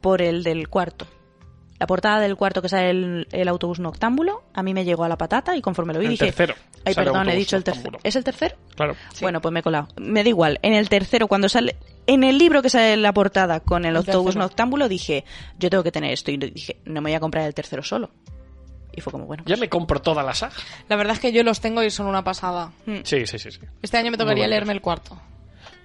por 0.00 0.22
el 0.22 0.42
del 0.42 0.68
cuarto. 0.68 1.06
La 1.78 1.86
portada 1.86 2.20
del 2.20 2.36
cuarto 2.36 2.62
que 2.62 2.68
sale 2.68 2.90
el, 2.90 3.26
el 3.32 3.48
autobús 3.48 3.80
noctámbulo, 3.80 4.44
a 4.54 4.62
mí 4.62 4.72
me 4.72 4.84
llegó 4.84 5.02
a 5.02 5.08
la 5.08 5.18
patata 5.18 5.56
y 5.56 5.60
conforme 5.60 5.92
lo 5.92 5.98
vi 5.98 6.06
El 6.06 6.10
dije... 6.12 6.26
tercero 6.26 6.54
Ay, 6.84 6.94
perdón, 6.94 7.28
he 7.28 7.36
dicho 7.36 7.56
el 7.56 7.64
tercero. 7.64 7.98
¿Es 8.02 8.16
el 8.16 8.24
tercero? 8.24 8.56
claro. 8.74 8.96
Bueno, 9.20 9.40
pues 9.40 9.52
me 9.52 9.60
he 9.60 9.62
colado. 9.62 9.88
Me 9.96 10.22
da 10.24 10.28
igual. 10.28 10.58
En 10.62 10.74
el 10.74 10.88
tercero, 10.88 11.28
cuando 11.28 11.48
sale... 11.48 11.76
En 12.06 12.24
el 12.24 12.38
libro 12.38 12.62
que 12.62 12.70
sale 12.70 12.94
en 12.94 13.02
la 13.02 13.12
portada 13.12 13.60
con 13.60 13.84
el, 13.84 13.90
El 13.90 13.96
autobús 13.98 14.26
tercero. 14.34 14.44
noctámbulo, 14.44 14.88
dije, 14.88 15.24
yo 15.58 15.70
tengo 15.70 15.84
que 15.84 15.92
tener 15.92 16.12
esto. 16.12 16.30
Y 16.32 16.36
dije, 16.38 16.80
no 16.84 17.00
me 17.00 17.10
voy 17.10 17.16
a 17.16 17.20
comprar 17.20 17.46
el 17.46 17.54
tercero 17.54 17.82
solo. 17.84 18.10
Y 18.94 19.00
fue 19.00 19.10
como, 19.10 19.24
bueno... 19.26 19.42
Ya 19.46 19.56
me 19.56 19.68
compro 19.68 20.00
toda 20.02 20.22
la 20.22 20.34
saga. 20.34 20.52
La 20.88 20.96
verdad 20.96 21.14
es 21.14 21.20
que 21.20 21.32
yo 21.32 21.42
los 21.42 21.60
tengo 21.60 21.82
y 21.82 21.90
son 21.90 22.06
una 22.06 22.22
pasada. 22.24 22.72
Sí, 23.04 23.26
sí, 23.26 23.38
sí. 23.38 23.50
sí. 23.50 23.60
Este 23.80 23.96
año 23.96 24.10
me 24.10 24.18
tocaría 24.18 24.46
leerme 24.46 24.72
el 24.72 24.80
cuarto. 24.80 25.18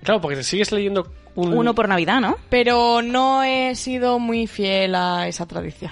Claro, 0.03 0.21
porque 0.21 0.35
te 0.37 0.43
sigues 0.43 0.71
leyendo 0.71 1.11
un... 1.35 1.53
Uno 1.53 1.73
por 1.73 1.87
Navidad, 1.87 2.19
¿no? 2.21 2.37
Pero 2.49 3.01
no 3.01 3.43
he 3.43 3.75
sido 3.75 4.19
muy 4.19 4.45
fiel 4.47 4.93
a 4.95 5.27
esa 5.27 5.45
tradición. 5.47 5.91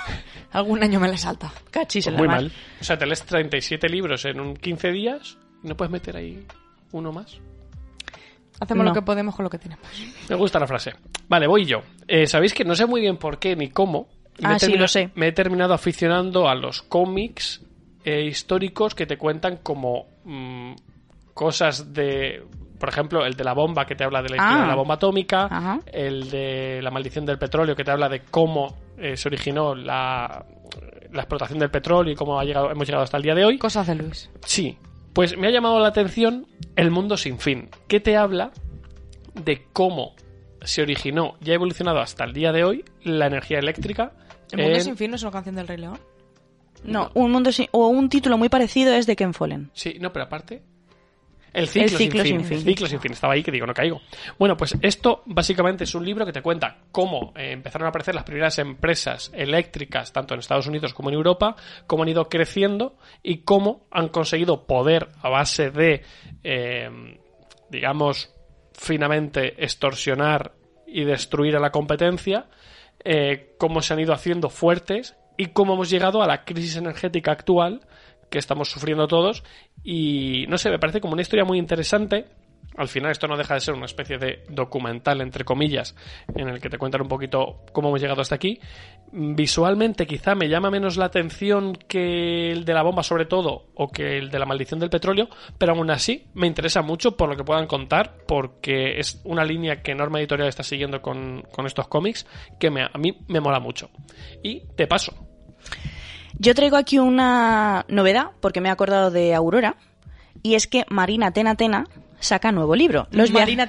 Algún 0.52 0.82
año 0.82 1.00
me 1.00 1.08
le 1.08 1.16
salta. 1.16 1.52
Cachis 1.70 2.06
en 2.08 2.14
la 2.14 2.18
Muy 2.18 2.28
mal. 2.28 2.52
O 2.80 2.84
sea, 2.84 2.98
te 2.98 3.06
lees 3.06 3.22
37 3.22 3.88
libros 3.88 4.24
en 4.24 4.40
un 4.40 4.54
15 4.56 4.90
días 4.92 5.38
y 5.62 5.68
no 5.68 5.76
puedes 5.76 5.90
meter 5.92 6.16
ahí 6.16 6.44
uno 6.92 7.12
más. 7.12 7.38
Hacemos 8.60 8.84
No. 8.84 8.90
lo 8.90 8.94
que 8.94 9.02
podemos 9.02 9.34
con 9.34 9.44
lo 9.44 9.50
que 9.50 9.58
tenemos. 9.58 9.86
Me 10.28 10.36
gusta 10.36 10.58
la 10.58 10.66
frase. 10.66 10.92
Vale, 11.28 11.46
voy 11.46 11.64
yo. 11.64 11.82
Eh, 12.06 12.26
Sabéis 12.26 12.52
que 12.52 12.64
no 12.64 12.74
sé 12.74 12.84
muy 12.86 13.00
bien 13.00 13.16
por 13.16 13.38
qué 13.38 13.56
ni 13.56 13.70
cómo. 13.70 14.08
Ah, 14.42 14.56
he 14.56 14.58
sí, 14.60 14.72
lo 14.74 14.88
sé. 14.88 15.10
Me 15.14 15.28
he 15.28 15.32
terminado 15.32 15.74
aficionando 15.74 16.48
a 16.48 16.54
los 16.54 16.82
cómics 16.82 17.62
eh, 18.04 18.22
históricos 18.24 18.94
que 18.94 19.06
te 19.06 19.16
cuentan 19.18 19.58
como 19.62 20.06
mm, 20.24 20.72
cosas 21.34 21.92
de. 21.92 22.42
Por 22.78 22.88
ejemplo, 22.88 23.26
el 23.26 23.34
de 23.34 23.44
la 23.44 23.52
bomba 23.52 23.84
que 23.84 23.94
te 23.94 24.04
habla 24.04 24.22
de 24.22 24.30
la 24.30 24.36
historia 24.36 24.58
Ah. 24.58 24.62
de 24.62 24.68
la 24.68 24.74
bomba 24.74 24.94
atómica. 24.94 25.44
Ajá. 25.50 25.80
El 25.92 26.30
de 26.30 26.80
la 26.82 26.90
maldición 26.90 27.26
del 27.26 27.38
petróleo 27.38 27.76
que 27.76 27.84
te 27.84 27.90
habla 27.90 28.08
de 28.08 28.22
cómo 28.30 28.74
eh, 28.96 29.16
se 29.18 29.28
originó 29.28 29.74
la, 29.74 30.46
la 31.12 31.20
explotación 31.20 31.58
del 31.58 31.70
petróleo 31.70 32.12
y 32.12 32.16
cómo 32.16 32.40
ha 32.40 32.44
llegado, 32.44 32.70
hemos 32.70 32.86
llegado 32.86 33.04
hasta 33.04 33.18
el 33.18 33.22
día 33.22 33.34
de 33.34 33.44
hoy. 33.44 33.58
Cosas 33.58 33.86
de 33.86 33.94
Luis. 33.96 34.30
Sí, 34.46 34.78
pues 35.12 35.36
me 35.36 35.48
ha 35.48 35.50
llamado 35.50 35.78
la 35.78 35.88
atención 35.88 36.46
El 36.74 36.90
mundo 36.90 37.18
sin 37.18 37.38
fin, 37.38 37.68
que 37.86 38.00
te 38.00 38.16
habla 38.16 38.50
de 39.34 39.66
cómo 39.74 40.14
se 40.62 40.80
originó 40.82 41.34
y 41.44 41.50
ha 41.50 41.54
evolucionado 41.54 42.00
hasta 42.00 42.24
el 42.24 42.32
día 42.32 42.52
de 42.52 42.64
hoy 42.64 42.84
la 43.02 43.26
energía 43.26 43.58
eléctrica. 43.58 44.12
¿El 44.52 44.58
mundo 44.60 44.76
en- 44.78 44.84
sin 44.84 44.96
fin 44.96 45.10
no 45.10 45.16
es 45.16 45.22
una 45.22 45.32
canción 45.32 45.54
del 45.56 45.68
Rey 45.68 45.78
León? 45.78 45.98
No, 46.84 47.10
un 47.14 47.30
mundo 47.30 47.52
sin- 47.52 47.68
o 47.72 47.88
un 47.88 48.08
título 48.08 48.38
muy 48.38 48.48
parecido 48.48 48.94
es 48.94 49.06
de 49.06 49.14
Ken 49.16 49.34
Follen. 49.34 49.70
Sí, 49.74 49.98
no, 50.00 50.12
pero 50.12 50.24
aparte. 50.26 50.62
El 51.52 51.66
ciclo, 51.66 51.98
ciclo 51.98 52.22
sin, 52.22 52.30
sin 52.38 52.44
fin. 52.44 52.58
fin. 52.58 52.64
Ciclo 52.66 52.86
sin 52.86 53.00
fin. 53.00 53.12
Estaba 53.12 53.32
ahí 53.32 53.42
que 53.42 53.50
digo, 53.50 53.66
no 53.66 53.74
caigo. 53.74 54.00
Bueno, 54.38 54.56
pues 54.56 54.76
esto 54.82 55.24
básicamente 55.26 55.82
es 55.82 55.92
un 55.96 56.04
libro 56.06 56.24
que 56.24 56.32
te 56.32 56.42
cuenta 56.42 56.78
cómo 56.92 57.32
eh, 57.36 57.50
empezaron 57.50 57.86
a 57.86 57.88
aparecer 57.88 58.14
las 58.14 58.22
primeras 58.22 58.56
empresas 58.60 59.32
eléctricas, 59.34 60.12
tanto 60.12 60.34
en 60.34 60.40
Estados 60.40 60.68
Unidos 60.68 60.94
como 60.94 61.08
en 61.10 61.16
Europa, 61.16 61.56
cómo 61.88 62.04
han 62.04 62.08
ido 62.08 62.28
creciendo 62.28 62.96
y 63.24 63.38
cómo 63.38 63.88
han 63.90 64.08
conseguido 64.10 64.64
poder 64.66 65.08
a 65.22 65.28
base 65.28 65.72
de, 65.72 66.02
eh, 66.44 67.18
digamos, 67.68 68.32
finamente 68.72 69.62
extorsionar 69.64 70.52
y 70.86 71.02
destruir 71.04 71.56
a 71.56 71.60
la 71.60 71.72
competencia, 71.72 72.46
eh, 73.04 73.54
cómo 73.58 73.82
se 73.82 73.94
han 73.94 74.00
ido 74.00 74.12
haciendo 74.12 74.48
fuertes 74.50 75.16
y 75.36 75.46
cómo 75.46 75.74
hemos 75.74 75.90
llegado 75.90 76.22
a 76.22 76.26
la 76.26 76.44
crisis 76.44 76.76
energética 76.76 77.32
actual 77.32 77.80
que 78.30 78.38
estamos 78.38 78.70
sufriendo 78.70 79.08
todos. 79.08 79.42
Y 79.82 80.46
no 80.48 80.58
sé, 80.58 80.70
me 80.70 80.78
parece 80.78 81.00
como 81.00 81.14
una 81.14 81.22
historia 81.22 81.44
muy 81.44 81.58
interesante. 81.58 82.26
Al 82.76 82.88
final 82.88 83.10
esto 83.10 83.26
no 83.26 83.36
deja 83.36 83.54
de 83.54 83.60
ser 83.60 83.74
una 83.74 83.86
especie 83.86 84.16
de 84.16 84.44
documental, 84.48 85.20
entre 85.20 85.44
comillas, 85.44 85.96
en 86.34 86.48
el 86.48 86.60
que 86.60 86.70
te 86.70 86.78
cuentan 86.78 87.02
un 87.02 87.08
poquito 87.08 87.64
cómo 87.72 87.88
hemos 87.88 88.00
llegado 88.00 88.22
hasta 88.22 88.36
aquí. 88.36 88.60
Visualmente 89.12 90.06
quizá 90.06 90.34
me 90.34 90.48
llama 90.48 90.70
menos 90.70 90.96
la 90.96 91.06
atención 91.06 91.74
que 91.74 92.52
el 92.52 92.64
de 92.64 92.72
la 92.72 92.82
bomba 92.82 93.02
sobre 93.02 93.26
todo, 93.26 93.66
o 93.74 93.90
que 93.90 94.18
el 94.18 94.30
de 94.30 94.38
la 94.38 94.46
maldición 94.46 94.78
del 94.78 94.88
petróleo, 94.88 95.28
pero 95.58 95.72
aún 95.72 95.90
así 95.90 96.28
me 96.34 96.46
interesa 96.46 96.80
mucho 96.80 97.16
por 97.16 97.28
lo 97.28 97.36
que 97.36 97.44
puedan 97.44 97.66
contar, 97.66 98.18
porque 98.26 98.98
es 98.98 99.20
una 99.24 99.44
línea 99.44 99.82
que 99.82 99.94
Norma 99.94 100.20
Editorial 100.20 100.48
está 100.48 100.62
siguiendo 100.62 101.02
con, 101.02 101.42
con 101.52 101.66
estos 101.66 101.88
cómics 101.88 102.24
que 102.58 102.68
a 102.68 102.98
mí 102.98 103.18
me 103.26 103.40
mola 103.40 103.58
mucho. 103.58 103.90
Y 104.42 104.62
te 104.76 104.86
paso. 104.86 105.12
Yo 106.38 106.54
traigo 106.54 106.76
aquí 106.76 106.98
una 106.98 107.84
novedad, 107.88 108.30
porque 108.40 108.60
me 108.60 108.68
he 108.68 108.72
acordado 108.72 109.10
de 109.10 109.34
Aurora, 109.34 109.76
y 110.42 110.54
es 110.54 110.66
que 110.66 110.86
Marina 110.88 111.32
Tena 111.32 111.56
Tena 111.56 111.86
saca 112.20 112.52
nuevo 112.52 112.74
libro. 112.76 113.08
Los, 113.10 113.30
via- 113.30 113.40
Marina. 113.40 113.68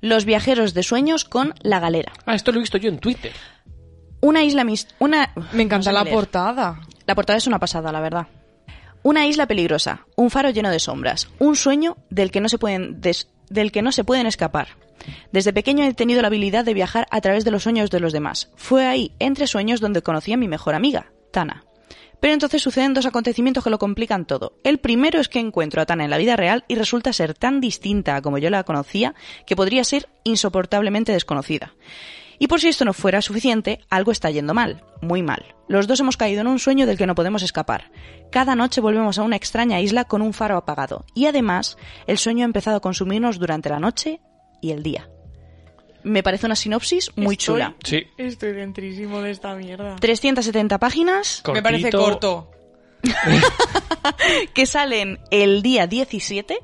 Los 0.00 0.24
viajeros 0.24 0.74
de 0.74 0.82
sueños 0.82 1.24
con 1.24 1.54
La 1.62 1.80
Galera. 1.80 2.12
Ah, 2.26 2.34
esto 2.34 2.52
lo 2.52 2.58
he 2.58 2.60
visto 2.60 2.78
yo 2.78 2.88
en 2.88 2.98
Twitter. 2.98 3.32
Una 4.20 4.42
isla 4.42 4.64
mis... 4.64 4.88
Una... 4.98 5.32
Me 5.52 5.62
encanta 5.62 5.78
no 5.78 5.82
sé 5.84 5.92
la 5.92 6.04
leer. 6.04 6.14
portada. 6.14 6.80
La 7.06 7.14
portada 7.14 7.36
es 7.38 7.46
una 7.46 7.58
pasada, 7.58 7.92
la 7.92 8.00
verdad. 8.00 8.26
Una 9.02 9.26
isla 9.26 9.46
peligrosa, 9.46 10.06
un 10.16 10.30
faro 10.30 10.50
lleno 10.50 10.70
de 10.70 10.80
sombras, 10.80 11.28
un 11.38 11.54
sueño 11.54 11.96
del 12.10 12.30
que 12.32 12.40
no 12.40 12.48
se 12.48 12.58
pueden 12.58 13.00
des- 13.00 13.28
del 13.50 13.70
que 13.70 13.82
no 13.82 13.92
se 13.92 14.02
pueden 14.02 14.26
escapar. 14.26 14.68
Desde 15.30 15.52
pequeño 15.52 15.84
he 15.84 15.94
tenido 15.94 16.22
la 16.22 16.26
habilidad 16.28 16.64
de 16.64 16.74
viajar 16.74 17.06
a 17.12 17.20
través 17.20 17.44
de 17.44 17.52
los 17.52 17.62
sueños 17.62 17.90
de 17.90 18.00
los 18.00 18.12
demás. 18.12 18.50
Fue 18.56 18.84
ahí, 18.86 19.12
entre 19.20 19.46
sueños, 19.46 19.80
donde 19.80 20.02
conocí 20.02 20.32
a 20.32 20.36
mi 20.36 20.48
mejor 20.48 20.74
amiga, 20.74 21.12
Tana. 21.32 21.62
Pero 22.20 22.34
entonces 22.34 22.62
suceden 22.62 22.94
dos 22.94 23.06
acontecimientos 23.06 23.64
que 23.64 23.70
lo 23.70 23.78
complican 23.78 24.26
todo. 24.26 24.58
El 24.64 24.78
primero 24.78 25.20
es 25.20 25.28
que 25.28 25.38
encuentro 25.38 25.82
a 25.82 25.86
Tana 25.86 26.04
en 26.04 26.10
la 26.10 26.18
vida 26.18 26.36
real 26.36 26.64
y 26.68 26.74
resulta 26.74 27.12
ser 27.12 27.34
tan 27.34 27.60
distinta 27.60 28.16
a 28.16 28.22
como 28.22 28.38
yo 28.38 28.50
la 28.50 28.64
conocía 28.64 29.14
que 29.46 29.56
podría 29.56 29.84
ser 29.84 30.08
insoportablemente 30.24 31.12
desconocida. 31.12 31.74
Y 32.38 32.48
por 32.48 32.60
si 32.60 32.68
esto 32.68 32.84
no 32.84 32.92
fuera 32.92 33.22
suficiente, 33.22 33.80
algo 33.88 34.12
está 34.12 34.30
yendo 34.30 34.54
mal, 34.54 34.84
muy 35.00 35.22
mal. 35.22 35.54
Los 35.68 35.86
dos 35.86 36.00
hemos 36.00 36.16
caído 36.16 36.42
en 36.42 36.46
un 36.46 36.58
sueño 36.58 36.86
del 36.86 36.98
que 36.98 37.06
no 37.06 37.14
podemos 37.14 37.42
escapar. 37.42 37.90
Cada 38.30 38.54
noche 38.54 38.80
volvemos 38.80 39.18
a 39.18 39.22
una 39.22 39.36
extraña 39.36 39.80
isla 39.80 40.04
con 40.04 40.22
un 40.22 40.32
faro 40.32 40.56
apagado. 40.56 41.06
Y 41.14 41.26
además, 41.26 41.78
el 42.06 42.18
sueño 42.18 42.44
ha 42.44 42.46
empezado 42.46 42.76
a 42.76 42.80
consumirnos 42.80 43.38
durante 43.38 43.70
la 43.70 43.80
noche 43.80 44.20
y 44.60 44.72
el 44.72 44.82
día. 44.82 45.08
Me 46.06 46.22
parece 46.22 46.46
una 46.46 46.54
sinopsis 46.56 47.10
muy 47.16 47.34
Estoy- 47.34 47.36
chula. 47.36 47.74
Sí. 47.84 48.04
Estoy 48.16 48.52
dentrísimo 48.52 49.20
de 49.22 49.32
esta 49.32 49.54
mierda. 49.54 49.96
370 49.96 50.78
páginas 50.78 51.42
Me 51.52 51.62
parece 51.62 51.90
corto. 51.90 52.50
que 54.54 54.66
salen 54.66 55.18
el 55.30 55.62
día 55.62 55.86
17 55.86 56.58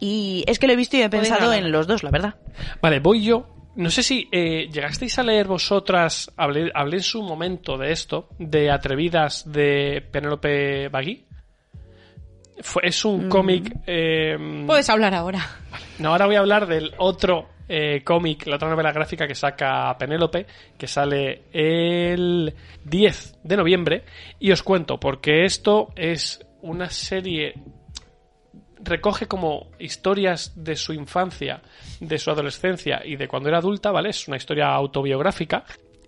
y 0.00 0.44
es 0.46 0.58
que 0.58 0.66
lo 0.66 0.72
he 0.72 0.76
visto 0.76 0.96
y 0.96 1.02
he 1.02 1.08
Podéis 1.08 1.28
pensado 1.28 1.52
en 1.52 1.70
los 1.72 1.86
dos, 1.86 2.02
la 2.02 2.10
verdad. 2.10 2.34
Vale, 2.82 3.00
voy 3.00 3.22
yo. 3.24 3.54
No 3.76 3.90
sé 3.90 4.02
si 4.02 4.28
eh, 4.32 4.68
llegasteis 4.72 5.16
a 5.20 5.22
leer 5.22 5.46
vosotras, 5.46 6.32
hablé, 6.36 6.70
hablé 6.74 6.96
en 6.96 7.02
su 7.04 7.22
momento 7.22 7.76
de 7.78 7.92
esto, 7.92 8.28
de 8.38 8.70
Atrevidas 8.72 9.44
de 9.50 10.04
Penélope 10.10 10.88
Bagui. 10.88 11.24
Fue- 12.60 12.82
es 12.84 13.04
un 13.04 13.28
cómic... 13.28 13.72
eh, 13.86 14.36
Puedes 14.66 14.90
hablar 14.90 15.14
ahora. 15.14 15.46
no, 16.00 16.08
ahora 16.10 16.26
voy 16.26 16.34
a 16.34 16.40
hablar 16.40 16.66
del 16.66 16.92
otro 16.98 17.48
eh, 17.68 18.02
la 18.46 18.56
otra 18.56 18.68
novela 18.68 18.92
gráfica 18.92 19.26
que 19.26 19.34
saca 19.34 19.96
Penélope, 19.98 20.46
que 20.76 20.86
sale 20.86 21.42
el 21.52 22.54
10 22.84 23.38
de 23.44 23.56
noviembre. 23.56 24.04
Y 24.38 24.50
os 24.52 24.62
cuento, 24.62 24.98
porque 24.98 25.44
esto 25.44 25.88
es 25.96 26.44
una 26.62 26.90
serie 26.90 27.54
recoge 28.80 29.26
como 29.26 29.70
historias 29.78 30.52
de 30.56 30.76
su 30.76 30.92
infancia, 30.92 31.60
de 32.00 32.18
su 32.18 32.30
adolescencia 32.30 33.02
y 33.04 33.16
de 33.16 33.28
cuando 33.28 33.48
era 33.48 33.58
adulta, 33.58 33.90
¿vale? 33.90 34.10
Es 34.10 34.28
una 34.28 34.36
historia 34.36 34.68
autobiográfica 34.68 35.64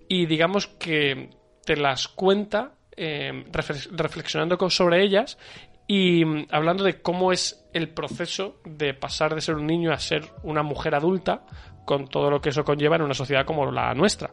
y 0.09 0.27
digamos 0.27 0.67
que 0.67 1.31
te 1.65 1.77
las 1.77 2.09
cuenta 2.09 2.75
eh, 2.97 3.45
reflex- 3.51 3.91
reflexionando 3.91 4.57
sobre 4.71 5.03
ellas 5.03 5.39
y 5.87 6.25
mm, 6.25 6.47
hablando 6.51 6.85
de 6.85 7.01
cómo 7.03 7.33
es 7.33 7.60
el 7.73 7.89
proceso 7.91 8.57
de 8.65 8.95
pasar 8.95 9.35
de 9.35 9.41
ser 9.41 9.57
un 9.57 9.67
niño 9.67 9.93
a 9.93 9.99
ser 9.99 10.25
una 10.43 10.63
mujer 10.63 10.95
adulta 10.95 11.45
con 11.85 12.09
todo 12.09 12.31
lo 12.31 12.41
que 12.41 12.51
eso 12.51 12.65
conlleva 12.65 12.97
en 12.97 13.03
una 13.03 13.15
sociedad 13.15 13.45
como 13.45 13.71
la 13.71 13.95
nuestra. 13.95 14.31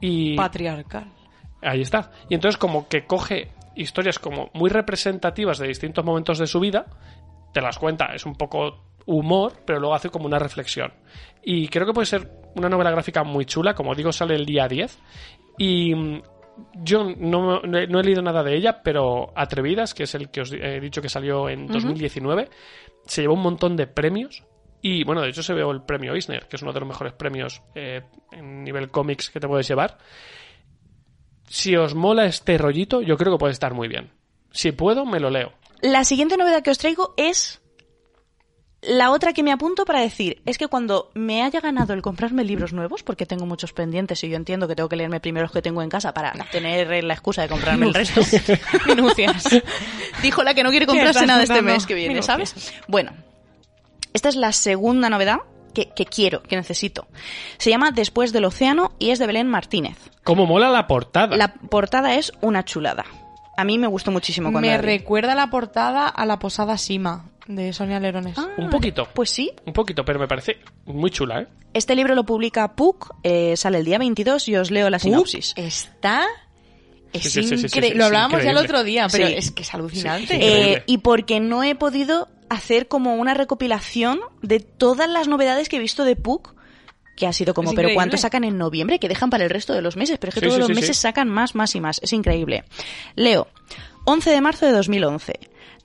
Y 0.00 0.36
Patriarcal. 0.36 1.12
Ahí 1.62 1.80
está. 1.80 2.10
Y 2.28 2.34
entonces 2.34 2.58
como 2.58 2.88
que 2.88 3.06
coge 3.06 3.52
historias 3.74 4.18
como 4.18 4.50
muy 4.54 4.70
representativas 4.70 5.58
de 5.58 5.68
distintos 5.68 6.04
momentos 6.04 6.38
de 6.38 6.46
su 6.46 6.60
vida, 6.60 6.86
te 7.52 7.60
las 7.60 7.78
cuenta, 7.78 8.06
es 8.14 8.26
un 8.26 8.34
poco 8.34 8.86
humor, 9.06 9.54
pero 9.64 9.78
luego 9.78 9.94
hace 9.94 10.10
como 10.10 10.26
una 10.26 10.38
reflexión. 10.38 10.92
Y 11.42 11.68
creo 11.68 11.86
que 11.86 11.92
puede 11.92 12.06
ser 12.06 12.30
una 12.54 12.68
novela 12.68 12.90
gráfica 12.90 13.22
muy 13.22 13.44
chula, 13.44 13.74
como 13.74 13.94
digo, 13.94 14.12
sale 14.12 14.34
el 14.34 14.44
día 14.44 14.66
10. 14.66 14.98
Y 15.58 15.94
mm, 15.94 16.22
yo 16.74 17.04
no, 17.16 17.60
no 17.62 18.00
he 18.00 18.04
leído 18.04 18.22
nada 18.22 18.42
de 18.42 18.56
ella, 18.56 18.82
pero 18.82 19.32
Atrevidas, 19.34 19.94
que 19.94 20.04
es 20.04 20.14
el 20.14 20.30
que 20.30 20.42
os 20.42 20.52
he 20.52 20.80
dicho 20.80 21.02
que 21.02 21.08
salió 21.08 21.48
en 21.48 21.66
2019, 21.66 22.48
se 23.04 23.22
llevó 23.22 23.34
un 23.34 23.42
montón 23.42 23.76
de 23.76 23.86
premios. 23.86 24.44
Y 24.82 25.04
bueno, 25.04 25.22
de 25.22 25.30
hecho 25.30 25.42
se 25.42 25.54
veo 25.54 25.70
el 25.70 25.82
premio 25.82 26.14
Eisner, 26.14 26.46
que 26.46 26.56
es 26.56 26.62
uno 26.62 26.72
de 26.72 26.80
los 26.80 26.88
mejores 26.88 27.12
premios 27.12 27.62
eh, 27.74 28.02
en 28.30 28.62
nivel 28.62 28.90
cómics 28.90 29.30
que 29.30 29.40
te 29.40 29.48
puedes 29.48 29.66
llevar 29.66 29.98
si 31.48 31.76
os 31.76 31.94
mola 31.94 32.26
este 32.26 32.58
rollito, 32.58 33.00
yo 33.00 33.16
creo 33.16 33.32
que 33.32 33.38
puede 33.38 33.52
estar 33.52 33.74
muy 33.74 33.88
bien. 33.88 34.10
Si 34.50 34.72
puedo, 34.72 35.04
me 35.04 35.20
lo 35.20 35.30
leo. 35.30 35.52
La 35.80 36.04
siguiente 36.04 36.36
novedad 36.36 36.62
que 36.62 36.70
os 36.70 36.78
traigo 36.78 37.14
es 37.16 37.60
la 38.86 39.10
otra 39.10 39.32
que 39.32 39.42
me 39.42 39.52
apunto 39.52 39.84
para 39.84 40.00
decir, 40.00 40.40
es 40.46 40.58
que 40.58 40.68
cuando 40.68 41.10
me 41.14 41.42
haya 41.42 41.60
ganado 41.60 41.92
el 41.92 42.02
comprarme 42.02 42.44
libros 42.44 42.72
nuevos, 42.72 43.02
porque 43.02 43.26
tengo 43.26 43.46
muchos 43.46 43.72
pendientes 43.72 44.22
y 44.24 44.28
yo 44.28 44.36
entiendo 44.36 44.68
que 44.68 44.76
tengo 44.76 44.88
que 44.88 44.96
leerme 44.96 45.20
primero 45.20 45.44
los 45.44 45.52
que 45.52 45.62
tengo 45.62 45.82
en 45.82 45.88
casa 45.88 46.14
para 46.14 46.32
tener 46.50 47.04
la 47.04 47.14
excusa 47.14 47.42
de 47.42 47.48
comprarme 47.48 47.86
el 47.86 47.94
resto. 47.94 48.20
Minucias. 48.86 49.48
Dijo 50.22 50.42
la 50.42 50.54
que 50.54 50.62
no 50.62 50.70
quiere 50.70 50.86
¿Qué 50.86 50.92
comprarse 50.92 51.26
nada 51.26 51.42
este 51.42 51.62
mes 51.62 51.86
que 51.86 51.94
viene, 51.94 52.14
Minucias. 52.14 52.50
¿sabes? 52.50 52.74
Bueno, 52.86 53.12
esta 54.12 54.28
es 54.28 54.36
la 54.36 54.52
segunda 54.52 55.10
novedad 55.10 55.38
que, 55.74 55.90
que 55.90 56.06
quiero, 56.06 56.42
que 56.42 56.56
necesito. 56.56 57.06
Se 57.58 57.70
llama 57.70 57.90
Después 57.90 58.32
del 58.32 58.44
Océano 58.44 58.92
y 58.98 59.10
es 59.10 59.18
de 59.18 59.26
Belén 59.26 59.48
Martínez. 59.48 59.98
Cómo 60.24 60.46
mola 60.46 60.70
la 60.70 60.86
portada. 60.86 61.36
La 61.36 61.54
portada 61.54 62.14
es 62.14 62.32
una 62.40 62.64
chulada. 62.64 63.04
A 63.56 63.64
mí 63.64 63.78
me 63.78 63.86
gustó 63.86 64.10
muchísimo 64.10 64.52
cuando 64.52 64.68
Me 64.68 64.78
recuerda 64.78 65.34
la 65.34 65.48
portada 65.48 66.08
a 66.08 66.26
la 66.26 66.38
posada 66.38 66.76
Sima 66.76 67.30
de 67.46 67.72
Sonia 67.72 68.00
Lerones. 68.00 68.36
Ah, 68.38 68.48
Un 68.58 68.70
poquito. 68.70 69.08
Pues 69.14 69.30
sí, 69.30 69.50
Un 69.64 69.72
poquito, 69.72 70.04
pero 70.04 70.18
me 70.18 70.26
parece 70.28 70.58
muy 70.84 71.10
chula, 71.10 71.42
¿eh? 71.42 71.46
Este 71.74 71.94
libro 71.94 72.14
lo 72.14 72.24
publica 72.24 72.74
PUC, 72.74 73.14
eh, 73.22 73.56
sale 73.56 73.78
el 73.78 73.84
día 73.84 73.98
22 73.98 74.48
y 74.48 74.56
os 74.56 74.70
leo 74.70 74.88
la 74.90 74.98
sinopsis. 74.98 75.52
Está. 75.56 76.24
Es 77.12 77.24
Sí, 77.32 77.42
sí, 77.42 77.56
sí, 77.56 77.66
increíble. 77.66 77.98
Lo 77.98 78.06
hablábamos 78.06 78.42
ya 78.42 78.50
el 78.50 78.56
otro 78.56 78.82
día, 78.84 79.06
pero 79.10 79.26
Sí. 79.26 79.34
es 79.34 79.50
que 79.50 79.62
es 79.62 79.74
alucinante. 79.74 80.36
Eh, 80.74 80.82
y 80.86 80.98
porque 80.98 81.40
no 81.40 81.62
he 81.62 81.74
podido 81.74 82.28
hacer 82.48 82.88
como 82.88 83.14
una 83.16 83.34
recopilación 83.34 84.20
de 84.42 84.60
todas 84.60 85.08
las 85.08 85.28
novedades 85.28 85.68
que 85.68 85.76
he 85.76 85.80
visto 85.80 86.04
de 86.04 86.16
PUC, 86.16 86.54
que 87.16 87.26
ha 87.26 87.32
sido 87.32 87.54
como, 87.54 87.72
pero. 87.72 87.90
¿cuánto 87.94 88.16
sacan 88.18 88.44
en 88.44 88.58
noviembre? 88.58 88.98
Que 88.98 89.08
dejan 89.08 89.30
para 89.30 89.44
el 89.44 89.50
resto 89.50 89.72
de 89.72 89.80
los 89.82 89.96
meses, 89.96 90.18
pero 90.18 90.30
es 90.30 90.34
que 90.34 90.40
Sí, 90.40 90.46
todos 90.46 90.54
sí, 90.56 90.60
los 90.60 90.68
sí, 90.68 90.74
meses 90.74 90.96
sí. 90.96 91.02
sacan 91.02 91.28
más, 91.28 91.54
más 91.54 91.74
y 91.74 91.80
más. 91.80 92.00
Es 92.02 92.12
increíble. 92.12 92.64
Leo, 93.14 93.48
11 94.04 94.30
de 94.30 94.40
marzo 94.42 94.66
de 94.66 94.72
2011. 94.72 95.32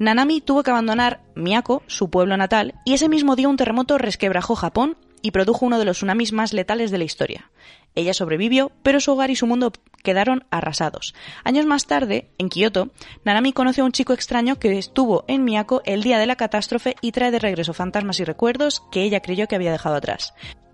Nanami 0.02 0.42
tuvo 0.42 0.64
que 0.64 0.72
abandonar 0.72 1.22
Miyako, 1.36 1.84
su 1.86 2.10
pueblo 2.10 2.36
natal, 2.36 2.74
y 2.86 2.94
ese 2.96 3.08
mismo 3.08 3.36
día 3.36 3.48
un 3.48 3.56
terremoto 3.58 4.00
resquebrajó 4.00 4.56
Japón 4.56 4.98
y 5.22 5.30
produjo 5.30 5.64
uno 5.68 5.78
de 5.78 5.86
los 5.86 5.98
tsunamis 5.98 6.34
más 6.34 6.54
letales 6.54 6.90
de 6.90 6.98
la 6.98 7.04
historia. 7.04 7.52
Ella 7.94 8.16
sobrevivió, 8.16 8.72
pero 8.82 9.00
su 9.00 9.12
hogar 9.12 9.30
y 9.30 9.36
su 9.36 9.46
mundo 9.46 9.72
quedaron 10.02 10.46
arrasados. 10.50 11.14
Años 11.44 11.68
más 11.68 11.86
tarde, 11.86 12.32
en 12.40 12.50
Kioto, 12.50 12.90
Nanami 13.26 13.54
conoce 13.54 13.82
a 13.82 13.84
un 13.84 13.92
chico 13.92 14.14
extraño 14.14 14.58
que 14.58 14.76
estuvo 14.80 15.24
en 15.28 15.44
Miyako 15.44 15.84
el 15.86 16.02
día 16.02 16.18
de 16.18 16.26
la 16.26 16.36
catástrofe 16.36 16.96
y 17.02 17.12
trae 17.12 17.30
de 17.30 17.38
regreso 17.38 17.74
fantasmas 17.76 18.20
y 18.20 18.24
recuerdos 18.24 18.82
que 18.92 19.04
ella 19.04 19.20
creyó 19.22 19.48
que 19.48 19.56
había 19.56 19.72
dejado 19.72 19.96
atrás. 19.98 20.34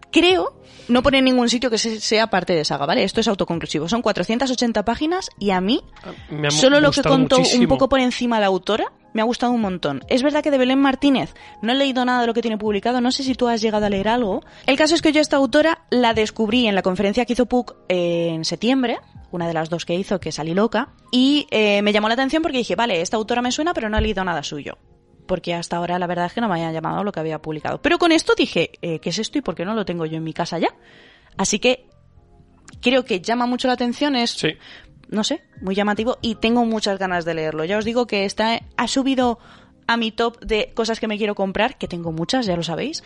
creo, 0.09 0.57
no 0.87 1.03
pone 1.03 1.17
en 1.17 1.25
ningún 1.25 1.49
sitio 1.49 1.69
que 1.69 1.77
se- 1.77 1.99
sea 1.99 2.27
parte 2.29 2.53
de 2.53 2.63
saga, 2.63 2.85
¿vale? 2.85 3.03
Esto 3.03 3.19
es 3.19 3.27
autoconclusivo. 3.27 3.89
Son 3.89 4.01
480 4.01 4.85
páginas 4.85 5.29
y 5.37 5.49
a 5.51 5.59
mí, 5.59 5.83
ha 6.47 6.49
solo 6.49 6.79
lo 6.79 6.91
que 6.91 7.01
contó 7.03 7.35
un 7.59 7.67
poco 7.67 7.89
por 7.89 7.99
encima 7.99 8.39
la 8.39 8.45
autora, 8.47 8.85
me 9.17 9.23
ha 9.23 9.25
gustado 9.25 9.51
un 9.51 9.61
montón. 9.61 10.03
Es 10.09 10.21
verdad 10.21 10.43
que 10.43 10.51
de 10.51 10.59
Belén 10.59 10.77
Martínez 10.77 11.33
no 11.63 11.71
he 11.71 11.75
leído 11.75 12.05
nada 12.05 12.21
de 12.21 12.27
lo 12.27 12.35
que 12.35 12.43
tiene 12.43 12.59
publicado, 12.59 13.01
no 13.01 13.11
sé 13.11 13.23
si 13.23 13.33
tú 13.33 13.47
has 13.47 13.61
llegado 13.61 13.87
a 13.87 13.89
leer 13.89 14.09
algo. 14.09 14.43
El 14.67 14.77
caso 14.77 14.93
es 14.93 15.01
que 15.01 15.11
yo 15.11 15.19
esta 15.21 15.37
autora 15.37 15.85
la 15.89 16.13
descubrí 16.13 16.67
en 16.67 16.75
la 16.75 16.83
conferencia 16.83 17.25
que 17.25 17.33
hizo 17.33 17.47
Puck 17.47 17.77
en 17.89 18.45
septiembre, 18.45 18.99
una 19.31 19.47
de 19.47 19.55
las 19.55 19.71
dos 19.71 19.85
que 19.85 19.95
hizo, 19.95 20.19
que 20.19 20.31
salí 20.31 20.53
loca, 20.53 20.89
y 21.11 21.47
eh, 21.49 21.81
me 21.81 21.93
llamó 21.93 22.09
la 22.09 22.13
atención 22.13 22.43
porque 22.43 22.59
dije, 22.59 22.75
vale, 22.75 23.01
esta 23.01 23.17
autora 23.17 23.41
me 23.41 23.51
suena, 23.51 23.73
pero 23.73 23.89
no 23.89 23.97
he 23.97 24.01
leído 24.01 24.23
nada 24.23 24.43
suyo. 24.43 24.77
Porque 25.25 25.55
hasta 25.55 25.77
ahora 25.77 25.97
la 25.97 26.05
verdad 26.05 26.27
es 26.27 26.33
que 26.33 26.41
no 26.41 26.47
me 26.47 26.53
habían 26.53 26.71
llamado 26.71 27.03
lo 27.03 27.11
que 27.11 27.19
había 27.19 27.41
publicado. 27.41 27.81
Pero 27.81 27.97
con 27.97 28.11
esto 28.11 28.35
dije, 28.37 28.69
eh, 28.83 28.99
¿qué 28.99 29.09
es 29.09 29.17
esto 29.17 29.39
y 29.39 29.41
por 29.41 29.55
qué 29.55 29.65
no 29.65 29.73
lo 29.73 29.83
tengo 29.83 30.05
yo 30.05 30.17
en 30.17 30.23
mi 30.23 30.33
casa 30.33 30.59
ya? 30.59 30.69
Así 31.37 31.57
que 31.57 31.87
creo 32.81 33.03
que 33.03 33.19
llama 33.19 33.47
mucho 33.47 33.67
la 33.67 33.73
atención, 33.73 34.15
es 34.15 34.29
Sí. 34.29 34.49
No 35.09 35.23
sé, 35.23 35.41
muy 35.61 35.75
llamativo 35.75 36.17
y 36.21 36.35
tengo 36.35 36.65
muchas 36.65 36.99
ganas 36.99 37.25
de 37.25 37.33
leerlo. 37.33 37.65
Ya 37.65 37.77
os 37.77 37.85
digo 37.85 38.07
que 38.07 38.25
está 38.25 38.59
ha 38.75 38.87
subido 38.87 39.39
a 39.87 39.97
mi 39.97 40.11
top 40.11 40.39
de 40.41 40.71
cosas 40.73 40.99
que 40.99 41.07
me 41.07 41.17
quiero 41.17 41.35
comprar, 41.35 41.77
que 41.77 41.87
tengo 41.87 42.11
muchas, 42.11 42.45
ya 42.45 42.55
lo 42.55 42.63
sabéis, 42.63 43.03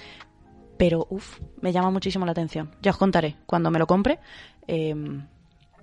pero 0.77 1.05
uff, 1.09 1.39
me 1.61 1.71
llama 1.71 1.91
muchísimo 1.91 2.25
la 2.25 2.31
atención. 2.31 2.75
Ya 2.81 2.91
os 2.91 2.97
contaré 2.97 3.37
cuando 3.45 3.69
me 3.69 3.79
lo 3.79 3.85
compre, 3.87 4.19
eh, 4.67 4.95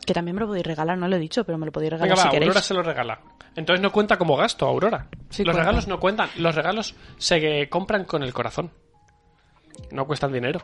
que 0.04 0.14
también 0.14 0.34
me 0.34 0.40
lo 0.40 0.48
podéis 0.48 0.66
regalar, 0.66 0.98
no 0.98 1.06
lo 1.06 1.16
he 1.16 1.20
dicho, 1.20 1.44
pero 1.44 1.58
me 1.58 1.66
lo 1.66 1.72
podéis 1.72 1.92
regalar 1.92 2.16
Venga, 2.16 2.22
va, 2.24 2.30
si 2.30 2.34
queréis. 2.34 2.48
Aurora 2.48 2.62
se 2.62 2.74
lo 2.74 2.82
regala. 2.82 3.20
Entonces 3.54 3.82
no 3.82 3.92
cuenta 3.92 4.16
como 4.16 4.36
gasto, 4.36 4.66
Aurora. 4.66 5.08
Sí 5.30 5.44
los 5.44 5.54
cuenta. 5.54 5.62
regalos 5.62 5.88
no 5.88 6.00
cuentan. 6.00 6.30
Los 6.36 6.54
regalos 6.54 6.94
se 7.16 7.68
compran 7.68 8.04
con 8.04 8.22
el 8.22 8.32
corazón. 8.32 8.70
No 9.90 10.06
cuestan 10.06 10.32
dinero. 10.32 10.60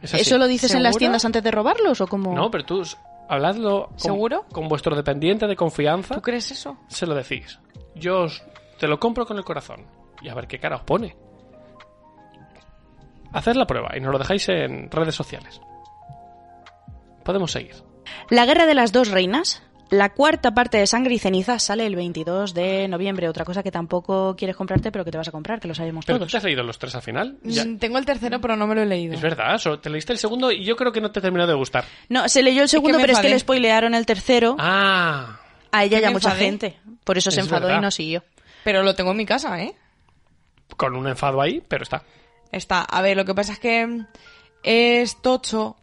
Es. 0.00 0.14
¿Eso 0.14 0.38
lo 0.38 0.46
dices 0.46 0.74
en 0.74 0.82
las 0.82 0.96
tiendas 0.96 1.24
antes 1.24 1.42
de 1.42 1.50
robarlos 1.50 2.00
o 2.00 2.06
como 2.06 2.34
No, 2.34 2.50
pero 2.50 2.64
tú 2.64 2.82
habladlo 3.28 3.88
con, 3.88 3.98
¿Seguro? 3.98 4.44
con 4.52 4.68
vuestro 4.68 4.94
dependiente 4.96 5.46
de 5.46 5.56
confianza. 5.56 6.14
¿Tú 6.14 6.22
crees 6.22 6.50
eso? 6.50 6.76
Se 6.88 7.06
lo 7.06 7.14
decís. 7.14 7.58
Yo 7.94 8.22
os- 8.22 8.42
te 8.78 8.86
lo 8.88 8.98
compro 9.00 9.26
con 9.26 9.36
el 9.38 9.44
corazón. 9.44 9.86
Y 10.20 10.28
a 10.28 10.34
ver 10.34 10.46
qué 10.46 10.58
cara 10.58 10.76
os 10.76 10.82
pone. 10.82 11.16
Haced 13.32 13.54
la 13.54 13.66
prueba 13.66 13.90
y 13.96 14.00
nos 14.00 14.12
lo 14.12 14.18
dejáis 14.18 14.48
en 14.50 14.90
redes 14.90 15.14
sociales. 15.14 15.60
Podemos 17.24 17.50
seguir. 17.52 17.74
La 18.30 18.44
Guerra 18.46 18.66
de 18.66 18.74
las 18.74 18.92
Dos 18.92 19.10
Reinas, 19.10 19.62
la 19.92 20.08
cuarta 20.14 20.52
parte 20.54 20.78
de 20.78 20.86
Sangre 20.86 21.12
y 21.14 21.18
Ceniza 21.18 21.58
sale 21.58 21.86
el 21.86 21.94
22 21.96 22.54
de 22.54 22.88
noviembre. 22.88 23.28
Otra 23.28 23.44
cosa 23.44 23.62
que 23.62 23.70
tampoco 23.70 24.34
quieres 24.36 24.56
comprarte, 24.56 24.90
pero 24.90 25.04
que 25.04 25.10
te 25.10 25.18
vas 25.18 25.28
a 25.28 25.32
comprar, 25.32 25.60
que 25.60 25.68
lo 25.68 25.74
sabemos 25.74 26.06
Pero 26.06 26.16
tú 26.18 26.20
todos. 26.22 26.32
te 26.32 26.38
has 26.38 26.44
leído 26.44 26.62
los 26.62 26.78
tres 26.78 26.94
al 26.94 27.02
final. 27.02 27.36
Ya- 27.42 27.64
Mm, 27.66 27.76
Tengo 27.78 27.98
el 27.98 28.06
tercero, 28.06 28.40
pero 28.40 28.56
no 28.56 28.66
me 28.66 28.74
lo 28.74 28.82
he 28.82 28.86
leído. 28.86 29.12
Es 29.14 29.20
verdad, 29.20 29.60
te 29.82 29.90
leíste 29.90 30.12
el 30.14 30.18
segundo 30.18 30.50
y 30.50 30.64
yo 30.64 30.76
creo 30.76 30.92
que 30.92 31.00
no 31.02 31.12
te 31.12 31.20
terminó 31.20 31.46
de 31.46 31.52
gustar. 31.54 31.84
No, 32.08 32.26
se 32.28 32.42
leyó 32.42 32.62
el 32.62 32.68
segundo, 32.70 32.98
pero 32.98 33.12
es 33.12 33.18
que 33.20 33.28
le 33.28 33.38
spoilearon 33.38 33.94
el 33.94 34.06
tercero. 34.06 34.56
Ah, 34.58 35.38
a 35.70 35.84
ella 35.84 36.00
ya 36.00 36.10
mucha 36.10 36.30
enfadé. 36.30 36.44
gente. 36.46 36.76
Por 37.04 37.18
eso 37.18 37.30
se 37.30 37.40
Es 37.40 37.46
enfadó 37.46 37.66
verdad. 37.66 37.80
y 37.80 37.82
no 37.82 37.90
siguió. 37.90 38.24
Pero 38.64 38.82
lo 38.82 38.94
tengo 38.94 39.10
en 39.10 39.16
mi 39.18 39.26
casa, 39.26 39.60
¿eh? 39.62 39.74
con 40.76 40.96
un 40.96 41.06
enfado 41.06 41.42
ahí, 41.42 41.62
pero 41.68 41.82
está. 41.82 42.02
Está. 42.50 42.80
A 42.82 43.02
ver, 43.02 43.14
lo 43.16 43.26
que 43.26 43.34
pasa 43.34 43.52
es 43.52 43.58
que 43.58 43.86
mm, 43.86 44.06
es 44.62 45.20
tocho 45.20 45.76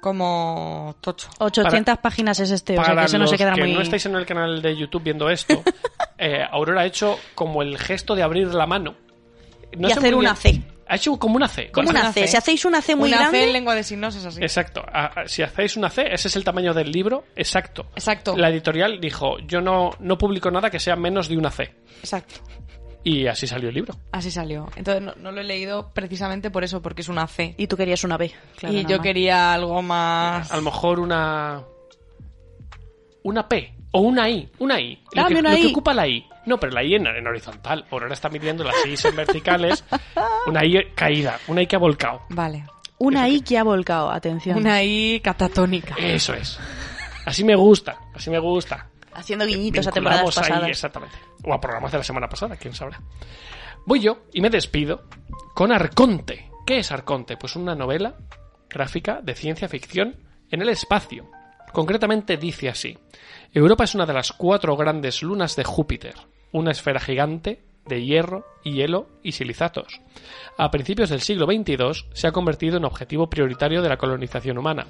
como 0.00 0.96
tocho. 1.00 1.28
800 1.38 1.98
páginas 1.98 2.40
es 2.40 2.50
este, 2.50 2.74
o 2.74 2.76
sea 2.76 2.84
Para 2.94 3.02
que 3.02 3.06
eso 3.06 3.18
no 3.18 3.26
se 3.26 3.36
queda 3.38 3.52
que 3.54 3.62
muy... 3.62 3.72
no 3.74 3.80
estáis 3.80 4.06
en 4.06 4.14
el 4.16 4.26
canal 4.26 4.60
de 4.62 4.76
YouTube 4.76 5.02
viendo 5.02 5.28
esto, 5.30 5.62
eh, 6.18 6.40
Aurora 6.50 6.82
ha 6.82 6.86
hecho 6.86 7.18
como 7.34 7.62
el 7.62 7.78
gesto 7.78 8.14
de 8.14 8.22
abrir 8.22 8.48
la 8.54 8.66
mano. 8.66 8.94
No 9.76 9.88
Y 9.88 9.92
hacer 9.92 10.14
una 10.14 10.34
bien- 10.34 10.62
C. 10.62 10.72
Ha 10.88 10.94
hecho 10.94 11.18
como 11.18 11.34
una 11.34 11.48
C. 11.48 11.70
Como 11.72 11.90
una 11.90 12.12
C. 12.12 12.28
Si 12.28 12.36
hacéis 12.36 12.64
una 12.64 12.80
C 12.80 12.94
muy 12.94 13.08
Una 13.08 13.18
grande... 13.22 13.38
C 13.40 13.44
en 13.46 13.52
lengua 13.52 13.74
de 13.74 13.82
signos 13.82 14.14
es 14.14 14.24
así. 14.24 14.40
Exacto. 14.40 14.84
A- 14.92 15.22
a- 15.22 15.28
Si 15.28 15.42
hacéis 15.42 15.76
una 15.76 15.90
C, 15.90 16.06
ese 16.12 16.28
es 16.28 16.36
el 16.36 16.44
tamaño 16.44 16.72
del 16.74 16.92
libro. 16.92 17.24
Exacto. 17.34 17.86
Exacto. 17.96 18.36
La 18.36 18.50
editorial 18.50 19.00
dijo, 19.00 19.38
yo 19.40 19.60
no, 19.60 19.90
no 19.98 20.16
publico 20.16 20.48
nada 20.50 20.70
que 20.70 20.78
sea 20.78 20.94
menos 20.94 21.28
de 21.28 21.36
una 21.36 21.50
C. 21.50 21.74
Exacto. 21.98 22.36
Y 23.08 23.28
así 23.28 23.46
salió 23.46 23.68
el 23.68 23.74
libro. 23.76 23.94
Así 24.10 24.32
salió. 24.32 24.68
Entonces 24.74 25.00
no, 25.00 25.14
no 25.14 25.30
lo 25.30 25.40
he 25.40 25.44
leído 25.44 25.92
precisamente 25.92 26.50
por 26.50 26.64
eso, 26.64 26.82
porque 26.82 27.02
es 27.02 27.08
una 27.08 27.28
C. 27.28 27.54
Y 27.56 27.68
tú 27.68 27.76
querías 27.76 28.02
una 28.02 28.16
B. 28.16 28.32
claro, 28.56 28.74
y 28.74 28.82
yo 28.82 28.96
más. 28.96 29.00
quería 29.00 29.54
algo 29.54 29.80
más... 29.80 30.50
A 30.50 30.56
lo 30.56 30.62
mejor 30.62 30.98
una... 30.98 31.62
Una 33.22 33.48
P. 33.48 33.72
O 33.92 34.00
una 34.00 34.28
I. 34.28 34.50
Una 34.58 34.80
I. 34.80 35.00
Lo 35.12 35.22
Dame 35.22 35.34
que, 35.34 35.40
una 35.40 35.50
lo 35.50 35.56
que 35.56 35.62
I. 35.62 35.70
ocupa 35.70 35.94
la 35.94 36.08
I. 36.08 36.26
No, 36.46 36.58
pero 36.58 36.72
la 36.72 36.82
I 36.82 36.94
en, 36.96 37.06
en 37.06 37.24
horizontal. 37.28 37.84
Aurora 37.92 38.12
está 38.12 38.28
midiendo 38.28 38.64
las 38.64 38.74
I 38.84 38.96
en 39.06 39.14
verticales. 39.14 39.84
Una 40.48 40.64
I 40.64 40.90
caída. 40.96 41.38
Una 41.46 41.62
I 41.62 41.66
que 41.68 41.76
ha 41.76 41.78
volcado. 41.78 42.22
Vale. 42.30 42.64
Una 42.98 43.28
I 43.28 43.40
que 43.40 43.56
ha 43.56 43.62
volcado, 43.62 44.10
atención. 44.10 44.58
Una 44.58 44.82
I 44.82 45.20
catatónica. 45.22 45.94
Eso 45.96 46.34
es. 46.34 46.58
Así 47.24 47.44
me 47.44 47.54
gusta. 47.54 47.98
Así 48.14 48.30
me 48.30 48.40
gusta. 48.40 48.88
Haciendo 49.16 49.46
guiñitos 49.46 49.86
a 49.86 49.90
temporadas 49.92 50.22
Vinculamos 50.22 50.38
ahí, 50.38 50.50
pasadas. 50.50 50.70
exactamente. 50.70 51.16
O 51.44 51.52
a 51.54 51.60
programas 51.60 51.92
de 51.92 51.98
la 51.98 52.04
semana 52.04 52.28
pasada, 52.28 52.56
quién 52.56 52.74
sabrá. 52.74 53.00
Voy 53.86 54.00
yo 54.00 54.24
y 54.32 54.40
me 54.40 54.50
despido 54.50 55.04
con 55.54 55.72
Arconte. 55.72 56.50
¿Qué 56.66 56.78
es 56.78 56.92
Arconte? 56.92 57.36
Pues 57.36 57.56
una 57.56 57.74
novela 57.74 58.16
gráfica 58.68 59.20
de 59.22 59.34
ciencia 59.34 59.68
ficción 59.68 60.16
en 60.50 60.62
el 60.62 60.68
espacio. 60.68 61.30
Concretamente 61.72 62.36
dice 62.36 62.68
así. 62.68 62.98
Europa 63.52 63.84
es 63.84 63.94
una 63.94 64.06
de 64.06 64.12
las 64.12 64.32
cuatro 64.32 64.76
grandes 64.76 65.22
lunas 65.22 65.56
de 65.56 65.64
Júpiter, 65.64 66.14
una 66.52 66.72
esfera 66.72 67.00
gigante 67.00 67.64
de 67.88 68.04
hierro, 68.04 68.44
hielo 68.62 69.06
y 69.22 69.32
silizatos. 69.32 70.00
A 70.58 70.70
principios 70.70 71.10
del 71.10 71.20
siglo 71.20 71.46
XXII 71.46 72.08
se 72.12 72.26
ha 72.26 72.32
convertido 72.32 72.76
en 72.76 72.84
objetivo 72.84 73.28
prioritario 73.28 73.82
de 73.82 73.88
la 73.88 73.96
colonización 73.96 74.58
humana. 74.58 74.86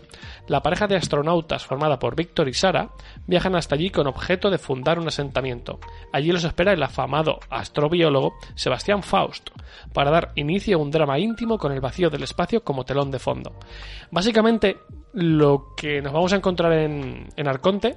La 0.47 0.62
pareja 0.62 0.86
de 0.86 0.97
astronautas 0.97 1.66
formada 1.66 1.99
por 1.99 2.16
Víctor 2.16 2.49
y 2.49 2.55
Sara 2.55 2.90
viajan 3.26 3.57
hasta 3.57 3.74
allí 3.74 3.90
con 3.90 4.07
objeto 4.07 4.51
de 4.51 4.59
fundar 4.59 4.99
un 4.99 5.09
asentamiento. 5.09 5.80
Allí 6.12 6.30
los 6.32 6.44
espera 6.44 6.72
el 6.72 6.82
afamado 6.82 7.40
astrobiólogo 7.51 8.34
Sebastián 8.55 9.03
Faust 9.03 9.51
para 9.92 10.11
dar 10.11 10.32
inicio 10.36 10.76
a 10.76 10.80
un 10.80 10.90
drama 10.90 11.18
íntimo 11.18 11.59
con 11.59 11.72
el 11.72 11.80
vacío 11.80 12.11
del 12.11 12.22
espacio 12.22 12.62
como 12.62 12.84
telón 12.84 13.11
de 13.11 13.18
fondo. 13.18 13.55
Básicamente, 14.11 14.78
lo 15.12 15.74
que 15.76 16.01
nos 16.01 16.12
vamos 16.12 16.32
a 16.32 16.36
encontrar 16.36 16.72
en, 16.72 17.28
en 17.36 17.49
Arconte 17.49 17.97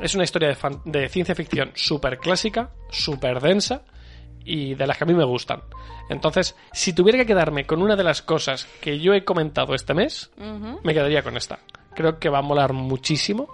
es 0.00 0.14
una 0.14 0.24
historia 0.24 0.48
de, 0.48 0.56
de 0.84 1.08
ciencia 1.08 1.34
ficción 1.34 1.72
súper 1.74 2.18
clásica, 2.18 2.70
súper 2.90 3.40
densa 3.40 3.82
y 4.46 4.74
de 4.74 4.86
las 4.86 4.96
que 4.96 5.04
a 5.04 5.06
mí 5.06 5.14
me 5.14 5.24
gustan. 5.24 5.60
Entonces, 6.08 6.56
si 6.72 6.92
tuviera 6.92 7.18
que 7.18 7.26
quedarme 7.26 7.66
con 7.66 7.82
una 7.82 7.96
de 7.96 8.04
las 8.04 8.22
cosas 8.22 8.64
que 8.80 8.98
yo 9.00 9.12
he 9.12 9.24
comentado 9.24 9.74
este 9.74 9.92
mes, 9.92 10.30
me 10.84 10.94
quedaría 10.94 11.22
con 11.22 11.36
esta. 11.36 11.58
Creo 11.94 12.18
que 12.18 12.28
va 12.28 12.38
a 12.38 12.42
molar 12.42 12.72
muchísimo. 12.72 13.48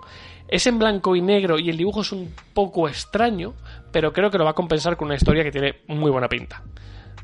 Es 0.48 0.66
en 0.66 0.78
blanco 0.78 1.16
y 1.16 1.22
negro 1.22 1.58
y 1.58 1.70
el 1.70 1.76
dibujo 1.78 2.02
es 2.02 2.12
un 2.12 2.34
poco 2.52 2.86
extraño, 2.88 3.54
pero 3.90 4.12
creo 4.12 4.30
que 4.30 4.36
lo 4.38 4.44
va 4.44 4.50
a 4.50 4.54
compensar 4.54 4.96
con 4.96 5.06
una 5.06 5.14
historia 5.14 5.42
que 5.44 5.50
tiene 5.50 5.76
muy 5.88 6.10
buena 6.10 6.28
pinta. 6.28 6.62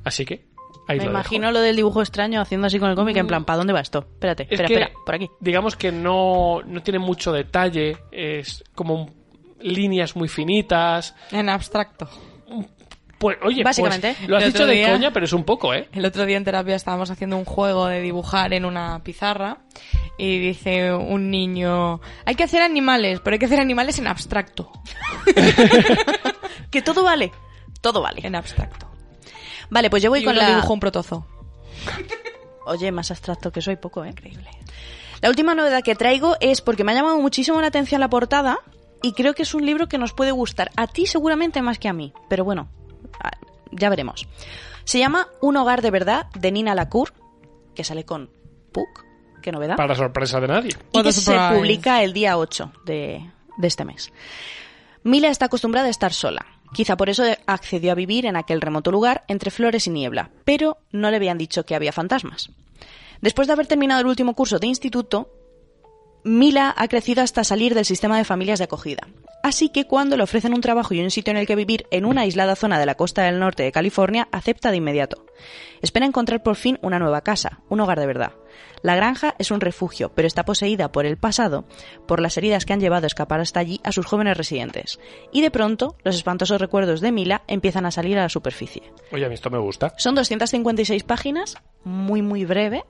Así 0.04 0.24
que, 0.24 0.46
ahí 0.86 0.96
Me 0.98 1.04
lo 1.04 1.10
imagino 1.10 1.48
dejo. 1.48 1.52
lo 1.52 1.60
del 1.60 1.76
dibujo 1.76 2.00
extraño 2.00 2.40
haciendo 2.40 2.68
así 2.68 2.78
con 2.78 2.88
el 2.88 2.96
cómic, 2.96 3.16
en 3.18 3.26
plan, 3.26 3.44
¿para 3.44 3.58
dónde 3.58 3.74
va 3.74 3.80
esto? 3.80 3.98
Espérate, 3.98 4.44
Es 4.44 4.52
espera, 4.52 4.68
que, 4.68 4.74
espera, 4.74 4.92
por 5.04 5.14
aquí. 5.14 5.28
Digamos 5.40 5.76
que 5.76 5.92
no, 5.92 6.62
no 6.64 6.82
tiene 6.82 7.00
mucho 7.00 7.32
detalle, 7.32 7.98
es 8.12 8.64
como 8.74 8.94
un- 8.94 9.18
líneas 9.60 10.14
muy 10.16 10.28
finitas. 10.28 11.14
En 11.32 11.48
abstracto. 11.50 12.08
Pues, 13.18 13.36
oye, 13.42 13.64
Básicamente. 13.64 14.14
pues, 14.16 14.28
lo 14.28 14.36
has 14.36 14.44
dicho 14.44 14.64
de 14.66 14.74
día- 14.74 14.92
coña, 14.92 15.12
pero 15.12 15.24
es 15.26 15.32
un 15.32 15.42
poco, 15.44 15.74
¿eh? 15.74 15.88
El 15.92 16.04
otro 16.04 16.24
día 16.24 16.36
en 16.36 16.44
terapia 16.44 16.76
estábamos 16.76 17.10
haciendo 17.10 17.36
un 17.36 17.44
juego 17.44 17.86
de 17.86 18.00
dibujar 18.00 18.52
en 18.52 18.64
una 18.64 19.02
pizarra 19.02 19.58
y 20.18 20.38
dice 20.38 20.92
un 20.94 21.30
niño, 21.30 22.00
hay 22.24 22.34
que 22.36 22.44
hacer 22.44 22.62
animales, 22.62 23.20
pero 23.24 23.34
hay 23.34 23.38
que 23.40 23.46
hacer 23.46 23.58
animales 23.60 23.98
en 23.98 24.06
abstracto. 24.06 24.70
Que 26.70 26.82
todo 26.82 27.02
vale, 27.02 27.32
todo 27.80 28.02
vale. 28.02 28.20
En 28.26 28.34
abstracto. 28.34 28.86
Vale, 29.70 29.88
pues 29.90 30.02
yo 30.02 30.10
voy 30.10 30.20
y 30.20 30.24
con 30.24 30.36
la... 30.36 30.48
dibujó 30.50 30.72
un 30.74 30.80
protozo. 30.80 31.26
Oye, 32.66 32.92
más 32.92 33.10
abstracto 33.10 33.50
que 33.50 33.62
soy, 33.62 33.76
poco, 33.76 34.04
¿eh? 34.04 34.10
Increíble. 34.10 34.48
La 35.22 35.30
última 35.30 35.54
novedad 35.54 35.82
que 35.82 35.94
traigo 35.94 36.36
es 36.40 36.60
porque 36.60 36.84
me 36.84 36.92
ha 36.92 36.94
llamado 36.94 37.18
muchísimo 37.18 37.60
la 37.60 37.68
atención 37.68 38.00
la 38.00 38.10
portada 38.10 38.58
y 39.02 39.12
creo 39.12 39.34
que 39.34 39.42
es 39.42 39.54
un 39.54 39.64
libro 39.64 39.88
que 39.88 39.96
nos 39.98 40.12
puede 40.12 40.30
gustar. 40.30 40.70
A 40.76 40.86
ti 40.86 41.06
seguramente 41.06 41.62
más 41.62 41.78
que 41.78 41.88
a 41.88 41.92
mí, 41.92 42.12
pero 42.28 42.44
bueno, 42.44 42.68
ya 43.72 43.88
veremos. 43.88 44.26
Se 44.84 44.98
llama 44.98 45.28
Un 45.40 45.56
hogar 45.56 45.82
de 45.82 45.90
verdad 45.90 46.26
de 46.34 46.52
Nina 46.52 46.74
Lacour, 46.74 47.12
que 47.74 47.84
sale 47.84 48.04
con 48.04 48.30
Puck, 48.72 49.04
qué 49.42 49.52
novedad. 49.52 49.76
Para 49.76 49.94
sorpresa 49.94 50.40
de 50.40 50.48
nadie. 50.48 50.76
y 50.92 51.02
que 51.02 51.12
se 51.12 51.36
publica 51.54 52.02
el 52.02 52.12
día 52.12 52.38
8 52.38 52.72
de, 52.84 53.30
de 53.56 53.68
este 53.68 53.84
mes. 53.84 54.12
Mila 55.02 55.28
está 55.28 55.46
acostumbrada 55.46 55.88
a 55.88 55.90
estar 55.90 56.12
sola. 56.12 56.44
Quizá 56.72 56.96
por 56.96 57.08
eso 57.08 57.24
accedió 57.46 57.92
a 57.92 57.94
vivir 57.94 58.26
en 58.26 58.36
aquel 58.36 58.60
remoto 58.60 58.90
lugar 58.90 59.24
entre 59.28 59.50
flores 59.50 59.86
y 59.86 59.90
niebla, 59.90 60.30
pero 60.44 60.78
no 60.92 61.10
le 61.10 61.16
habían 61.16 61.38
dicho 61.38 61.64
que 61.64 61.74
había 61.74 61.92
fantasmas. 61.92 62.50
Después 63.20 63.48
de 63.48 63.54
haber 63.54 63.66
terminado 63.66 64.00
el 64.00 64.06
último 64.06 64.34
curso 64.34 64.58
de 64.58 64.66
instituto, 64.66 65.30
Mila 66.24 66.74
ha 66.76 66.88
crecido 66.88 67.22
hasta 67.22 67.44
salir 67.44 67.74
del 67.74 67.84
sistema 67.84 68.18
de 68.18 68.24
familias 68.24 68.58
de 68.58 68.64
acogida. 68.64 69.08
Así 69.42 69.68
que 69.68 69.86
cuando 69.86 70.16
le 70.16 70.24
ofrecen 70.24 70.52
un 70.52 70.60
trabajo 70.60 70.94
y 70.94 71.00
un 71.00 71.10
sitio 71.10 71.30
en 71.30 71.36
el 71.36 71.46
que 71.46 71.54
vivir 71.54 71.86
en 71.90 72.04
una 72.04 72.22
aislada 72.22 72.56
zona 72.56 72.78
de 72.78 72.86
la 72.86 72.96
costa 72.96 73.22
del 73.22 73.38
norte 73.38 73.62
de 73.62 73.72
California, 73.72 74.28
acepta 74.32 74.70
de 74.70 74.78
inmediato. 74.78 75.24
Espera 75.80 76.06
encontrar 76.06 76.42
por 76.42 76.56
fin 76.56 76.78
una 76.82 76.98
nueva 76.98 77.20
casa, 77.20 77.60
un 77.68 77.80
hogar 77.80 78.00
de 78.00 78.06
verdad. 78.06 78.32
La 78.82 78.96
granja 78.96 79.34
es 79.38 79.50
un 79.50 79.60
refugio, 79.60 80.10
pero 80.14 80.26
está 80.26 80.44
poseída 80.44 80.90
por 80.90 81.06
el 81.06 81.16
pasado, 81.16 81.64
por 82.06 82.20
las 82.20 82.36
heridas 82.36 82.64
que 82.64 82.72
han 82.72 82.80
llevado 82.80 83.04
a 83.04 83.06
escapar 83.06 83.40
hasta 83.40 83.60
allí 83.60 83.80
a 83.84 83.92
sus 83.92 84.06
jóvenes 84.06 84.36
residentes. 84.36 84.98
Y 85.32 85.40
de 85.40 85.50
pronto, 85.50 85.96
los 86.04 86.16
espantosos 86.16 86.60
recuerdos 86.60 87.00
de 87.00 87.12
Mila 87.12 87.42
empiezan 87.46 87.86
a 87.86 87.90
salir 87.90 88.18
a 88.18 88.22
la 88.22 88.28
superficie. 88.28 88.92
Oye, 89.12 89.24
a 89.24 89.28
mí 89.28 89.34
esto 89.34 89.50
me 89.50 89.58
gusta. 89.58 89.94
Son 89.98 90.14
256 90.14 91.04
páginas, 91.04 91.56
muy 91.84 92.22
muy 92.22 92.44
breve, 92.44 92.84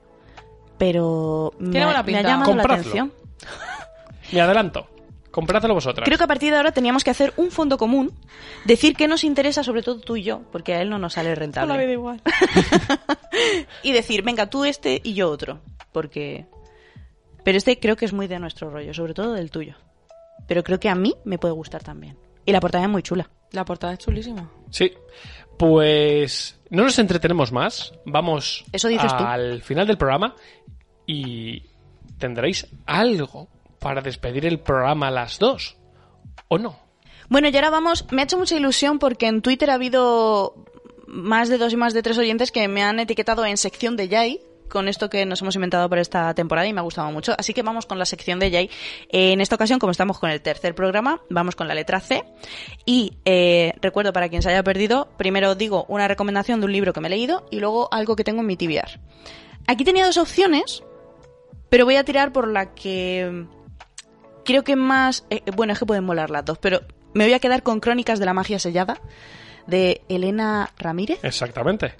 pero 0.79 1.53
me, 1.59 1.79
ha- 1.83 2.01
me 2.03 2.17
ha 2.17 2.21
llamado 2.23 2.55
la 2.55 2.63
atención. 2.63 3.13
Me 4.31 4.41
adelanto. 4.41 4.87
Comprádelo 5.31 5.73
vosotras. 5.75 6.05
Creo 6.05 6.17
que 6.17 6.23
a 6.23 6.27
partir 6.27 6.51
de 6.51 6.57
ahora 6.57 6.71
teníamos 6.71 7.03
que 7.03 7.11
hacer 7.11 7.33
un 7.37 7.49
fondo 7.51 7.77
común, 7.77 8.11
decir 8.65 8.95
que 8.95 9.07
nos 9.07 9.23
interesa, 9.23 9.63
sobre 9.63 9.83
todo 9.83 9.99
tú 9.99 10.15
y 10.17 10.23
yo, 10.23 10.41
porque 10.51 10.73
a 10.73 10.81
él 10.81 10.89
no 10.89 10.97
nos 10.99 11.13
sale 11.13 11.33
rentable. 11.35 11.91
igual. 11.91 12.21
y 13.83 13.91
decir, 13.91 14.23
venga, 14.23 14.49
tú 14.49 14.65
este 14.65 15.01
y 15.03 15.13
yo 15.13 15.29
otro, 15.29 15.59
porque... 15.91 16.45
Pero 17.43 17.57
este 17.57 17.79
creo 17.79 17.95
que 17.95 18.05
es 18.05 18.13
muy 18.13 18.27
de 18.27 18.37
nuestro 18.39 18.69
rollo, 18.69 18.93
sobre 18.93 19.13
todo 19.13 19.33
del 19.33 19.49
tuyo. 19.49 19.75
Pero 20.47 20.63
creo 20.63 20.79
que 20.79 20.89
a 20.89 20.95
mí 20.95 21.15
me 21.25 21.37
puede 21.37 21.53
gustar 21.53 21.83
también. 21.83 22.17
Y 22.45 22.51
la 22.51 22.59
portada 22.59 22.83
es 22.83 22.89
muy 22.89 23.01
chula. 23.03 23.29
La 23.51 23.65
portada 23.65 23.93
es 23.93 23.99
chulísima. 23.99 24.49
Sí. 24.71 24.91
Pues 25.57 26.59
no 26.69 26.83
nos 26.83 26.97
entretenemos 26.99 27.51
más. 27.51 27.93
Vamos 28.05 28.63
Eso 28.71 28.87
dices 28.87 29.15
tú. 29.15 29.23
al 29.23 29.61
final 29.61 29.87
del 29.87 29.97
programa 29.97 30.35
y 31.09 31.63
tendréis 32.19 32.67
algo 32.85 33.47
para 33.79 33.99
despedir 33.99 34.45
el 34.45 34.59
programa 34.59 35.07
a 35.07 35.11
las 35.11 35.39
dos. 35.39 35.75
¿O 36.49 36.59
no? 36.59 36.79
Bueno, 37.29 37.47
y 37.49 37.55
ahora 37.55 37.71
vamos, 37.71 38.05
me 38.11 38.21
ha 38.21 38.25
hecho 38.25 38.37
mucha 38.37 38.55
ilusión 38.55 38.99
porque 38.99 39.25
en 39.25 39.41
Twitter 39.41 39.71
ha 39.71 39.73
habido 39.73 40.53
más 41.07 41.49
de 41.49 41.57
dos 41.57 41.73
y 41.73 41.77
más 41.77 41.95
de 41.95 42.03
tres 42.03 42.19
oyentes 42.19 42.51
que 42.51 42.67
me 42.67 42.83
han 42.83 42.99
etiquetado 42.99 43.43
en 43.43 43.57
sección 43.57 43.97
de 43.97 44.07
Jay 44.07 44.39
con 44.69 44.87
esto 44.87 45.09
que 45.09 45.25
nos 45.25 45.41
hemos 45.41 45.55
inventado 45.55 45.89
para 45.89 45.99
esta 45.99 46.31
temporada 46.35 46.67
y 46.67 46.73
me 46.73 46.79
ha 46.79 46.83
gustado 46.83 47.11
mucho. 47.11 47.33
Así 47.35 47.55
que 47.55 47.63
vamos 47.63 47.87
con 47.87 47.97
la 47.97 48.05
sección 48.05 48.37
de 48.37 48.51
Jay. 48.51 48.69
Eh, 49.09 49.31
en 49.31 49.41
esta 49.41 49.55
ocasión, 49.55 49.79
como 49.79 49.89
estamos 49.89 50.19
con 50.19 50.29
el 50.29 50.41
tercer 50.41 50.75
programa, 50.75 51.21
vamos 51.31 51.55
con 51.55 51.67
la 51.67 51.73
letra 51.73 51.99
C. 52.01 52.23
Y 52.85 53.13
eh, 53.25 53.73
recuerdo 53.81 54.13
para 54.13 54.29
quien 54.29 54.43
se 54.43 54.49
haya 54.49 54.61
perdido, 54.61 55.09
primero 55.17 55.55
digo 55.55 55.85
una 55.87 56.07
recomendación 56.07 56.59
de 56.59 56.67
un 56.67 56.71
libro 56.71 56.93
que 56.93 57.01
me 57.01 57.07
he 57.07 57.09
leído 57.09 57.47
y 57.49 57.59
luego 57.59 57.91
algo 57.91 58.15
que 58.15 58.23
tengo 58.23 58.41
en 58.41 58.45
mi 58.45 58.57
TBR. 58.57 58.99
Aquí 59.69 59.83
tenía 59.83 60.05
dos 60.05 60.17
opciones, 60.17 60.83
pero 61.69 61.85
voy 61.85 61.95
a 61.95 62.03
tirar 62.03 62.31
por 62.31 62.47
la 62.47 62.73
que 62.73 63.45
creo 64.45 64.63
que 64.63 64.75
más... 64.75 65.25
eh, 65.29 65.41
bueno, 65.55 65.73
es 65.73 65.79
que 65.79 65.85
pueden 65.85 66.03
molar 66.03 66.29
las 66.29 66.45
dos, 66.45 66.57
pero 66.57 66.81
me 67.13 67.23
voy 67.23 67.33
a 67.33 67.39
quedar 67.39 67.63
con 67.63 67.79
Crónicas 67.79 68.19
de 68.19 68.25
la 68.25 68.33
Magia 68.33 68.59
Sellada 68.59 68.99
de 69.67 70.01
Elena 70.09 70.71
Ramírez. 70.77 71.19
Exactamente. 71.23 71.95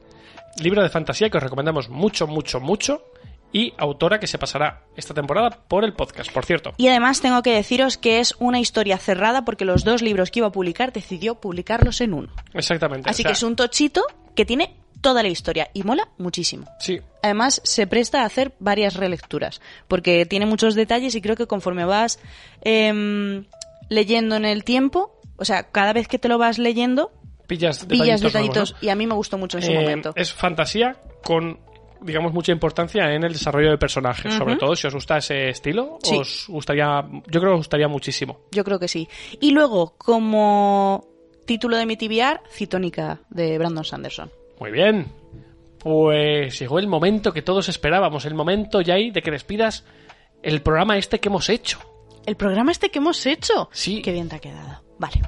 Libro 0.61 0.81
de 0.81 0.89
fantasía 0.89 1.29
que 1.29 1.37
os 1.37 1.43
recomendamos 1.43 1.89
mucho, 1.89 2.27
mucho, 2.27 2.59
mucho. 2.59 3.03
Y 3.51 3.73
autora 3.79 4.19
que 4.19 4.27
se 4.27 4.37
pasará 4.37 4.83
esta 4.95 5.15
temporada 5.15 5.49
por 5.49 5.83
el 5.83 5.93
podcast, 5.93 6.31
por 6.31 6.45
cierto. 6.45 6.73
Y 6.77 6.87
además 6.87 7.19
tengo 7.19 7.41
que 7.41 7.51
deciros 7.51 7.97
que 7.97 8.19
es 8.19 8.35
una 8.37 8.59
historia 8.59 8.99
cerrada 8.99 9.43
porque 9.43 9.65
los 9.65 9.83
dos 9.83 10.03
libros 10.03 10.29
que 10.29 10.39
iba 10.39 10.49
a 10.49 10.51
publicar 10.51 10.93
decidió 10.93 11.33
publicarlos 11.33 11.99
en 12.01 12.13
uno. 12.13 12.29
Exactamente. 12.53 13.09
Así 13.09 13.21
o 13.21 13.23
sea, 13.23 13.31
que 13.31 13.33
es 13.33 13.41
un 13.41 13.55
tochito 13.55 14.03
que 14.35 14.45
tiene 14.45 14.75
toda 15.01 15.23
la 15.23 15.29
historia 15.29 15.69
y 15.73 15.83
mola 15.83 16.09
muchísimo. 16.17 16.65
Sí, 16.79 16.99
Además, 17.21 17.61
se 17.65 17.85
presta 17.87 18.21
a 18.21 18.25
hacer 18.25 18.53
varias 18.59 18.93
relecturas, 18.95 19.59
porque 19.89 20.25
tiene 20.25 20.45
muchos 20.45 20.73
detalles 20.75 21.15
y 21.15 21.21
creo 21.21 21.35
que 21.35 21.47
conforme 21.47 21.83
vas 21.85 22.17
em, 22.61 23.45
leyendo 23.89 24.35
en 24.35 24.45
el 24.45 24.63
tiempo, 24.63 25.19
o 25.37 25.45
sea, 25.45 25.63
cada 25.63 25.93
vez 25.93 26.07
que 26.07 26.17
te 26.19 26.27
lo 26.29 26.37
vas 26.37 26.57
leyendo, 26.59 27.11
pillas 27.47 27.85
pillas 27.85 28.21
detallitos. 28.21 28.23
detallitos. 28.23 28.55
nuevos, 28.71 28.81
¿no? 28.83 28.87
Y 28.87 28.89
a 28.89 28.95
mí 28.95 29.07
me 29.07 29.15
gustó 29.15 29.37
mucho 29.37 29.57
en 29.57 29.63
su 29.63 29.71
Eh, 29.71 29.75
momento. 29.81 30.13
Es 30.15 30.31
fantasía 30.33 30.95
con, 31.23 31.59
digamos, 32.01 32.31
mucha 32.33 32.51
importancia 32.53 33.13
en 33.13 33.23
el 33.23 33.33
desarrollo 33.33 33.71
de 33.71 33.77
personajes. 33.77 34.33
Sobre 34.33 34.55
todo 34.55 34.75
si 34.75 34.87
os 34.87 34.93
gusta 34.93 35.17
ese 35.17 35.49
estilo, 35.49 35.97
Sí. 36.03 36.15
os 36.17 36.45
gustaría, 36.47 37.01
yo 37.27 37.39
creo 37.41 37.51
que 37.51 37.55
os 37.55 37.57
gustaría 37.59 37.87
muchísimo. 37.89 38.39
Yo 38.51 38.63
creo 38.63 38.79
que 38.79 38.87
sí. 38.87 39.09
Y 39.41 39.51
luego, 39.51 39.95
como 39.97 41.05
título 41.45 41.75
de 41.77 41.85
mi 41.85 41.97
TBR, 41.97 42.41
Citónica 42.51 43.19
de 43.29 43.57
Brandon 43.57 43.83
Sanderson. 43.83 44.31
Muy 44.59 44.71
bien. 44.71 45.11
Pues 45.79 46.59
llegó 46.59 46.79
el 46.79 46.87
momento 46.87 47.31
que 47.31 47.41
todos 47.41 47.69
esperábamos, 47.69 48.25
el 48.25 48.33
momento, 48.33 48.81
Jay, 48.85 49.11
de 49.11 49.21
que 49.21 49.31
despidas 49.31 49.85
el 50.43 50.61
programa 50.61 50.97
este 50.97 51.19
que 51.19 51.29
hemos 51.29 51.49
hecho. 51.49 51.79
El 52.25 52.35
programa 52.35 52.71
este 52.71 52.89
que 52.89 52.99
hemos 52.99 53.25
hecho. 53.25 53.69
Sí. 53.71 54.01
Qué 54.01 54.11
bien 54.11 54.27
te 54.27 54.35
ha 54.35 54.39
quedado. 54.39 54.83
Vale. 54.97 55.21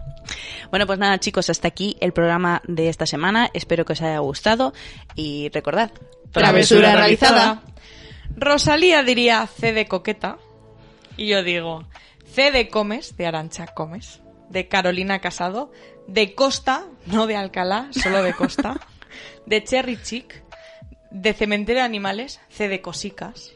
Bueno, 0.69 0.85
pues 0.85 0.99
nada, 0.99 1.19
chicos, 1.19 1.49
hasta 1.49 1.69
aquí 1.69 1.95
el 2.01 2.11
programa 2.11 2.61
de 2.67 2.89
esta 2.89 3.05
semana. 3.05 3.49
Espero 3.53 3.85
que 3.85 3.93
os 3.93 4.01
haya 4.01 4.19
gustado. 4.19 4.73
Y 5.15 5.49
recordad, 5.53 5.91
Travesura 6.31 6.95
realizada. 6.95 7.63
Rosalía 8.35 9.03
diría 9.03 9.47
C 9.47 9.73
de 9.73 9.87
coqueta. 9.87 10.37
Y 11.17 11.27
yo 11.27 11.43
digo 11.43 11.85
C 12.25 12.51
de 12.51 12.69
Comes, 12.69 13.15
de 13.17 13.27
Arancha 13.27 13.67
Comes. 13.67 14.21
De 14.49 14.67
Carolina 14.67 15.19
Casado. 15.19 15.71
De 16.07 16.35
Costa, 16.35 16.85
no 17.05 17.27
de 17.27 17.37
Alcalá, 17.37 17.89
solo 17.91 18.21
de 18.23 18.33
Costa. 18.33 18.79
de 19.45 19.63
Cherry 19.63 20.01
Chick. 20.01 20.43
De 21.11 21.33
Cementerio 21.33 21.81
de 21.81 21.85
Animales. 21.85 22.39
C 22.49 22.67
de 22.67 22.81
Cosicas. 22.81 23.53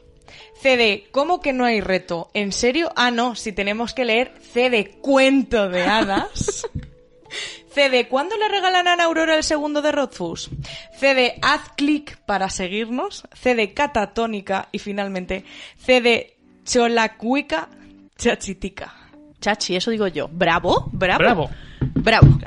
C 0.61 0.77
de 0.77 1.07
¿Cómo 1.11 1.41
que 1.41 1.53
no 1.53 1.65
hay 1.65 1.81
reto? 1.81 2.29
¿En 2.33 2.51
serio? 2.51 2.91
Ah, 2.95 3.11
no, 3.11 3.35
si 3.35 3.51
tenemos 3.51 3.93
que 3.93 4.05
leer 4.05 4.33
C 4.41 4.69
de 4.69 4.91
Cuento 5.01 5.69
de 5.69 5.83
Hadas. 5.83 6.67
C 7.73 7.89
de 7.89 8.07
¿Cuándo 8.07 8.37
le 8.37 8.47
regalan 8.47 8.87
a 8.87 8.93
Ana 8.93 9.03
Aurora 9.03 9.35
el 9.35 9.43
segundo 9.43 9.81
de 9.81 9.91
Rodfus? 9.91 10.49
C 10.97 11.13
de 11.13 11.37
Haz 11.41 11.71
clic 11.75 12.17
para 12.25 12.49
seguirnos. 12.49 13.23
C 13.33 13.53
de 13.53 13.73
Catatónica. 13.73 14.69
Y 14.71 14.79
finalmente 14.79 15.43
C 15.77 15.99
de 15.99 16.37
Cholacuica 16.63 17.69
Chachitica. 18.17 18.93
Chachi, 19.41 19.75
eso 19.75 19.91
digo 19.91 20.07
yo. 20.07 20.29
Bravo, 20.29 20.89
bravo. 20.91 21.19
Bravo. 21.19 21.49
Bravo. 21.93 22.39